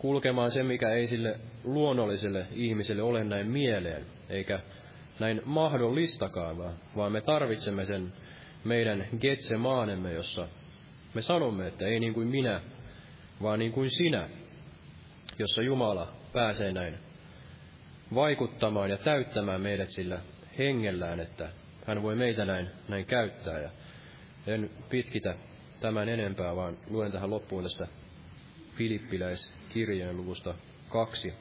kulkemaan 0.00 0.50
se, 0.50 0.62
mikä 0.62 0.90
ei 0.90 1.06
sille 1.06 1.40
luonnolliselle 1.64 2.46
ihmiselle 2.52 3.02
ole 3.02 3.24
näin 3.24 3.46
mieleen, 3.46 4.06
eikä 4.28 4.60
näin 5.18 5.42
mahdollistakaan, 5.44 6.56
vaan 6.96 7.12
me 7.12 7.20
tarvitsemme 7.20 7.84
sen 7.84 8.12
meidän 8.64 9.06
Getsemaanemme, 9.20 10.12
jossa 10.12 10.48
me 11.14 11.22
sanomme, 11.22 11.66
että 11.66 11.86
ei 11.86 12.00
niin 12.00 12.14
kuin 12.14 12.28
minä, 12.28 12.60
vaan 13.42 13.58
niin 13.58 13.72
kuin 13.72 13.90
sinä, 13.90 14.28
jossa 15.38 15.62
Jumala 15.62 16.12
pääsee 16.32 16.72
näin 16.72 16.94
vaikuttamaan 18.14 18.90
ja 18.90 18.96
täyttämään 18.96 19.60
meidät 19.60 19.90
sillä 19.90 20.20
hengellään, 20.58 21.20
että 21.20 21.48
hän 21.86 22.02
voi 22.02 22.16
meitä 22.16 22.44
näin, 22.44 22.70
näin 22.88 23.06
käyttää. 23.06 23.58
Ja 23.60 23.70
en 24.46 24.70
pitkitä 24.88 25.34
tämän 25.80 26.08
enempää, 26.08 26.56
vaan 26.56 26.78
luen 26.90 27.12
tähän 27.12 27.30
loppuun 27.30 27.62
tästä 27.62 27.86
Filippiläiskirjeen 29.70 30.16
luvusta 30.16 30.54
kaksi. 30.88 31.34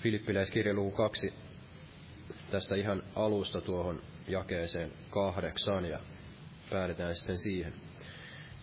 Filippiläiskirjeen 0.00 0.76
luku 0.76 0.90
kaksi 0.90 1.34
tästä 2.50 2.76
ihan 2.76 3.02
alusta 3.14 3.60
tuohon 3.60 4.02
jakeeseen 4.28 4.92
kahdeksan 5.10 5.84
ja 5.84 6.00
päädytään 6.70 7.16
sitten 7.16 7.38
siihen. 7.38 7.72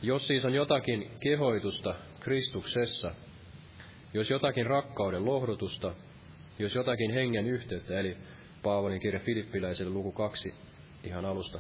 Jos 0.02 0.28
siis 0.28 0.46
on 0.46 0.54
jotakin 0.54 1.12
kehoitusta 1.20 1.96
Kristuksessa, 2.20 3.12
jos 4.14 4.30
jotakin 4.30 4.66
rakkauden 4.66 5.26
lohdutusta, 5.26 5.96
jos 6.60 6.76
jotakin 6.76 7.14
hengen 7.14 7.48
yhteyttä, 7.48 8.00
eli 8.00 8.18
Paavalin 8.64 9.00
kirja 9.00 9.20
Filippiläiselle 9.20 9.94
luku 9.94 10.12
kaksi 10.12 10.54
ihan 11.04 11.26
alusta. 11.26 11.60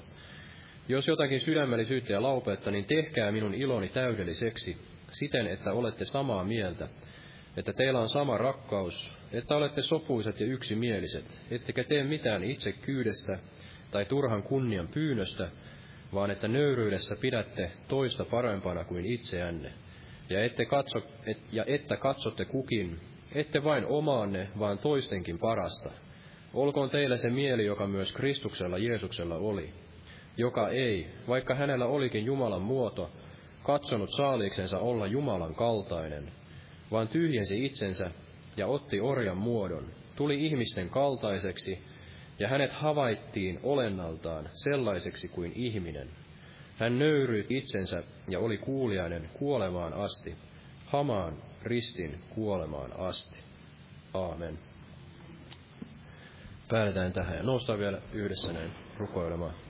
Jos 0.87 1.07
jotakin 1.07 1.39
sydämellisyyttä 1.39 2.13
ja 2.13 2.21
laupeutta, 2.21 2.71
niin 2.71 2.85
tehkää 2.85 3.31
minun 3.31 3.53
iloni 3.53 3.89
täydelliseksi, 3.89 4.77
siten, 5.11 5.47
että 5.47 5.73
olette 5.73 6.05
samaa 6.05 6.43
mieltä, 6.43 6.87
että 7.57 7.73
teillä 7.73 7.99
on 7.99 8.09
sama 8.09 8.37
rakkaus, 8.37 9.11
että 9.31 9.55
olette 9.55 9.81
sopuiset 9.81 10.39
ja 10.39 10.45
yksimieliset, 10.45 11.41
ettekä 11.51 11.83
tee 11.83 12.03
mitään 12.03 12.43
itse 12.43 12.71
kyydestä 12.71 13.39
tai 13.91 14.05
turhan 14.05 14.43
kunnian 14.43 14.87
pyynnöstä, 14.87 15.49
vaan 16.13 16.31
että 16.31 16.47
nöyryydessä 16.47 17.15
pidätte 17.15 17.71
toista 17.87 18.25
parempana 18.25 18.83
kuin 18.83 19.05
itseänne, 19.05 19.73
ja, 20.29 20.43
ette 20.43 20.65
katso, 20.65 21.01
et, 21.25 21.37
ja 21.51 21.63
että 21.67 21.97
katsotte 21.97 22.45
kukin, 22.45 22.99
ette 23.31 23.63
vain 23.63 23.85
omaanne, 23.85 24.47
vaan 24.59 24.77
toistenkin 24.77 25.39
parasta. 25.39 25.91
Olkoon 26.53 26.89
teillä 26.89 27.17
se 27.17 27.29
mieli, 27.29 27.65
joka 27.65 27.87
myös 27.87 28.11
Kristuksella 28.11 28.77
Jeesuksella 28.77 29.35
oli, 29.35 29.73
joka 30.37 30.69
ei, 30.69 31.07
vaikka 31.27 31.55
hänellä 31.55 31.85
olikin 31.85 32.25
Jumalan 32.25 32.61
muoto, 32.61 33.11
katsonut 33.69 34.09
saaliiksensa 34.17 34.79
olla 34.79 35.07
Jumalan 35.07 35.55
kaltainen, 35.55 36.31
vaan 36.91 37.07
tyhjensi 37.07 37.65
itsensä 37.65 38.11
ja 38.57 38.67
otti 38.67 38.99
orjan 38.99 39.37
muodon, 39.37 39.85
tuli 40.15 40.45
ihmisten 40.45 40.89
kaltaiseksi, 40.89 41.79
ja 42.39 42.47
hänet 42.47 42.71
havaittiin 42.71 43.59
olennaltaan 43.63 44.49
sellaiseksi 44.51 45.27
kuin 45.27 45.51
ihminen. 45.55 46.09
Hän 46.77 46.99
nöyryi 46.99 47.45
itsensä 47.49 48.03
ja 48.27 48.39
oli 48.39 48.57
kuuliainen 48.57 49.29
kuolemaan 49.33 49.93
asti, 49.93 50.35
hamaan 50.85 51.33
ristin 51.63 52.19
kuolemaan 52.29 52.93
asti. 52.99 53.37
Aamen. 54.13 54.59
Päätetään 56.69 57.13
tähän 57.13 57.37
ja 57.37 57.43
noustaan 57.43 57.79
vielä 57.79 58.01
yhdessä 58.13 58.53
näin 58.53 58.71
rukoilemaan. 58.97 59.68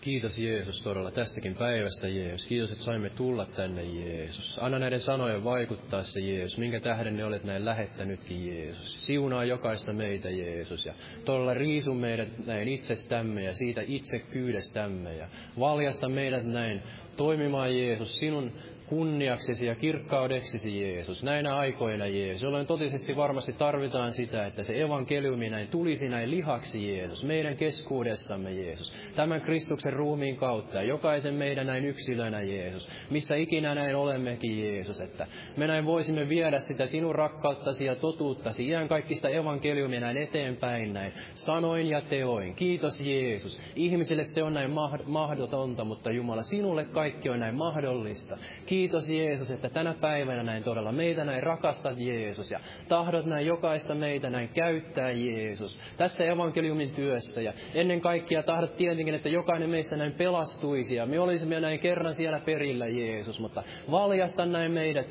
Kiitos 0.00 0.38
Jeesus 0.38 0.82
todella 0.82 1.10
tästäkin 1.10 1.54
päivästä 1.54 2.08
Jeesus. 2.08 2.46
Kiitos, 2.46 2.72
että 2.72 2.84
saimme 2.84 3.10
tulla 3.10 3.46
tänne 3.46 3.82
Jeesus. 3.82 4.58
Anna 4.60 4.78
näiden 4.78 5.00
sanojen 5.00 5.44
vaikuttaa 5.44 6.02
se 6.02 6.20
Jeesus. 6.20 6.58
Minkä 6.58 6.80
tähden 6.80 7.16
ne 7.16 7.24
olet 7.24 7.44
näin 7.44 7.64
lähettänytkin 7.64 8.46
Jeesus. 8.46 9.06
Siunaa 9.06 9.44
jokaista 9.44 9.92
meitä 9.92 10.30
Jeesus. 10.30 10.86
Ja 10.86 10.94
todella 11.24 11.54
riisu 11.54 11.94
meidät 11.94 12.46
näin 12.46 12.68
itsestämme 12.68 13.42
ja 13.42 13.54
siitä 13.54 13.82
itsekyydestämme. 13.86 15.16
Ja 15.16 15.28
valjasta 15.58 16.08
meidät 16.08 16.44
näin 16.44 16.82
toimimaan 17.16 17.78
Jeesus 17.78 18.18
sinun 18.18 18.52
kunniaksesi 18.88 19.66
ja 19.66 19.74
kirkkaudeksesi, 19.74 20.80
Jeesus, 20.80 21.22
näinä 21.22 21.56
aikoina, 21.56 22.06
Jeesus, 22.06 22.42
jolloin 22.42 22.66
totisesti 22.66 23.16
varmasti 23.16 23.52
tarvitaan 23.52 24.12
sitä, 24.12 24.46
että 24.46 24.62
se 24.62 24.80
evankeliumi 24.80 25.50
näin 25.50 25.68
tulisi 25.68 26.08
näin 26.08 26.30
lihaksi, 26.30 26.88
Jeesus, 26.88 27.24
meidän 27.24 27.56
keskuudessamme, 27.56 28.52
Jeesus, 28.52 28.92
tämän 29.16 29.40
Kristuksen 29.40 29.92
ruumiin 29.92 30.36
kautta. 30.36 30.82
Jokaisen 30.82 31.34
meidän 31.34 31.66
näin 31.66 31.84
yksilönä, 31.84 32.40
Jeesus, 32.40 32.88
missä 33.10 33.36
ikinä 33.36 33.74
näin 33.74 33.96
olemmekin, 33.96 34.64
Jeesus, 34.64 35.00
että 35.00 35.26
me 35.56 35.66
näin 35.66 35.84
voisimme 35.84 36.28
viedä 36.28 36.60
sitä 36.60 36.86
sinun 36.86 37.14
rakkauttasi 37.14 37.84
ja 37.84 37.96
totuuttasi, 37.96 38.68
iän 38.68 38.88
kaikista 38.88 39.28
evankeliumia 39.28 40.00
näin 40.00 40.16
eteenpäin 40.16 40.92
näin, 40.92 41.12
sanoin 41.34 41.86
ja 41.86 42.00
teoin. 42.00 42.54
Kiitos 42.54 43.00
Jeesus. 43.00 43.60
Ihmisille 43.76 44.24
se 44.24 44.42
on 44.42 44.54
näin 44.54 44.70
mahdotonta, 45.06 45.84
mutta 45.84 46.10
Jumala, 46.10 46.42
sinulle 46.42 46.84
kaikki 46.84 47.30
on 47.30 47.40
näin 47.40 47.54
mahdollista. 47.54 48.38
Kiitos 48.66 48.77
Jeesus, 49.16 49.50
että 49.50 49.68
tänä 49.68 49.94
päivänä 50.00 50.42
näin 50.42 50.62
todella 50.62 50.92
meitä 50.92 51.24
näin 51.24 51.42
rakastat 51.42 51.98
Jeesus 51.98 52.50
ja 52.50 52.60
tahdot 52.88 53.26
näin 53.26 53.46
jokaista 53.46 53.94
meitä 53.94 54.30
näin 54.30 54.48
käyttää 54.48 55.10
Jeesus. 55.10 55.80
Tässä 55.96 56.24
evankeliumin 56.24 56.90
työstä 56.90 57.40
ja 57.40 57.52
ennen 57.74 58.00
kaikkea 58.00 58.42
tahdot 58.42 58.76
tietenkin, 58.76 59.14
että 59.14 59.28
jokainen 59.28 59.70
meistä 59.70 59.96
näin 59.96 60.12
pelastuisi 60.12 60.94
ja 60.94 61.06
me 61.06 61.20
olisimme 61.20 61.60
näin 61.60 61.78
kerran 61.78 62.14
siellä 62.14 62.40
perillä 62.40 62.86
Jeesus, 62.86 63.40
mutta 63.40 63.62
valjasta 63.90 64.46
näin 64.46 64.72
meidät 64.72 65.06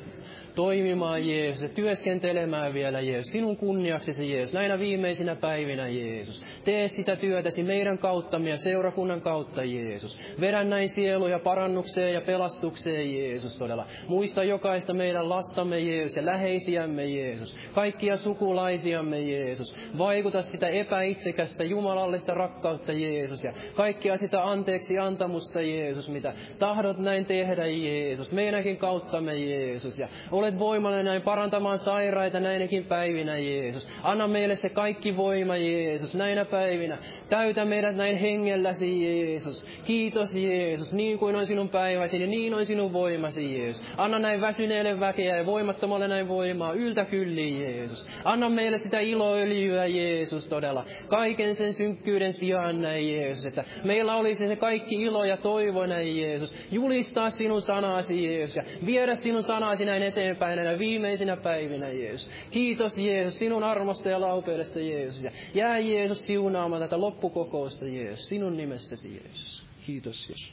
toimimaan 0.58 1.28
Jeesus 1.28 1.62
ja 1.62 1.68
työskentelemään 1.68 2.74
vielä 2.74 3.00
Jeesus, 3.00 3.32
sinun 3.32 3.56
kunniaksesi 3.56 4.30
Jeesus, 4.30 4.54
näinä 4.54 4.78
viimeisinä 4.78 5.36
päivinä 5.36 5.88
Jeesus. 5.88 6.44
Tee 6.64 6.88
sitä 6.88 7.16
työtäsi 7.16 7.62
meidän 7.62 7.98
kauttamme 7.98 8.50
ja 8.50 8.56
seurakunnan 8.56 9.20
kautta 9.20 9.64
Jeesus. 9.64 10.18
Vedä 10.40 10.64
näin 10.64 10.88
sieluja 10.88 11.38
parannukseen 11.38 12.14
ja 12.14 12.20
pelastukseen 12.20 13.14
Jeesus 13.14 13.58
todella. 13.58 13.86
Muista 14.08 14.44
jokaista 14.44 14.94
meidän 14.94 15.28
lastamme 15.28 15.80
Jeesus 15.80 16.16
ja 16.16 16.26
läheisiämme 16.26 17.04
Jeesus. 17.06 17.56
Kaikkia 17.74 18.16
sukulaisiamme 18.16 19.20
Jeesus. 19.20 19.76
Vaikuta 19.98 20.42
sitä 20.42 20.68
epäitsekästä 20.68 21.64
jumalallista 21.64 22.34
rakkautta 22.34 22.92
Jeesus 22.92 23.44
ja 23.44 23.52
kaikkia 23.74 24.16
sitä 24.16 24.44
anteeksi 24.44 24.98
antamusta 24.98 25.60
Jeesus, 25.60 26.10
mitä 26.10 26.34
tahdot 26.58 26.98
näin 26.98 27.26
tehdä 27.26 27.66
Jeesus. 27.66 28.32
Meidänkin 28.32 28.76
kauttamme 28.76 29.36
Jeesus 29.36 29.98
ja 29.98 30.08
ole 30.30 30.47
olet 30.48 30.58
voimallinen 30.58 31.04
näin 31.04 31.22
parantamaan 31.22 31.78
sairaita 31.78 32.40
näinäkin 32.40 32.84
päivinä, 32.84 33.38
Jeesus. 33.38 33.88
Anna 34.02 34.28
meille 34.28 34.56
se 34.56 34.68
kaikki 34.68 35.16
voima, 35.16 35.56
Jeesus, 35.56 36.14
näinä 36.14 36.44
päivinä. 36.44 36.98
Täytä 37.28 37.64
meidät 37.64 37.96
näin 37.96 38.16
hengelläsi, 38.16 39.04
Jeesus. 39.04 39.66
Kiitos, 39.84 40.34
Jeesus. 40.34 40.92
Niin 40.92 41.18
kuin 41.18 41.36
on 41.36 41.46
sinun 41.46 41.68
päiväsi, 41.68 42.18
niin, 42.18 42.30
niin 42.30 42.54
on 42.54 42.66
sinun 42.66 42.92
voimasi, 42.92 43.58
Jeesus. 43.58 43.82
Anna 43.96 44.18
näin 44.18 44.40
väsyneelle 44.40 45.00
väkeä 45.00 45.36
ja 45.36 45.46
voimattomalle 45.46 46.08
näin 46.08 46.28
voimaa. 46.28 46.72
Yltä 46.72 47.04
kylliin, 47.04 47.60
Jeesus. 47.60 48.08
Anna 48.24 48.48
meille 48.48 48.78
sitä 48.78 49.00
iloöljyä, 49.00 49.86
Jeesus, 49.86 50.46
todella. 50.46 50.84
Kaiken 51.08 51.54
sen 51.54 51.74
synkkyyden 51.74 52.32
sijaan, 52.32 52.82
näin, 52.82 53.12
Jeesus. 53.12 53.46
Että 53.46 53.64
meillä 53.84 54.16
olisi 54.16 54.48
se 54.48 54.56
kaikki 54.56 54.94
ilo 54.94 55.24
ja 55.24 55.36
toivo, 55.36 55.86
näin, 55.86 56.20
Jeesus. 56.20 56.54
Julistaa 56.70 57.30
sinun 57.30 57.62
sanasi, 57.62 58.24
Jeesus. 58.24 58.56
Ja 58.56 58.62
viedä 58.86 59.14
sinun 59.14 59.42
sanasi 59.42 59.84
näin 59.84 60.02
eteenpäin 60.02 60.37
eteenpäin 60.38 60.56
näinä 60.56 60.78
viimeisinä 60.78 61.36
päivinä, 61.36 61.88
Jeesus. 61.88 62.30
Kiitos 62.50 62.98
Jeesus 62.98 63.38
sinun 63.38 63.64
armosta 63.64 64.08
ja 64.08 64.20
laupeudesta, 64.20 64.80
Jeesus. 64.80 65.22
Ja 65.22 65.30
jää 65.54 65.78
Jeesus 65.78 66.26
siunaamaan 66.26 66.82
tätä 66.82 67.00
loppukokousta, 67.00 67.84
Jeesus, 67.84 68.28
sinun 68.28 68.56
nimessäsi, 68.56 69.14
Jeesus. 69.14 69.66
Kiitos, 69.86 70.28
Jeesus. 70.28 70.52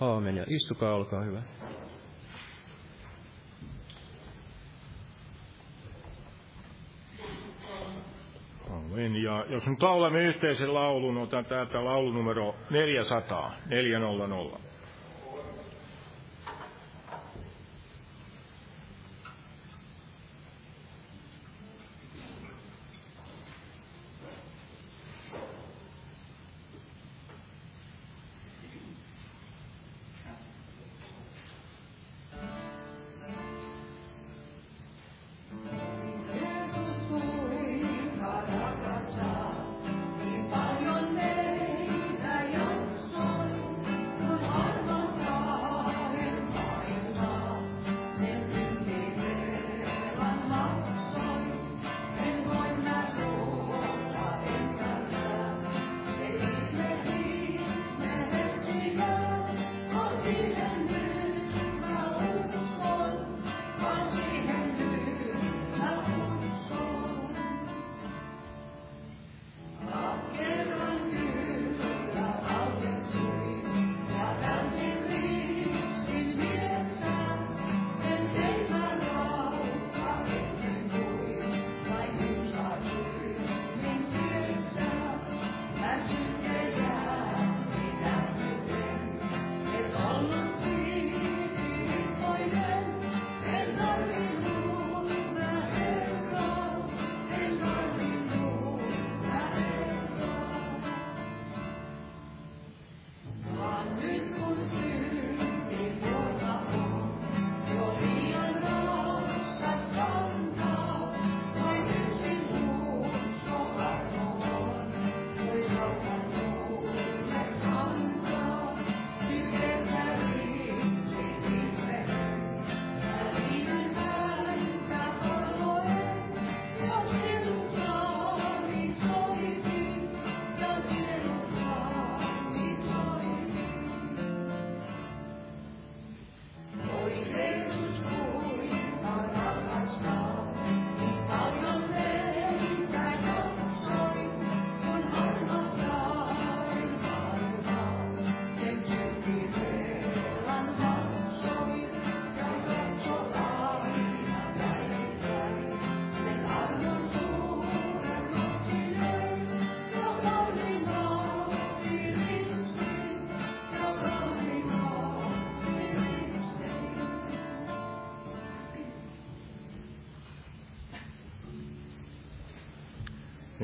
Aamen. 0.00 0.36
Ja 0.36 0.44
istukaa, 0.48 0.94
olkaa 0.94 1.22
hyvä. 1.22 1.42
Amen. 8.70 9.22
Ja 9.22 9.46
jos 9.48 9.66
nyt 9.66 9.82
laulamme 9.82 10.22
yhteisen 10.24 10.74
laulun, 10.74 11.18
otan 11.18 11.44
täältä 11.44 11.84
laulunumero 11.84 12.54
400, 12.70 13.54
400. 13.66 14.71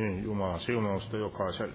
Niin, 0.08 0.24
Jumalan 0.24 0.60
siunausta 0.60 1.16
jokaiselle. 1.16 1.74